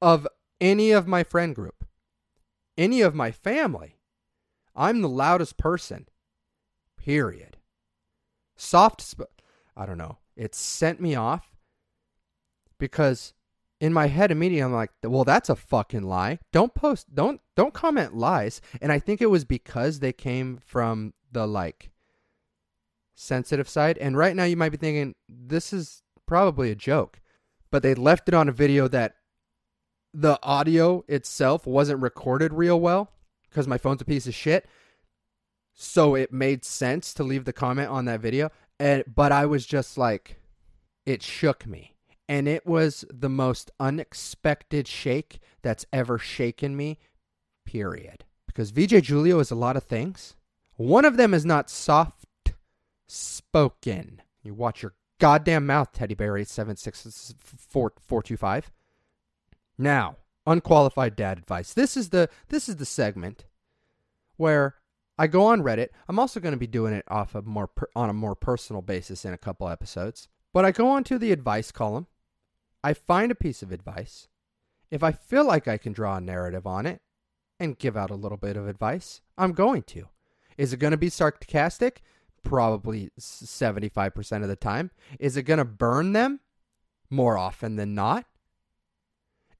of 0.00 0.26
any 0.60 0.90
of 0.90 1.06
my 1.06 1.22
friend 1.22 1.54
group, 1.54 1.84
any 2.76 3.00
of 3.00 3.14
my 3.14 3.30
family. 3.30 3.96
I'm 4.74 5.02
the 5.02 5.08
loudest 5.08 5.56
person. 5.56 6.08
Period. 6.96 7.56
Soft 8.56 9.00
sp- 9.02 9.34
I 9.76 9.86
don't 9.86 9.98
know. 9.98 10.18
It 10.36 10.54
sent 10.54 11.00
me 11.00 11.14
off 11.14 11.56
because 12.78 13.34
in 13.80 13.92
my 13.92 14.06
head 14.06 14.30
immediately 14.30 14.62
I'm 14.62 14.72
like, 14.72 14.90
well, 15.04 15.24
that's 15.24 15.48
a 15.48 15.56
fucking 15.56 16.02
lie. 16.02 16.38
Don't 16.52 16.74
post 16.74 17.14
don't 17.14 17.40
don't 17.56 17.74
comment 17.74 18.16
lies. 18.16 18.60
And 18.80 18.92
I 18.92 18.98
think 18.98 19.20
it 19.20 19.30
was 19.30 19.44
because 19.44 20.00
they 20.00 20.12
came 20.12 20.60
from 20.64 21.14
the 21.30 21.46
like 21.46 21.90
sensitive 23.14 23.68
side. 23.68 23.98
And 23.98 24.16
right 24.16 24.34
now 24.34 24.44
you 24.44 24.56
might 24.56 24.70
be 24.70 24.78
thinking, 24.78 25.14
this 25.28 25.72
is 25.72 26.02
probably 26.28 26.70
a 26.70 26.76
joke. 26.76 27.20
But 27.70 27.82
they 27.82 27.94
left 27.94 28.28
it 28.28 28.34
on 28.34 28.48
a 28.48 28.52
video 28.52 28.86
that 28.88 29.16
the 30.14 30.38
audio 30.42 31.04
itself 31.08 31.66
wasn't 31.66 32.00
recorded 32.00 32.52
real 32.52 32.80
well 32.80 33.10
because 33.48 33.66
my 33.66 33.78
phone's 33.78 34.00
a 34.00 34.06
piece 34.06 34.26
of 34.26 34.34
shit. 34.34 34.66
So 35.74 36.14
it 36.14 36.32
made 36.32 36.64
sense 36.64 37.12
to 37.14 37.24
leave 37.24 37.44
the 37.44 37.52
comment 37.52 37.90
on 37.90 38.04
that 38.06 38.20
video. 38.20 38.50
And 38.78 39.04
but 39.12 39.32
I 39.32 39.46
was 39.46 39.66
just 39.66 39.98
like 39.98 40.40
it 41.04 41.22
shook 41.22 41.66
me. 41.66 41.94
And 42.28 42.46
it 42.46 42.66
was 42.66 43.04
the 43.10 43.30
most 43.30 43.70
unexpected 43.80 44.86
shake 44.86 45.40
that's 45.62 45.86
ever 45.92 46.18
shaken 46.18 46.76
me, 46.76 46.98
period. 47.64 48.24
Because 48.46 48.70
VJ 48.70 49.02
Giulio 49.02 49.38
is 49.38 49.50
a 49.50 49.54
lot 49.54 49.76
of 49.76 49.84
things. 49.84 50.36
One 50.76 51.06
of 51.06 51.16
them 51.16 51.32
is 51.32 51.46
not 51.46 51.70
soft 51.70 52.26
spoken. 53.08 54.20
You 54.42 54.52
watch 54.52 54.82
your 54.82 54.94
goddamn 55.18 55.66
mouth, 55.66 55.92
Teddy 55.92 56.14
Bear 56.14 56.34
8764425. 56.34 58.64
Now, 59.76 60.16
unqualified 60.46 61.16
dad 61.16 61.38
advice. 61.38 61.72
This 61.72 61.96
is 61.96 62.10
the 62.10 62.28
this 62.48 62.68
is 62.68 62.76
the 62.76 62.86
segment 62.86 63.44
where 64.36 64.76
I 65.18 65.26
go 65.26 65.46
on 65.46 65.62
Reddit. 65.62 65.88
I'm 66.08 66.18
also 66.18 66.40
going 66.40 66.52
to 66.52 66.58
be 66.58 66.66
doing 66.66 66.94
it 66.94 67.04
off 67.08 67.34
of 67.34 67.46
more 67.46 67.66
per, 67.66 67.88
on 67.94 68.08
a 68.08 68.14
more 68.14 68.34
personal 68.34 68.82
basis 68.82 69.24
in 69.24 69.32
a 69.32 69.38
couple 69.38 69.68
episodes. 69.68 70.28
But 70.54 70.64
I 70.64 70.72
go 70.72 70.88
onto 70.88 71.18
the 71.18 71.32
advice 71.32 71.72
column. 71.72 72.06
I 72.82 72.94
find 72.94 73.30
a 73.30 73.36
piece 73.36 73.62
of 73.62 73.72
advice. 73.72 74.28
If 74.90 75.02
I 75.02 75.12
feel 75.12 75.44
like 75.44 75.68
I 75.68 75.76
can 75.76 75.92
draw 75.92 76.16
a 76.16 76.20
narrative 76.20 76.66
on 76.66 76.86
it 76.86 77.02
and 77.60 77.78
give 77.78 77.96
out 77.96 78.10
a 78.10 78.14
little 78.14 78.38
bit 78.38 78.56
of 78.56 78.68
advice, 78.68 79.20
I'm 79.36 79.52
going 79.52 79.82
to. 79.82 80.08
Is 80.56 80.72
it 80.72 80.78
going 80.78 80.92
to 80.92 80.96
be 80.96 81.10
sarcastic? 81.10 82.02
Probably 82.42 83.10
75% 83.18 84.42
of 84.42 84.48
the 84.48 84.56
time. 84.56 84.90
Is 85.18 85.36
it 85.36 85.42
going 85.42 85.58
to 85.58 85.64
burn 85.64 86.12
them 86.12 86.40
more 87.10 87.36
often 87.38 87.76
than 87.76 87.94
not? 87.94 88.24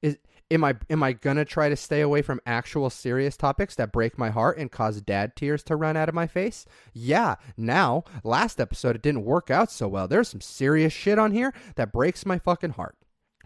Is 0.02 0.18
am 0.50 0.64
I 0.64 0.76
am 0.88 1.02
I 1.02 1.12
going 1.12 1.36
to 1.36 1.44
try 1.44 1.68
to 1.68 1.76
stay 1.76 2.00
away 2.00 2.22
from 2.22 2.40
actual 2.46 2.90
serious 2.90 3.36
topics 3.36 3.74
that 3.74 3.92
break 3.92 4.18
my 4.18 4.30
heart 4.30 4.58
and 4.58 4.70
cause 4.70 5.00
dad 5.00 5.36
tears 5.36 5.62
to 5.64 5.76
run 5.76 5.96
out 5.96 6.08
of 6.08 6.14
my 6.14 6.26
face? 6.26 6.66
Yeah, 6.92 7.36
now, 7.56 8.04
last 8.22 8.60
episode 8.60 8.96
it 8.96 9.02
didn't 9.02 9.24
work 9.24 9.50
out 9.50 9.70
so 9.70 9.88
well. 9.88 10.08
There's 10.08 10.28
some 10.28 10.40
serious 10.40 10.92
shit 10.92 11.18
on 11.18 11.32
here 11.32 11.52
that 11.76 11.92
breaks 11.92 12.24
my 12.24 12.38
fucking 12.38 12.70
heart. 12.70 12.96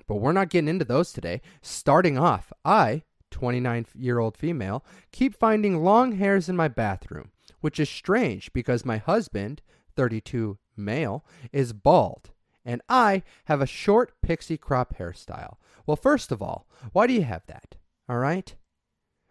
But 0.06 0.16
we're 0.16 0.32
not 0.32 0.50
getting 0.50 0.68
into 0.68 0.84
those 0.84 1.12
today. 1.12 1.40
Starting 1.62 2.18
off, 2.18 2.52
I 2.64 3.02
29 3.30 3.86
year 3.94 4.18
old 4.18 4.36
female, 4.36 4.84
keep 5.10 5.34
finding 5.34 5.82
long 5.82 6.12
hairs 6.12 6.48
in 6.48 6.56
my 6.56 6.68
bathroom 6.68 7.30
which 7.62 7.80
is 7.80 7.88
strange 7.88 8.52
because 8.52 8.84
my 8.84 8.98
husband, 8.98 9.62
32 9.96 10.58
male, 10.76 11.24
is 11.50 11.72
bald, 11.72 12.30
and 12.64 12.82
I 12.88 13.22
have 13.46 13.62
a 13.62 13.66
short 13.66 14.12
pixie 14.20 14.58
crop 14.58 14.98
hairstyle. 14.98 15.56
Well, 15.86 15.96
first 15.96 16.30
of 16.30 16.42
all, 16.42 16.66
why 16.92 17.06
do 17.06 17.14
you 17.14 17.22
have 17.22 17.46
that? 17.46 17.76
All 18.08 18.18
right? 18.18 18.54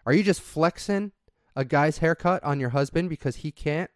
Are 0.05 0.13
you 0.13 0.23
just 0.23 0.41
flexing 0.41 1.11
a 1.55 1.63
guy's 1.63 1.99
haircut 1.99 2.43
on 2.43 2.59
your 2.59 2.69
husband 2.69 3.09
because 3.09 3.37
he 3.37 3.51
can't 3.51 3.91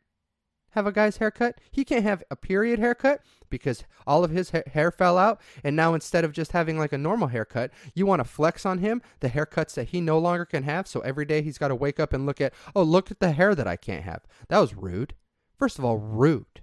have 0.75 0.85
a 0.85 0.91
guy's 0.91 1.17
haircut? 1.17 1.59
He 1.71 1.83
can't 1.83 2.03
have 2.03 2.23
a 2.29 2.35
period 2.35 2.79
haircut 2.79 3.21
because 3.49 3.83
all 4.05 4.23
of 4.23 4.31
his 4.31 4.51
ha- 4.51 4.61
hair 4.67 4.91
fell 4.91 5.17
out. 5.17 5.41
And 5.63 5.75
now 5.75 5.93
instead 5.93 6.23
of 6.23 6.31
just 6.31 6.51
having 6.51 6.77
like 6.77 6.93
a 6.93 6.97
normal 6.97 7.29
haircut, 7.29 7.71
you 7.93 8.05
want 8.05 8.19
to 8.19 8.29
flex 8.29 8.65
on 8.65 8.79
him 8.79 9.01
the 9.21 9.29
haircuts 9.29 9.73
that 9.75 9.89
he 9.89 10.01
no 10.01 10.19
longer 10.19 10.45
can 10.45 10.63
have. 10.63 10.87
So 10.87 10.99
every 10.99 11.25
day 11.25 11.41
he's 11.41 11.57
got 11.57 11.69
to 11.69 11.75
wake 11.75 11.99
up 11.99 12.13
and 12.13 12.25
look 12.25 12.39
at, 12.39 12.53
oh, 12.75 12.83
look 12.83 13.09
at 13.09 13.19
the 13.19 13.31
hair 13.31 13.55
that 13.55 13.67
I 13.67 13.75
can't 13.75 14.03
have. 14.03 14.23
That 14.49 14.59
was 14.59 14.75
rude. 14.75 15.15
First 15.57 15.79
of 15.79 15.85
all, 15.85 15.97
rude. 15.97 16.61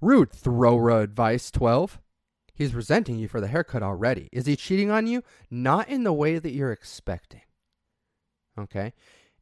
Rude, 0.00 0.32
Throra 0.32 1.02
Advice 1.02 1.50
12. 1.50 2.00
He's 2.54 2.74
resenting 2.74 3.18
you 3.18 3.28
for 3.28 3.40
the 3.40 3.48
haircut 3.48 3.82
already. 3.82 4.28
Is 4.32 4.46
he 4.46 4.56
cheating 4.56 4.90
on 4.90 5.06
you? 5.06 5.22
Not 5.50 5.88
in 5.88 6.04
the 6.04 6.12
way 6.12 6.38
that 6.38 6.52
you're 6.52 6.72
expecting. 6.72 7.42
Okay? 8.58 8.92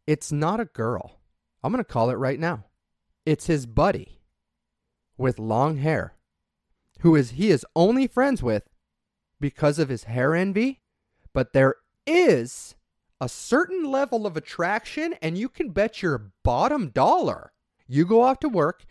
It's 0.07 0.32
not 0.32 0.61
a 0.61 0.64
girl. 0.64 1.20
I'm 1.62 1.72
going 1.72 1.84
to 1.84 1.90
call 1.90 2.11
it 2.11 2.14
right 2.14 2.40
now. 2.40 2.64
It's 3.26 3.46
his 3.46 3.66
buddy 3.66 4.20
with 5.16 5.38
long 5.38 5.76
hair 5.76 6.14
who 7.00 7.16
is 7.16 7.32
he 7.32 7.50
is 7.50 7.66
only 7.74 8.06
friends 8.06 8.42
with 8.42 8.64
because 9.40 9.78
of 9.78 9.88
his 9.88 10.04
hair 10.04 10.34
envy, 10.34 10.80
but 11.32 11.52
there 11.52 11.76
is 12.06 12.74
a 13.20 13.28
certain 13.28 13.84
level 13.84 14.26
of 14.26 14.36
attraction 14.36 15.14
and 15.20 15.36
you 15.36 15.48
can 15.48 15.70
bet 15.70 16.02
your 16.02 16.32
bottom 16.42 16.88
dollar. 16.88 17.52
You 17.86 18.06
go 18.06 18.22
off 18.22 18.38
to 18.40 18.48
work, 18.48 18.84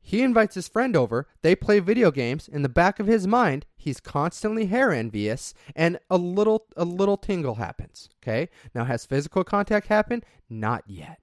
he 0.00 0.22
invites 0.22 0.54
his 0.54 0.68
friend 0.68 0.96
over, 0.96 1.28
they 1.42 1.54
play 1.54 1.78
video 1.78 2.10
games, 2.10 2.48
in 2.48 2.62
the 2.62 2.68
back 2.68 2.98
of 2.98 3.06
his 3.06 3.26
mind, 3.26 3.66
he's 3.76 4.00
constantly 4.00 4.66
hair 4.66 4.90
envious 4.92 5.54
and 5.76 5.98
a 6.08 6.16
little 6.16 6.66
a 6.76 6.84
little 6.84 7.16
tingle 7.16 7.56
happens, 7.56 8.08
okay? 8.22 8.48
Now 8.74 8.84
has 8.84 9.06
physical 9.06 9.44
contact 9.44 9.88
happened? 9.88 10.24
Not 10.48 10.84
yet. 10.86 11.20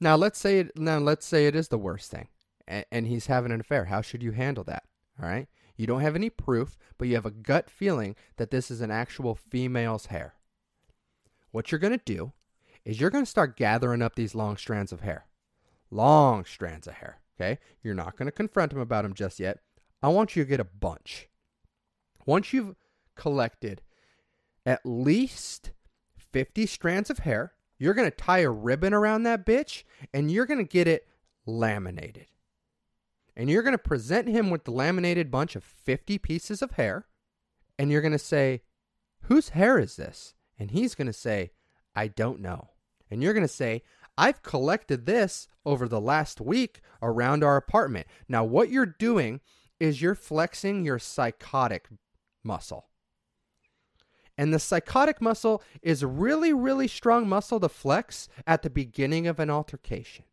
Now 0.00 0.16
let's 0.16 0.38
say 0.38 0.60
it 0.60 0.78
now 0.78 0.98
let's 0.98 1.26
say 1.26 1.46
it 1.46 1.54
is 1.54 1.68
the 1.68 1.78
worst 1.78 2.10
thing 2.10 2.28
and, 2.90 3.06
he's 3.06 3.26
having 3.26 3.52
an 3.52 3.60
affair. 3.60 3.86
How 3.86 4.00
should 4.00 4.22
you 4.22 4.32
handle 4.32 4.64
that? 4.64 4.84
All 5.20 5.28
right? 5.28 5.48
You 5.76 5.86
don't 5.86 6.02
have 6.02 6.14
any 6.14 6.30
proof, 6.30 6.76
but 6.98 7.08
you 7.08 7.14
have 7.14 7.26
a 7.26 7.30
gut 7.30 7.68
feeling 7.68 8.14
that 8.36 8.50
this 8.50 8.70
is 8.70 8.80
an 8.80 8.90
actual 8.90 9.34
female's 9.34 10.06
hair. 10.06 10.34
What 11.50 11.72
you're 11.72 11.80
going 11.80 11.98
to 11.98 12.04
do 12.04 12.32
is 12.84 13.00
you're 13.00 13.10
going 13.10 13.24
to 13.24 13.30
start 13.30 13.56
gathering 13.56 14.02
up 14.02 14.14
these 14.14 14.34
long 14.34 14.56
strands 14.56 14.92
of 14.92 15.00
hair. 15.00 15.26
Long 15.90 16.44
strands 16.44 16.86
of 16.86 16.94
hair, 16.94 17.20
okay? 17.40 17.58
You're 17.82 17.94
not 17.94 18.16
going 18.16 18.26
to 18.26 18.32
confront 18.32 18.72
him 18.72 18.78
about 18.78 19.02
them 19.02 19.14
just 19.14 19.40
yet. 19.40 19.58
I 20.02 20.08
want 20.08 20.36
you 20.36 20.44
to 20.44 20.48
get 20.48 20.60
a 20.60 20.64
bunch. 20.64 21.28
Once 22.24 22.52
you've 22.52 22.76
collected 23.16 23.82
at 24.64 24.80
least 24.84 25.72
50 26.16 26.66
strands 26.66 27.10
of 27.10 27.20
hair, 27.20 27.54
you're 27.80 27.94
going 27.94 28.08
to 28.10 28.16
tie 28.16 28.40
a 28.40 28.50
ribbon 28.50 28.92
around 28.92 29.22
that 29.22 29.46
bitch 29.46 29.84
and 30.12 30.30
you're 30.30 30.46
going 30.46 30.64
to 30.64 30.70
get 30.70 30.86
it 30.86 31.08
laminated. 31.46 32.26
And 33.34 33.48
you're 33.48 33.62
going 33.62 33.72
to 33.72 33.78
present 33.78 34.28
him 34.28 34.50
with 34.50 34.64
the 34.64 34.70
laminated 34.70 35.30
bunch 35.30 35.56
of 35.56 35.64
50 35.64 36.18
pieces 36.18 36.60
of 36.60 36.72
hair. 36.72 37.06
And 37.78 37.90
you're 37.90 38.02
going 38.02 38.12
to 38.12 38.18
say, 38.18 38.60
Whose 39.22 39.50
hair 39.50 39.78
is 39.78 39.96
this? 39.96 40.34
And 40.58 40.70
he's 40.70 40.94
going 40.94 41.06
to 41.06 41.12
say, 41.12 41.52
I 41.96 42.08
don't 42.08 42.40
know. 42.40 42.70
And 43.10 43.22
you're 43.22 43.32
going 43.32 43.46
to 43.46 43.48
say, 43.48 43.82
I've 44.18 44.42
collected 44.42 45.06
this 45.06 45.48
over 45.64 45.88
the 45.88 46.00
last 46.00 46.40
week 46.40 46.82
around 47.00 47.42
our 47.42 47.56
apartment. 47.56 48.06
Now, 48.28 48.44
what 48.44 48.70
you're 48.70 48.84
doing 48.84 49.40
is 49.78 50.02
you're 50.02 50.14
flexing 50.14 50.84
your 50.84 50.98
psychotic 50.98 51.88
muscle. 52.44 52.89
And 54.40 54.54
the 54.54 54.58
psychotic 54.58 55.20
muscle 55.20 55.62
is 55.82 56.02
really, 56.02 56.54
really 56.54 56.88
strong 56.88 57.28
muscle 57.28 57.60
to 57.60 57.68
flex 57.68 58.26
at 58.46 58.62
the 58.62 58.70
beginning 58.70 59.26
of 59.26 59.38
an 59.38 59.50
altercation. 59.50 60.24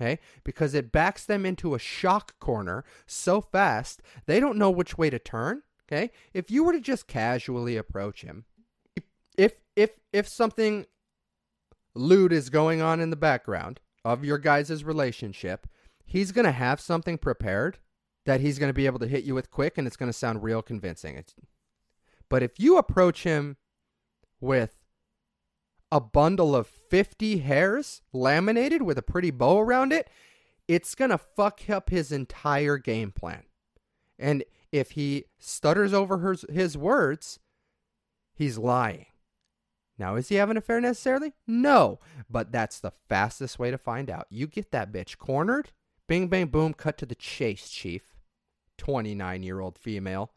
Okay? 0.00 0.20
Because 0.44 0.74
it 0.74 0.92
backs 0.92 1.24
them 1.24 1.44
into 1.44 1.74
a 1.74 1.78
shock 1.80 2.38
corner 2.38 2.84
so 3.04 3.40
fast 3.40 4.00
they 4.26 4.38
don't 4.38 4.58
know 4.58 4.70
which 4.70 4.96
way 4.96 5.10
to 5.10 5.18
turn. 5.18 5.62
Okay? 5.90 6.12
If 6.32 6.52
you 6.52 6.62
were 6.62 6.72
to 6.72 6.80
just 6.80 7.08
casually 7.08 7.76
approach 7.76 8.22
him, 8.22 8.44
if 9.36 9.54
if 9.74 9.90
if 10.12 10.28
something 10.28 10.86
lewd 11.96 12.32
is 12.32 12.50
going 12.50 12.80
on 12.80 13.00
in 13.00 13.10
the 13.10 13.16
background 13.16 13.80
of 14.04 14.24
your 14.24 14.38
guys' 14.38 14.84
relationship, 14.84 15.66
he's 16.06 16.30
gonna 16.30 16.52
have 16.52 16.80
something 16.80 17.18
prepared 17.18 17.78
that 18.24 18.40
he's 18.40 18.60
to 18.70 18.72
be 18.74 18.86
able 18.86 19.00
to 19.00 19.08
hit 19.08 19.24
you 19.24 19.34
with 19.34 19.50
quick 19.50 19.76
and 19.76 19.88
it's 19.88 19.96
to 20.12 20.16
sound 20.16 20.44
real 20.44 20.62
convincing. 20.62 21.16
It's, 21.16 21.34
but 22.28 22.42
if 22.42 22.58
you 22.58 22.76
approach 22.76 23.22
him 23.22 23.56
with 24.40 24.72
a 25.90 26.00
bundle 26.00 26.54
of 26.54 26.66
50 26.66 27.38
hairs 27.38 28.02
laminated 28.12 28.82
with 28.82 28.98
a 28.98 29.02
pretty 29.02 29.30
bow 29.30 29.58
around 29.58 29.92
it, 29.92 30.08
it's 30.66 30.94
going 30.94 31.10
to 31.10 31.18
fuck 31.18 31.68
up 31.70 31.90
his 31.90 32.12
entire 32.12 32.76
game 32.76 33.10
plan. 33.10 33.44
And 34.18 34.44
if 34.70 34.92
he 34.92 35.24
stutters 35.38 35.94
over 35.94 36.18
his, 36.28 36.44
his 36.50 36.76
words, 36.76 37.38
he's 38.34 38.58
lying. 38.58 39.06
Now, 39.98 40.14
is 40.14 40.28
he 40.28 40.36
having 40.36 40.52
an 40.52 40.58
affair 40.58 40.80
necessarily? 40.80 41.32
No, 41.46 41.98
but 42.30 42.52
that's 42.52 42.78
the 42.78 42.92
fastest 43.08 43.58
way 43.58 43.70
to 43.70 43.78
find 43.78 44.10
out. 44.10 44.26
You 44.30 44.46
get 44.46 44.70
that 44.70 44.92
bitch 44.92 45.18
cornered, 45.18 45.70
bing, 46.06 46.28
bang, 46.28 46.46
boom, 46.46 46.74
cut 46.74 46.98
to 46.98 47.06
the 47.06 47.14
chase, 47.14 47.68
chief. 47.70 48.14
29 48.76 49.42
year 49.42 49.60
old 49.60 49.76
female 49.76 50.30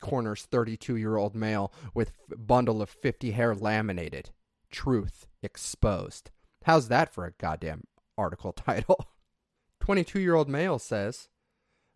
corners 0.00 0.46
32 0.50 0.96
year 0.96 1.16
old 1.16 1.34
male 1.34 1.72
with 1.94 2.12
bundle 2.36 2.82
of 2.82 2.90
50 2.90 3.32
hair 3.32 3.54
laminated. 3.54 4.30
Truth 4.70 5.26
exposed. 5.42 6.30
How's 6.64 6.88
that 6.88 7.12
for 7.12 7.24
a 7.24 7.32
goddamn 7.32 7.84
article 8.16 8.52
title? 8.56 9.06
22 9.80 10.20
year 10.20 10.34
old 10.34 10.48
male 10.48 10.78
says, 10.78 11.28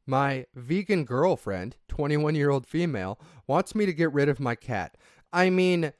My 0.07 0.47
vegan 0.55 1.05
girlfriend, 1.05 1.77
21 1.89 2.35
year 2.35 2.51
old 2.51 2.67
female, 2.67 3.21
wants 3.47 3.75
me 3.75 3.87
to 3.87 3.93
get 3.93 4.13
rid 4.13 4.29
of 4.29 4.41
my 4.41 4.55
cat. 4.55 4.97
I 5.33 5.51
mean, 5.51 5.93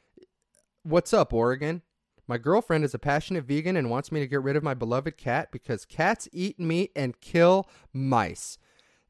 what's 0.83 1.13
up, 1.13 1.33
Oregon? 1.33 1.83
My 2.29 2.39
girlfriend 2.39 2.85
is 2.85 2.95
a 2.95 2.99
passionate 2.99 3.45
vegan 3.45 3.77
and 3.77 3.91
wants 3.91 4.13
me 4.13 4.21
to 4.21 4.27
get 4.27 4.43
rid 4.43 4.57
of 4.57 4.63
my 4.63 4.75
beloved 4.75 5.17
cat 5.17 5.51
because 5.51 5.85
cats 5.85 6.29
eat 6.33 6.59
meat 6.59 6.93
and 6.95 7.21
kill 7.21 7.69
mice. 7.93 8.59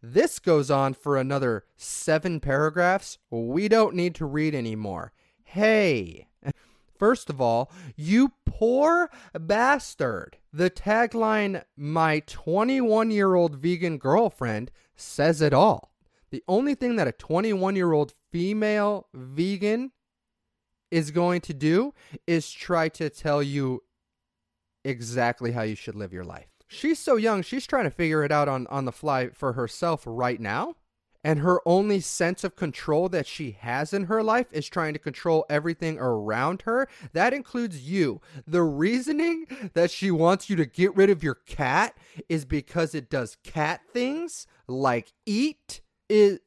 This 0.03 0.41
goes 0.41 0.69
on 0.69 0.95
for 0.95 1.17
another 1.17 1.65
seven 1.77 2.41
paragraphs. 2.41 3.19
We 3.31 3.69
don't 3.69 3.95
need 3.95 4.17
to 4.17 4.27
read 4.27 4.53
anymore. 4.53 5.13
Hey, 5.45 6.27
first 6.99 7.31
of 7.31 7.41
all, 7.41 7.71
you 7.95 8.33
poor 8.45 9.11
bastard. 9.33 10.39
The 10.53 10.71
tagline, 10.71 11.63
My 11.77 12.21
21 12.27 13.13
year 13.13 13.37
old 13.37 13.57
vegan 13.57 13.99
girlfriend, 13.99 14.73
says 14.97 15.41
it 15.41 15.55
all. 15.55 15.93
The 16.31 16.43
only 16.49 16.75
thing 16.75 16.97
that 16.97 17.07
a 17.07 17.13
21 17.13 17.77
year 17.77 17.93
old 17.93 18.15
female 18.33 19.07
vegan 19.15 19.93
is 20.91 21.13
going 21.13 21.43
to 21.43 21.55
do 21.55 21.95
is 22.27 22.51
try 22.51 22.89
to 22.89 23.09
tell 23.09 23.43
you 23.43 23.83
exactly 24.85 25.53
how 25.53 25.63
you 25.63 25.77
should 25.77 25.95
live 25.95 26.13
your 26.13 26.25
life. 26.25 26.52
She's 26.73 26.99
so 26.99 27.17
young, 27.17 27.43
she's 27.43 27.67
trying 27.67 27.85
to 27.85 27.91
figure 27.91 28.25
it 28.25 28.33
out 28.33 28.49
on, 28.49 28.67
on 28.69 28.87
the 28.87 28.93
fly 28.93 29.29
for 29.29 29.53
herself 29.53 30.05
right 30.07 30.41
now. 30.41 30.77
And 31.25 31.39
her 31.39 31.61
only 31.65 32.01
sense 32.01 32.43
of 32.43 32.57
control 32.57 33.09
that 33.11 33.29
she 33.29 33.53
has 33.61 33.93
in 33.93 34.07
her 34.07 34.25
life 34.25 34.49
is 34.51 34.69
trying 34.69 34.93
to 34.95 34.99
control 34.99 35.47
everything 35.49 35.99
around 36.01 36.63
her. 36.63 36.89
That 37.13 37.33
includes 37.33 37.89
you. 37.89 38.21
The 38.45 38.63
reasoning 38.63 39.47
that 39.75 39.93
she 39.93 40.11
wants 40.11 40.51
you 40.51 40.57
to 40.57 40.67
get 40.67 40.97
rid 40.97 41.11
of 41.11 41.23
your 41.23 41.37
cat 41.37 41.97
is 42.29 42.45
because 42.45 42.93
it 42.93 43.09
does 43.09 43.37
cat 43.45 43.83
things 43.93 44.49
like 44.67 45.13
eat. 45.25 45.81
Is 46.09 46.41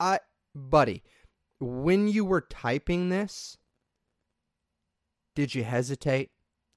I 0.00 0.20
buddy, 0.54 1.02
when 1.60 2.08
you 2.08 2.24
were 2.24 2.40
typing 2.40 3.10
this, 3.10 3.58
did 5.34 5.54
you 5.54 5.64
hesitate? 5.64 6.30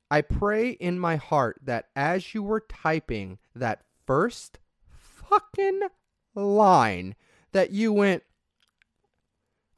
I 0.10 0.22
pray 0.22 0.72
in 0.72 1.00
my 1.00 1.16
heart 1.16 1.60
that 1.64 1.88
as 1.96 2.34
you 2.34 2.44
were 2.44 2.62
typing 2.62 3.40
that 3.56 3.82
first 4.06 4.60
fucking 4.90 5.82
line, 6.36 7.16
that 7.54 7.72
you 7.72 7.92
went, 7.92 8.24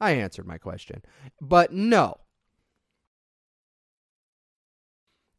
I 0.00 0.12
answered 0.12 0.46
my 0.46 0.58
question. 0.58 1.02
But 1.40 1.72
no. 1.72 2.18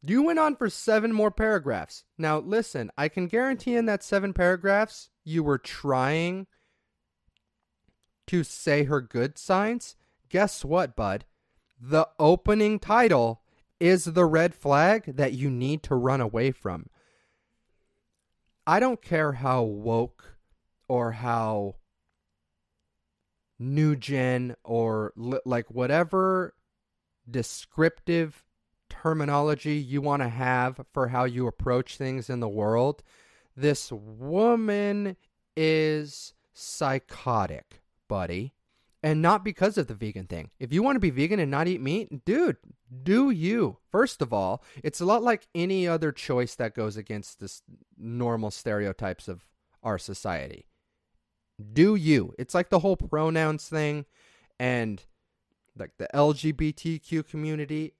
You 0.02 0.22
went 0.22 0.38
on 0.38 0.56
for 0.56 0.70
seven 0.70 1.12
more 1.12 1.30
paragraphs. 1.30 2.04
Now, 2.16 2.38
listen, 2.38 2.90
I 2.96 3.08
can 3.08 3.26
guarantee 3.26 3.76
in 3.76 3.86
that 3.86 4.02
seven 4.02 4.32
paragraphs, 4.32 5.10
you 5.24 5.42
were 5.42 5.58
trying 5.58 6.46
to 8.26 8.42
say 8.42 8.84
her 8.84 9.00
good 9.00 9.36
signs. 9.36 9.96
Guess 10.30 10.64
what, 10.64 10.96
bud? 10.96 11.26
The 11.78 12.08
opening 12.18 12.78
title 12.78 13.39
is 13.80 14.04
the 14.04 14.26
red 14.26 14.54
flag 14.54 15.16
that 15.16 15.32
you 15.32 15.50
need 15.50 15.82
to 15.84 15.94
run 15.94 16.20
away 16.20 16.52
from. 16.52 16.86
I 18.66 18.78
don't 18.78 19.02
care 19.02 19.32
how 19.32 19.62
woke 19.62 20.36
or 20.88 21.12
how 21.12 21.76
new 23.58 23.96
gen 23.96 24.54
or 24.62 25.12
li- 25.16 25.40
like 25.44 25.70
whatever 25.70 26.54
descriptive 27.28 28.44
terminology 28.88 29.76
you 29.76 30.00
want 30.00 30.22
to 30.22 30.28
have 30.28 30.80
for 30.92 31.08
how 31.08 31.24
you 31.24 31.46
approach 31.46 31.96
things 31.96 32.30
in 32.30 32.40
the 32.40 32.48
world. 32.48 33.02
This 33.56 33.90
woman 33.90 35.16
is 35.56 36.34
psychotic, 36.52 37.82
buddy 38.08 38.54
and 39.02 39.22
not 39.22 39.44
because 39.44 39.78
of 39.78 39.86
the 39.86 39.94
vegan 39.94 40.26
thing. 40.26 40.50
If 40.58 40.72
you 40.72 40.82
want 40.82 40.96
to 40.96 41.00
be 41.00 41.10
vegan 41.10 41.40
and 41.40 41.50
not 41.50 41.68
eat 41.68 41.80
meat, 41.80 42.24
dude, 42.24 42.58
do 43.02 43.30
you. 43.30 43.78
First 43.90 44.20
of 44.20 44.32
all, 44.32 44.62
it's 44.82 45.00
a 45.00 45.04
lot 45.04 45.22
like 45.22 45.46
any 45.54 45.86
other 45.86 46.12
choice 46.12 46.54
that 46.56 46.74
goes 46.74 46.96
against 46.96 47.40
the 47.40 47.52
normal 47.96 48.50
stereotypes 48.50 49.28
of 49.28 49.44
our 49.82 49.98
society. 49.98 50.66
Do 51.72 51.94
you. 51.94 52.34
It's 52.38 52.54
like 52.54 52.70
the 52.70 52.80
whole 52.80 52.96
pronouns 52.96 53.68
thing 53.68 54.06
and 54.58 55.04
like 55.78 55.92
the 55.98 56.08
LGBTQ 56.14 57.28
community. 57.28 57.94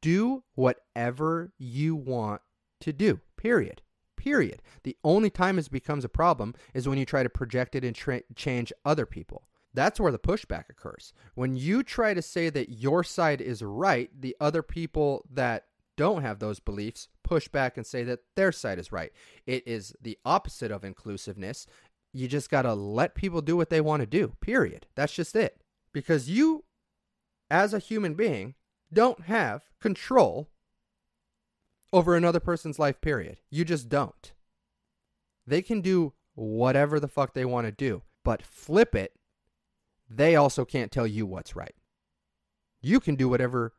Do 0.00 0.42
whatever 0.54 1.52
you 1.58 1.94
want 1.94 2.42
to 2.80 2.92
do. 2.92 3.20
Period. 3.36 3.82
Period. 4.16 4.60
The 4.82 4.96
only 5.04 5.30
time 5.30 5.58
it 5.58 5.70
becomes 5.70 6.04
a 6.04 6.08
problem 6.08 6.54
is 6.74 6.88
when 6.88 6.98
you 6.98 7.04
try 7.04 7.22
to 7.22 7.28
project 7.28 7.74
it 7.74 7.84
and 7.84 7.94
tra- 7.94 8.22
change 8.34 8.72
other 8.84 9.06
people. 9.06 9.48
That's 9.76 10.00
where 10.00 10.10
the 10.10 10.18
pushback 10.18 10.70
occurs. 10.70 11.12
When 11.34 11.54
you 11.54 11.82
try 11.82 12.14
to 12.14 12.22
say 12.22 12.48
that 12.48 12.70
your 12.70 13.04
side 13.04 13.42
is 13.42 13.60
right, 13.60 14.10
the 14.18 14.34
other 14.40 14.62
people 14.62 15.26
that 15.30 15.66
don't 15.98 16.22
have 16.22 16.38
those 16.38 16.60
beliefs 16.60 17.08
push 17.22 17.46
back 17.46 17.76
and 17.76 17.86
say 17.86 18.02
that 18.04 18.20
their 18.36 18.52
side 18.52 18.78
is 18.78 18.90
right. 18.90 19.12
It 19.46 19.68
is 19.68 19.94
the 20.00 20.18
opposite 20.24 20.72
of 20.72 20.82
inclusiveness. 20.82 21.66
You 22.14 22.26
just 22.26 22.50
got 22.50 22.62
to 22.62 22.72
let 22.72 23.14
people 23.14 23.42
do 23.42 23.54
what 23.54 23.68
they 23.68 23.82
want 23.82 24.00
to 24.00 24.06
do, 24.06 24.32
period. 24.40 24.86
That's 24.94 25.12
just 25.12 25.36
it. 25.36 25.60
Because 25.92 26.30
you, 26.30 26.64
as 27.50 27.74
a 27.74 27.78
human 27.78 28.14
being, 28.14 28.54
don't 28.90 29.24
have 29.24 29.64
control 29.78 30.48
over 31.92 32.16
another 32.16 32.40
person's 32.40 32.78
life, 32.78 33.02
period. 33.02 33.40
You 33.50 33.66
just 33.66 33.90
don't. 33.90 34.32
They 35.46 35.60
can 35.60 35.82
do 35.82 36.14
whatever 36.34 36.98
the 36.98 37.08
fuck 37.08 37.34
they 37.34 37.44
want 37.44 37.66
to 37.66 37.72
do, 37.72 38.02
but 38.24 38.42
flip 38.42 38.94
it 38.94 39.12
they 40.08 40.36
also 40.36 40.64
can't 40.64 40.92
tell 40.92 41.06
you 41.06 41.26
what's 41.26 41.56
right. 41.56 41.74
You 42.80 43.00
can 43.00 43.16
do 43.16 43.28
whatever 43.28 43.72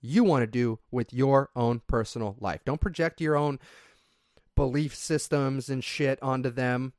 you 0.00 0.24
want 0.24 0.42
to 0.42 0.46
do 0.46 0.78
with 0.90 1.12
your 1.12 1.50
own 1.56 1.82
personal 1.86 2.36
life. 2.40 2.60
Don't 2.64 2.80
project 2.80 3.20
your 3.20 3.36
own 3.36 3.58
belief 4.54 4.94
systems 4.94 5.68
and 5.68 5.82
shit 5.82 6.22
onto 6.22 6.50
them. 6.50 6.92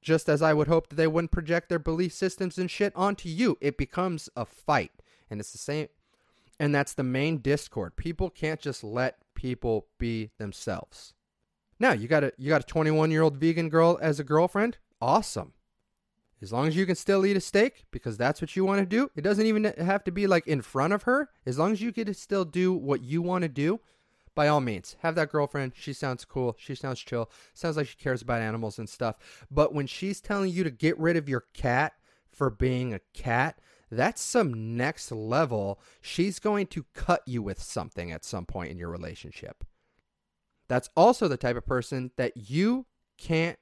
Just 0.00 0.28
as 0.28 0.40
I 0.40 0.54
would 0.54 0.68
hope 0.68 0.88
that 0.88 0.96
they 0.96 1.06
wouldn't 1.06 1.32
project 1.32 1.68
their 1.68 1.78
belief 1.78 2.12
systems 2.12 2.56
and 2.56 2.70
shit 2.70 2.92
onto 2.96 3.28
you. 3.28 3.58
It 3.60 3.76
becomes 3.76 4.28
a 4.36 4.46
fight. 4.46 4.92
And 5.28 5.40
it's 5.40 5.52
the 5.52 5.58
same. 5.58 5.88
And 6.58 6.74
that's 6.74 6.94
the 6.94 7.02
main 7.02 7.38
discord. 7.38 7.96
People 7.96 8.30
can't 8.30 8.60
just 8.60 8.84
let 8.84 9.18
people 9.34 9.88
be 9.98 10.30
themselves. 10.38 11.14
Now, 11.80 11.92
you 11.92 12.06
got 12.06 12.22
a 12.22 12.32
you 12.38 12.48
got 12.48 12.62
a 12.62 12.72
21-year-old 12.72 13.36
vegan 13.36 13.68
girl 13.68 13.98
as 14.00 14.20
a 14.20 14.24
girlfriend? 14.24 14.78
Awesome. 15.00 15.52
As 16.42 16.52
long 16.52 16.66
as 16.66 16.74
you 16.74 16.86
can 16.86 16.96
still 16.96 17.24
eat 17.24 17.36
a 17.36 17.40
steak 17.40 17.84
because 17.92 18.16
that's 18.16 18.40
what 18.40 18.56
you 18.56 18.64
want 18.64 18.80
to 18.80 18.86
do, 18.86 19.10
it 19.14 19.22
doesn't 19.22 19.46
even 19.46 19.64
have 19.78 20.02
to 20.04 20.10
be 20.10 20.26
like 20.26 20.46
in 20.48 20.60
front 20.60 20.92
of 20.92 21.04
her. 21.04 21.30
As 21.46 21.56
long 21.56 21.70
as 21.70 21.80
you 21.80 21.92
can 21.92 22.12
still 22.14 22.44
do 22.44 22.72
what 22.72 23.00
you 23.00 23.22
want 23.22 23.42
to 23.42 23.48
do, 23.48 23.78
by 24.34 24.48
all 24.48 24.60
means, 24.60 24.96
have 25.00 25.14
that 25.14 25.30
girlfriend. 25.30 25.72
She 25.76 25.92
sounds 25.92 26.24
cool. 26.24 26.56
She 26.58 26.74
sounds 26.74 27.00
chill. 27.00 27.30
Sounds 27.54 27.76
like 27.76 27.86
she 27.86 27.96
cares 27.96 28.22
about 28.22 28.42
animals 28.42 28.78
and 28.78 28.88
stuff. 28.88 29.16
But 29.50 29.72
when 29.72 29.86
she's 29.86 30.20
telling 30.20 30.50
you 30.50 30.64
to 30.64 30.70
get 30.70 30.98
rid 30.98 31.16
of 31.16 31.28
your 31.28 31.44
cat 31.54 31.92
for 32.32 32.50
being 32.50 32.92
a 32.92 33.00
cat, 33.14 33.60
that's 33.90 34.22
some 34.22 34.76
next 34.76 35.12
level. 35.12 35.78
She's 36.00 36.38
going 36.38 36.66
to 36.68 36.86
cut 36.94 37.22
you 37.26 37.42
with 37.42 37.62
something 37.62 38.10
at 38.10 38.24
some 38.24 38.46
point 38.46 38.70
in 38.70 38.78
your 38.78 38.88
relationship. 38.88 39.64
That's 40.66 40.88
also 40.96 41.28
the 41.28 41.36
type 41.36 41.56
of 41.56 41.66
person 41.66 42.10
that 42.16 42.32
you 42.36 42.86
can't 43.18 43.58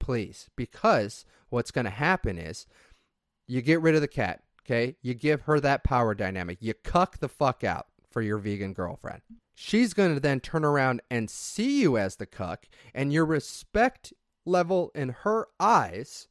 please 0.00 0.50
because 0.56 1.24
what's 1.50 1.70
going 1.70 1.84
to 1.84 1.90
happen 1.90 2.38
is 2.38 2.66
you 3.46 3.62
get 3.62 3.80
rid 3.80 3.94
of 3.94 4.00
the 4.00 4.08
cat, 4.08 4.42
okay? 4.64 4.96
You 5.02 5.14
give 5.14 5.42
her 5.42 5.60
that 5.60 5.84
power 5.84 6.14
dynamic. 6.14 6.58
You 6.60 6.74
cuck 6.74 7.18
the 7.18 7.28
fuck 7.28 7.62
out 7.62 7.86
for 8.10 8.22
your 8.22 8.38
vegan 8.38 8.72
girlfriend. 8.72 9.22
She's 9.54 9.94
going 9.94 10.14
to 10.14 10.20
then 10.20 10.40
turn 10.40 10.64
around 10.64 11.02
and 11.10 11.28
see 11.28 11.80
you 11.80 11.98
as 11.98 12.16
the 12.16 12.26
cuck, 12.26 12.66
and 12.94 13.12
your 13.12 13.26
respect 13.26 14.12
level 14.46 14.90
in 14.94 15.10
her 15.10 15.48
eyes 15.58 16.28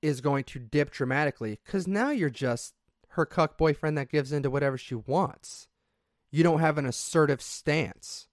is 0.00 0.20
going 0.20 0.44
to 0.44 0.58
dip 0.58 0.90
dramatically 0.90 1.60
because 1.64 1.86
now 1.86 2.10
you're 2.10 2.28
just 2.28 2.74
her 3.10 3.24
cuck 3.24 3.56
boyfriend 3.56 3.96
that 3.96 4.10
gives 4.10 4.32
into 4.32 4.50
whatever 4.50 4.76
she 4.76 4.94
wants. 4.94 5.68
You 6.30 6.42
don't 6.42 6.60
have 6.60 6.78
an 6.78 6.86
assertive 6.86 7.42
stance. 7.42 8.26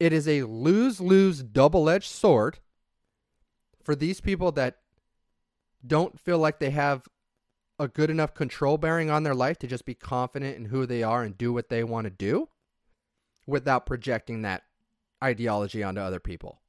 It 0.00 0.12
is 0.12 0.28
a 0.28 0.42
lose 0.42 1.00
lose 1.00 1.42
double 1.42 1.88
edged 1.88 2.10
sword 2.10 2.58
for 3.84 3.94
these 3.94 4.20
people 4.20 4.50
that 4.52 4.78
don't 5.86 6.18
feel 6.18 6.38
like 6.38 6.58
they 6.58 6.70
have 6.70 7.06
a 7.78 7.88
good 7.88 8.10
enough 8.10 8.34
control 8.34 8.78
bearing 8.78 9.10
on 9.10 9.22
their 9.22 9.34
life 9.34 9.58
to 9.58 9.66
just 9.66 9.84
be 9.84 9.94
confident 9.94 10.56
in 10.56 10.66
who 10.66 10.86
they 10.86 11.02
are 11.02 11.22
and 11.22 11.36
do 11.36 11.52
what 11.52 11.68
they 11.68 11.84
want 11.84 12.04
to 12.04 12.10
do 12.10 12.48
without 13.46 13.86
projecting 13.86 14.42
that 14.42 14.62
ideology 15.22 15.82
onto 15.82 16.00
other 16.00 16.20
people. 16.20 16.60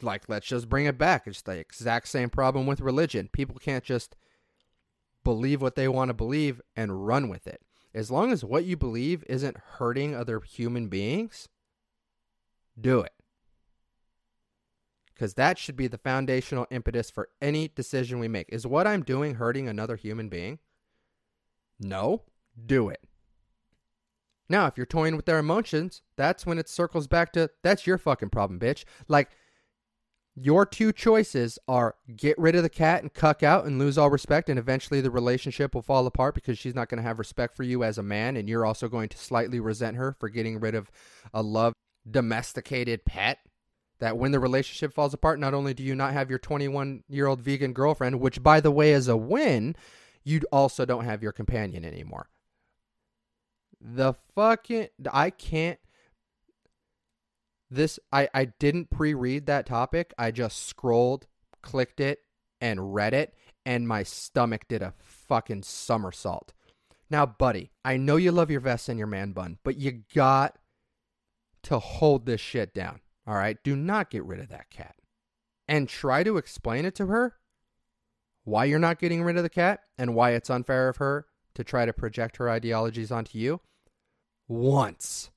Like, 0.00 0.28
let's 0.28 0.46
just 0.46 0.68
bring 0.68 0.86
it 0.86 0.98
back. 0.98 1.26
It's 1.26 1.42
the 1.42 1.52
exact 1.52 2.08
same 2.08 2.30
problem 2.30 2.66
with 2.66 2.80
religion. 2.80 3.28
People 3.32 3.58
can't 3.58 3.84
just 3.84 4.16
believe 5.22 5.62
what 5.62 5.76
they 5.76 5.88
want 5.88 6.08
to 6.08 6.14
believe 6.14 6.60
and 6.76 7.06
run 7.06 7.28
with 7.28 7.46
it. 7.46 7.62
As 7.94 8.10
long 8.10 8.32
as 8.32 8.44
what 8.44 8.64
you 8.64 8.76
believe 8.76 9.24
isn't 9.28 9.56
hurting 9.56 10.14
other 10.14 10.40
human 10.40 10.88
beings, 10.88 11.48
do 12.78 13.00
it. 13.00 13.13
Because 15.14 15.34
that 15.34 15.58
should 15.58 15.76
be 15.76 15.86
the 15.86 15.98
foundational 15.98 16.66
impetus 16.70 17.10
for 17.10 17.28
any 17.40 17.68
decision 17.68 18.18
we 18.18 18.28
make. 18.28 18.48
Is 18.48 18.66
what 18.66 18.86
I'm 18.86 19.02
doing 19.02 19.34
hurting 19.36 19.68
another 19.68 19.96
human 19.96 20.28
being? 20.28 20.58
No, 21.78 22.22
do 22.66 22.88
it. 22.88 23.00
Now, 24.48 24.66
if 24.66 24.76
you're 24.76 24.86
toying 24.86 25.16
with 25.16 25.26
their 25.26 25.38
emotions, 25.38 26.02
that's 26.16 26.44
when 26.44 26.58
it 26.58 26.68
circles 26.68 27.06
back 27.06 27.32
to 27.32 27.50
that's 27.62 27.86
your 27.86 27.96
fucking 27.98 28.30
problem, 28.30 28.58
bitch. 28.60 28.84
Like, 29.08 29.30
your 30.36 30.66
two 30.66 30.92
choices 30.92 31.58
are 31.68 31.94
get 32.16 32.36
rid 32.38 32.56
of 32.56 32.64
the 32.64 32.68
cat 32.68 33.02
and 33.02 33.14
cuck 33.14 33.42
out 33.42 33.66
and 33.66 33.78
lose 33.78 33.96
all 33.96 34.10
respect, 34.10 34.48
and 34.48 34.58
eventually 34.58 35.00
the 35.00 35.10
relationship 35.10 35.74
will 35.74 35.82
fall 35.82 36.06
apart 36.06 36.34
because 36.34 36.58
she's 36.58 36.74
not 36.74 36.88
going 36.88 36.98
to 36.98 37.06
have 37.06 37.20
respect 37.20 37.56
for 37.56 37.62
you 37.62 37.84
as 37.84 37.98
a 37.98 38.02
man, 38.02 38.36
and 38.36 38.48
you're 38.48 38.66
also 38.66 38.88
going 38.88 39.08
to 39.08 39.18
slightly 39.18 39.60
resent 39.60 39.96
her 39.96 40.16
for 40.18 40.28
getting 40.28 40.58
rid 40.58 40.74
of 40.74 40.90
a 41.32 41.42
loved, 41.42 41.76
domesticated 42.10 43.04
pet. 43.04 43.38
That 44.04 44.18
when 44.18 44.32
the 44.32 44.38
relationship 44.38 44.92
falls 44.92 45.14
apart, 45.14 45.40
not 45.40 45.54
only 45.54 45.72
do 45.72 45.82
you 45.82 45.94
not 45.94 46.12
have 46.12 46.28
your 46.28 46.38
21 46.38 47.04
year 47.08 47.26
old 47.26 47.40
vegan 47.40 47.72
girlfriend, 47.72 48.20
which 48.20 48.42
by 48.42 48.60
the 48.60 48.70
way 48.70 48.92
is 48.92 49.08
a 49.08 49.16
win, 49.16 49.76
you 50.22 50.42
also 50.52 50.84
don't 50.84 51.06
have 51.06 51.22
your 51.22 51.32
companion 51.32 51.86
anymore. 51.86 52.28
The 53.80 54.12
fucking. 54.34 54.88
I 55.10 55.30
can't 55.30 55.78
this 57.70 57.98
I 58.12 58.28
I 58.34 58.44
didn't 58.44 58.90
pre-read 58.90 59.46
that 59.46 59.64
topic. 59.64 60.12
I 60.18 60.32
just 60.32 60.66
scrolled, 60.66 61.26
clicked 61.62 61.98
it, 61.98 62.18
and 62.60 62.92
read 62.92 63.14
it, 63.14 63.32
and 63.64 63.88
my 63.88 64.02
stomach 64.02 64.68
did 64.68 64.82
a 64.82 64.92
fucking 64.98 65.62
somersault. 65.62 66.52
Now, 67.08 67.24
buddy, 67.24 67.70
I 67.86 67.96
know 67.96 68.16
you 68.16 68.32
love 68.32 68.50
your 68.50 68.60
vest 68.60 68.90
and 68.90 68.98
your 68.98 69.08
man 69.08 69.32
bun, 69.32 69.56
but 69.64 69.78
you 69.78 70.02
got 70.14 70.58
to 71.62 71.78
hold 71.78 72.26
this 72.26 72.42
shit 72.42 72.74
down. 72.74 73.00
All 73.26 73.34
right? 73.34 73.56
Do 73.62 73.76
not 73.76 74.10
get 74.10 74.24
rid 74.24 74.40
of 74.40 74.48
that 74.48 74.70
cat. 74.70 74.96
And 75.66 75.88
try 75.88 76.22
to 76.24 76.36
explain 76.36 76.84
it 76.84 76.94
to 76.96 77.06
her 77.06 77.36
why 78.44 78.66
you're 78.66 78.78
not 78.78 78.98
getting 78.98 79.22
rid 79.22 79.36
of 79.36 79.42
the 79.42 79.48
cat 79.48 79.80
and 79.96 80.14
why 80.14 80.32
it's 80.32 80.50
unfair 80.50 80.88
of 80.88 80.98
her 80.98 81.26
to 81.54 81.64
try 81.64 81.86
to 81.86 81.92
project 81.92 82.36
her 82.36 82.50
ideologies 82.50 83.10
onto 83.10 83.38
you 83.38 83.60
once. 84.46 85.30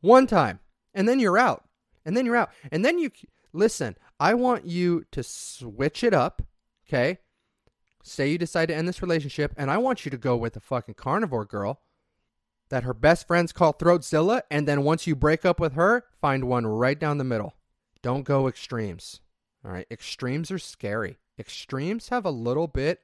One 0.00 0.26
time. 0.26 0.60
And 0.94 1.08
then 1.08 1.18
you're 1.18 1.38
out. 1.38 1.64
And 2.04 2.16
then 2.16 2.24
you're 2.26 2.36
out. 2.36 2.50
And 2.70 2.84
then 2.84 2.98
you 2.98 3.10
listen, 3.52 3.96
I 4.18 4.34
want 4.34 4.66
you 4.66 5.04
to 5.12 5.22
switch 5.22 6.04
it 6.04 6.14
up, 6.14 6.42
okay? 6.88 7.18
Say 8.02 8.30
you 8.30 8.38
decide 8.38 8.66
to 8.66 8.74
end 8.74 8.88
this 8.88 9.02
relationship 9.02 9.52
and 9.56 9.70
I 9.70 9.78
want 9.78 10.04
you 10.04 10.10
to 10.10 10.16
go 10.16 10.36
with 10.36 10.56
a 10.56 10.60
fucking 10.60 10.94
carnivore 10.94 11.44
girl 11.44 11.80
that 12.70 12.84
her 12.84 12.94
best 12.94 13.26
friends 13.26 13.52
call 13.52 13.74
Throatzilla 13.74 14.42
and 14.50 14.66
then 14.66 14.82
once 14.82 15.06
you 15.06 15.14
break 15.14 15.44
up 15.44 15.60
with 15.60 15.74
her, 15.74 16.04
find 16.20 16.44
one 16.44 16.66
right 16.66 16.98
down 16.98 17.18
the 17.18 17.24
middle. 17.24 17.54
Don't 18.02 18.24
go 18.24 18.48
extremes. 18.48 19.20
All 19.64 19.70
right, 19.70 19.86
extremes 19.90 20.50
are 20.50 20.58
scary. 20.58 21.18
Extremes 21.38 22.08
have 22.08 22.24
a 22.24 22.30
little 22.30 22.66
bit 22.66 23.02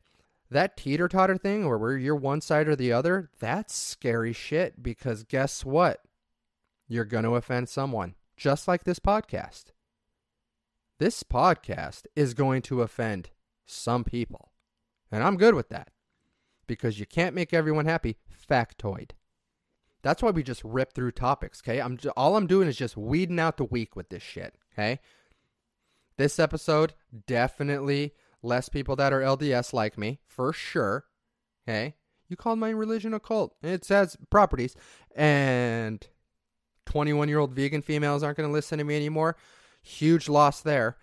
that 0.50 0.76
teeter 0.76 1.08
totter 1.08 1.36
thing 1.36 1.68
where 1.68 1.98
you're 1.98 2.16
one 2.16 2.40
side 2.40 2.68
or 2.68 2.76
the 2.76 2.92
other, 2.92 3.30
that's 3.40 3.74
scary 3.74 4.32
shit 4.32 4.82
because 4.82 5.24
guess 5.24 5.64
what? 5.64 6.00
you're 6.88 7.04
going 7.04 7.24
to 7.24 7.34
offend 7.34 7.68
someone, 7.68 8.14
just 8.36 8.68
like 8.68 8.84
this 8.84 8.98
podcast. 8.98 9.66
This 10.98 11.22
podcast 11.22 12.06
is 12.14 12.34
going 12.34 12.62
to 12.62 12.82
offend 12.82 13.30
some 13.66 14.04
people. 14.04 14.52
And 15.10 15.22
I'm 15.22 15.36
good 15.36 15.54
with 15.54 15.68
that 15.68 15.90
because 16.66 16.98
you 16.98 17.06
can't 17.06 17.34
make 17.34 17.52
everyone 17.52 17.86
happy. 17.86 18.16
Factoid. 18.48 19.10
That's 20.06 20.22
why 20.22 20.30
we 20.30 20.44
just 20.44 20.62
rip 20.62 20.92
through 20.92 21.10
topics, 21.10 21.60
okay? 21.60 21.80
I'm 21.80 21.96
just, 21.96 22.14
all 22.16 22.36
I'm 22.36 22.46
doing 22.46 22.68
is 22.68 22.76
just 22.76 22.96
weeding 22.96 23.40
out 23.40 23.56
the 23.56 23.64
week 23.64 23.96
with 23.96 24.08
this 24.08 24.22
shit, 24.22 24.54
okay? 24.72 25.00
This 26.16 26.38
episode 26.38 26.94
definitely 27.26 28.14
less 28.40 28.68
people 28.68 28.94
that 28.94 29.12
are 29.12 29.20
LDS 29.20 29.72
like 29.72 29.98
me, 29.98 30.20
for 30.24 30.52
sure. 30.52 31.06
Okay? 31.68 31.96
You 32.28 32.36
called 32.36 32.60
my 32.60 32.70
religion 32.70 33.14
a 33.14 33.18
cult. 33.18 33.56
It 33.64 33.84
says 33.84 34.16
properties 34.30 34.76
and 35.16 36.06
21 36.84 37.28
year 37.28 37.40
old 37.40 37.52
vegan 37.52 37.82
females 37.82 38.22
aren't 38.22 38.36
going 38.36 38.48
to 38.48 38.52
listen 38.52 38.78
to 38.78 38.84
me 38.84 38.94
anymore. 38.94 39.36
Huge 39.82 40.28
loss 40.28 40.60
there. 40.60 40.98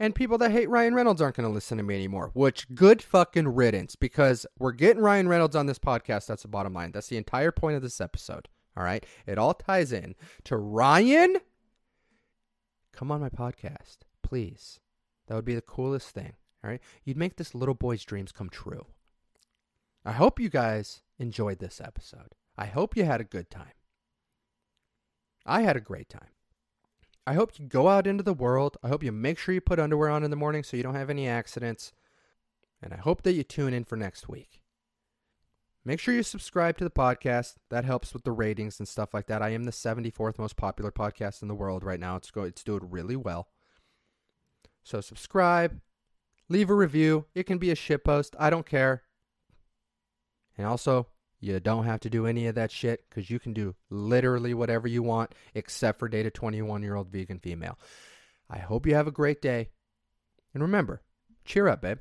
And 0.00 0.14
people 0.14 0.38
that 0.38 0.50
hate 0.50 0.68
Ryan 0.68 0.94
Reynolds 0.94 1.22
aren't 1.22 1.36
going 1.36 1.48
to 1.48 1.54
listen 1.54 1.78
to 1.78 1.84
me 1.84 1.94
anymore, 1.94 2.30
which 2.34 2.72
good 2.74 3.00
fucking 3.00 3.48
riddance 3.48 3.94
because 3.94 4.44
we're 4.58 4.72
getting 4.72 5.02
Ryan 5.02 5.28
Reynolds 5.28 5.54
on 5.54 5.66
this 5.66 5.78
podcast. 5.78 6.26
That's 6.26 6.42
the 6.42 6.48
bottom 6.48 6.74
line. 6.74 6.90
That's 6.92 7.06
the 7.06 7.16
entire 7.16 7.52
point 7.52 7.76
of 7.76 7.82
this 7.82 8.00
episode. 8.00 8.48
All 8.76 8.82
right. 8.82 9.06
It 9.26 9.38
all 9.38 9.54
ties 9.54 9.92
in 9.92 10.16
to 10.44 10.56
Ryan. 10.56 11.36
Come 12.92 13.12
on 13.12 13.20
my 13.20 13.28
podcast, 13.28 13.98
please. 14.22 14.80
That 15.26 15.34
would 15.36 15.44
be 15.44 15.54
the 15.54 15.60
coolest 15.62 16.10
thing. 16.10 16.32
All 16.62 16.70
right. 16.70 16.80
You'd 17.04 17.16
make 17.16 17.36
this 17.36 17.54
little 17.54 17.74
boy's 17.74 18.04
dreams 18.04 18.32
come 18.32 18.48
true. 18.48 18.86
I 20.04 20.12
hope 20.12 20.40
you 20.40 20.48
guys 20.48 21.02
enjoyed 21.18 21.60
this 21.60 21.80
episode. 21.80 22.34
I 22.58 22.66
hope 22.66 22.96
you 22.96 23.04
had 23.04 23.20
a 23.20 23.24
good 23.24 23.50
time. 23.50 23.72
I 25.46 25.62
had 25.62 25.76
a 25.76 25.80
great 25.80 26.08
time. 26.08 26.33
I 27.26 27.34
hope 27.34 27.58
you 27.58 27.66
go 27.66 27.88
out 27.88 28.06
into 28.06 28.22
the 28.22 28.34
world. 28.34 28.76
I 28.82 28.88
hope 28.88 29.02
you 29.02 29.10
make 29.12 29.38
sure 29.38 29.54
you 29.54 29.60
put 29.60 29.78
underwear 29.78 30.10
on 30.10 30.24
in 30.24 30.30
the 30.30 30.36
morning 30.36 30.62
so 30.62 30.76
you 30.76 30.82
don't 30.82 30.94
have 30.94 31.10
any 31.10 31.26
accidents. 31.26 31.92
And 32.82 32.92
I 32.92 32.96
hope 32.96 33.22
that 33.22 33.32
you 33.32 33.42
tune 33.42 33.72
in 33.72 33.84
for 33.84 33.96
next 33.96 34.28
week. 34.28 34.60
Make 35.86 36.00
sure 36.00 36.14
you 36.14 36.22
subscribe 36.22 36.78
to 36.78 36.84
the 36.84 36.90
podcast. 36.90 37.54
That 37.70 37.84
helps 37.84 38.12
with 38.12 38.24
the 38.24 38.32
ratings 38.32 38.78
and 38.78 38.88
stuff 38.88 39.14
like 39.14 39.26
that. 39.26 39.42
I 39.42 39.50
am 39.50 39.64
the 39.64 39.70
74th 39.70 40.38
most 40.38 40.56
popular 40.56 40.90
podcast 40.90 41.42
in 41.42 41.48
the 41.48 41.54
world 41.54 41.82
right 41.82 42.00
now. 42.00 42.16
It's 42.16 42.30
go 42.30 42.42
it's 42.42 42.64
doing 42.64 42.90
really 42.90 43.16
well. 43.16 43.48
So 44.82 45.00
subscribe, 45.00 45.80
leave 46.48 46.68
a 46.68 46.74
review. 46.74 47.26
It 47.34 47.44
can 47.44 47.58
be 47.58 47.70
a 47.70 47.74
shit 47.74 48.04
post. 48.04 48.34
I 48.38 48.50
don't 48.50 48.66
care. 48.66 49.02
And 50.56 50.66
also, 50.66 51.08
you 51.44 51.60
don't 51.60 51.84
have 51.84 52.00
to 52.00 52.10
do 52.10 52.26
any 52.26 52.46
of 52.46 52.54
that 52.54 52.70
shit 52.70 53.04
because 53.08 53.28
you 53.28 53.38
can 53.38 53.52
do 53.52 53.74
literally 53.90 54.54
whatever 54.54 54.88
you 54.88 55.02
want 55.02 55.34
except 55.54 55.98
for 55.98 56.08
date 56.08 56.26
a 56.26 56.30
21 56.30 56.82
year 56.82 56.94
old 56.94 57.08
vegan 57.08 57.38
female. 57.38 57.78
I 58.48 58.58
hope 58.58 58.86
you 58.86 58.94
have 58.94 59.06
a 59.06 59.12
great 59.12 59.42
day. 59.42 59.68
And 60.54 60.62
remember, 60.62 61.02
cheer 61.44 61.68
up, 61.68 61.82
babe. 61.82 61.98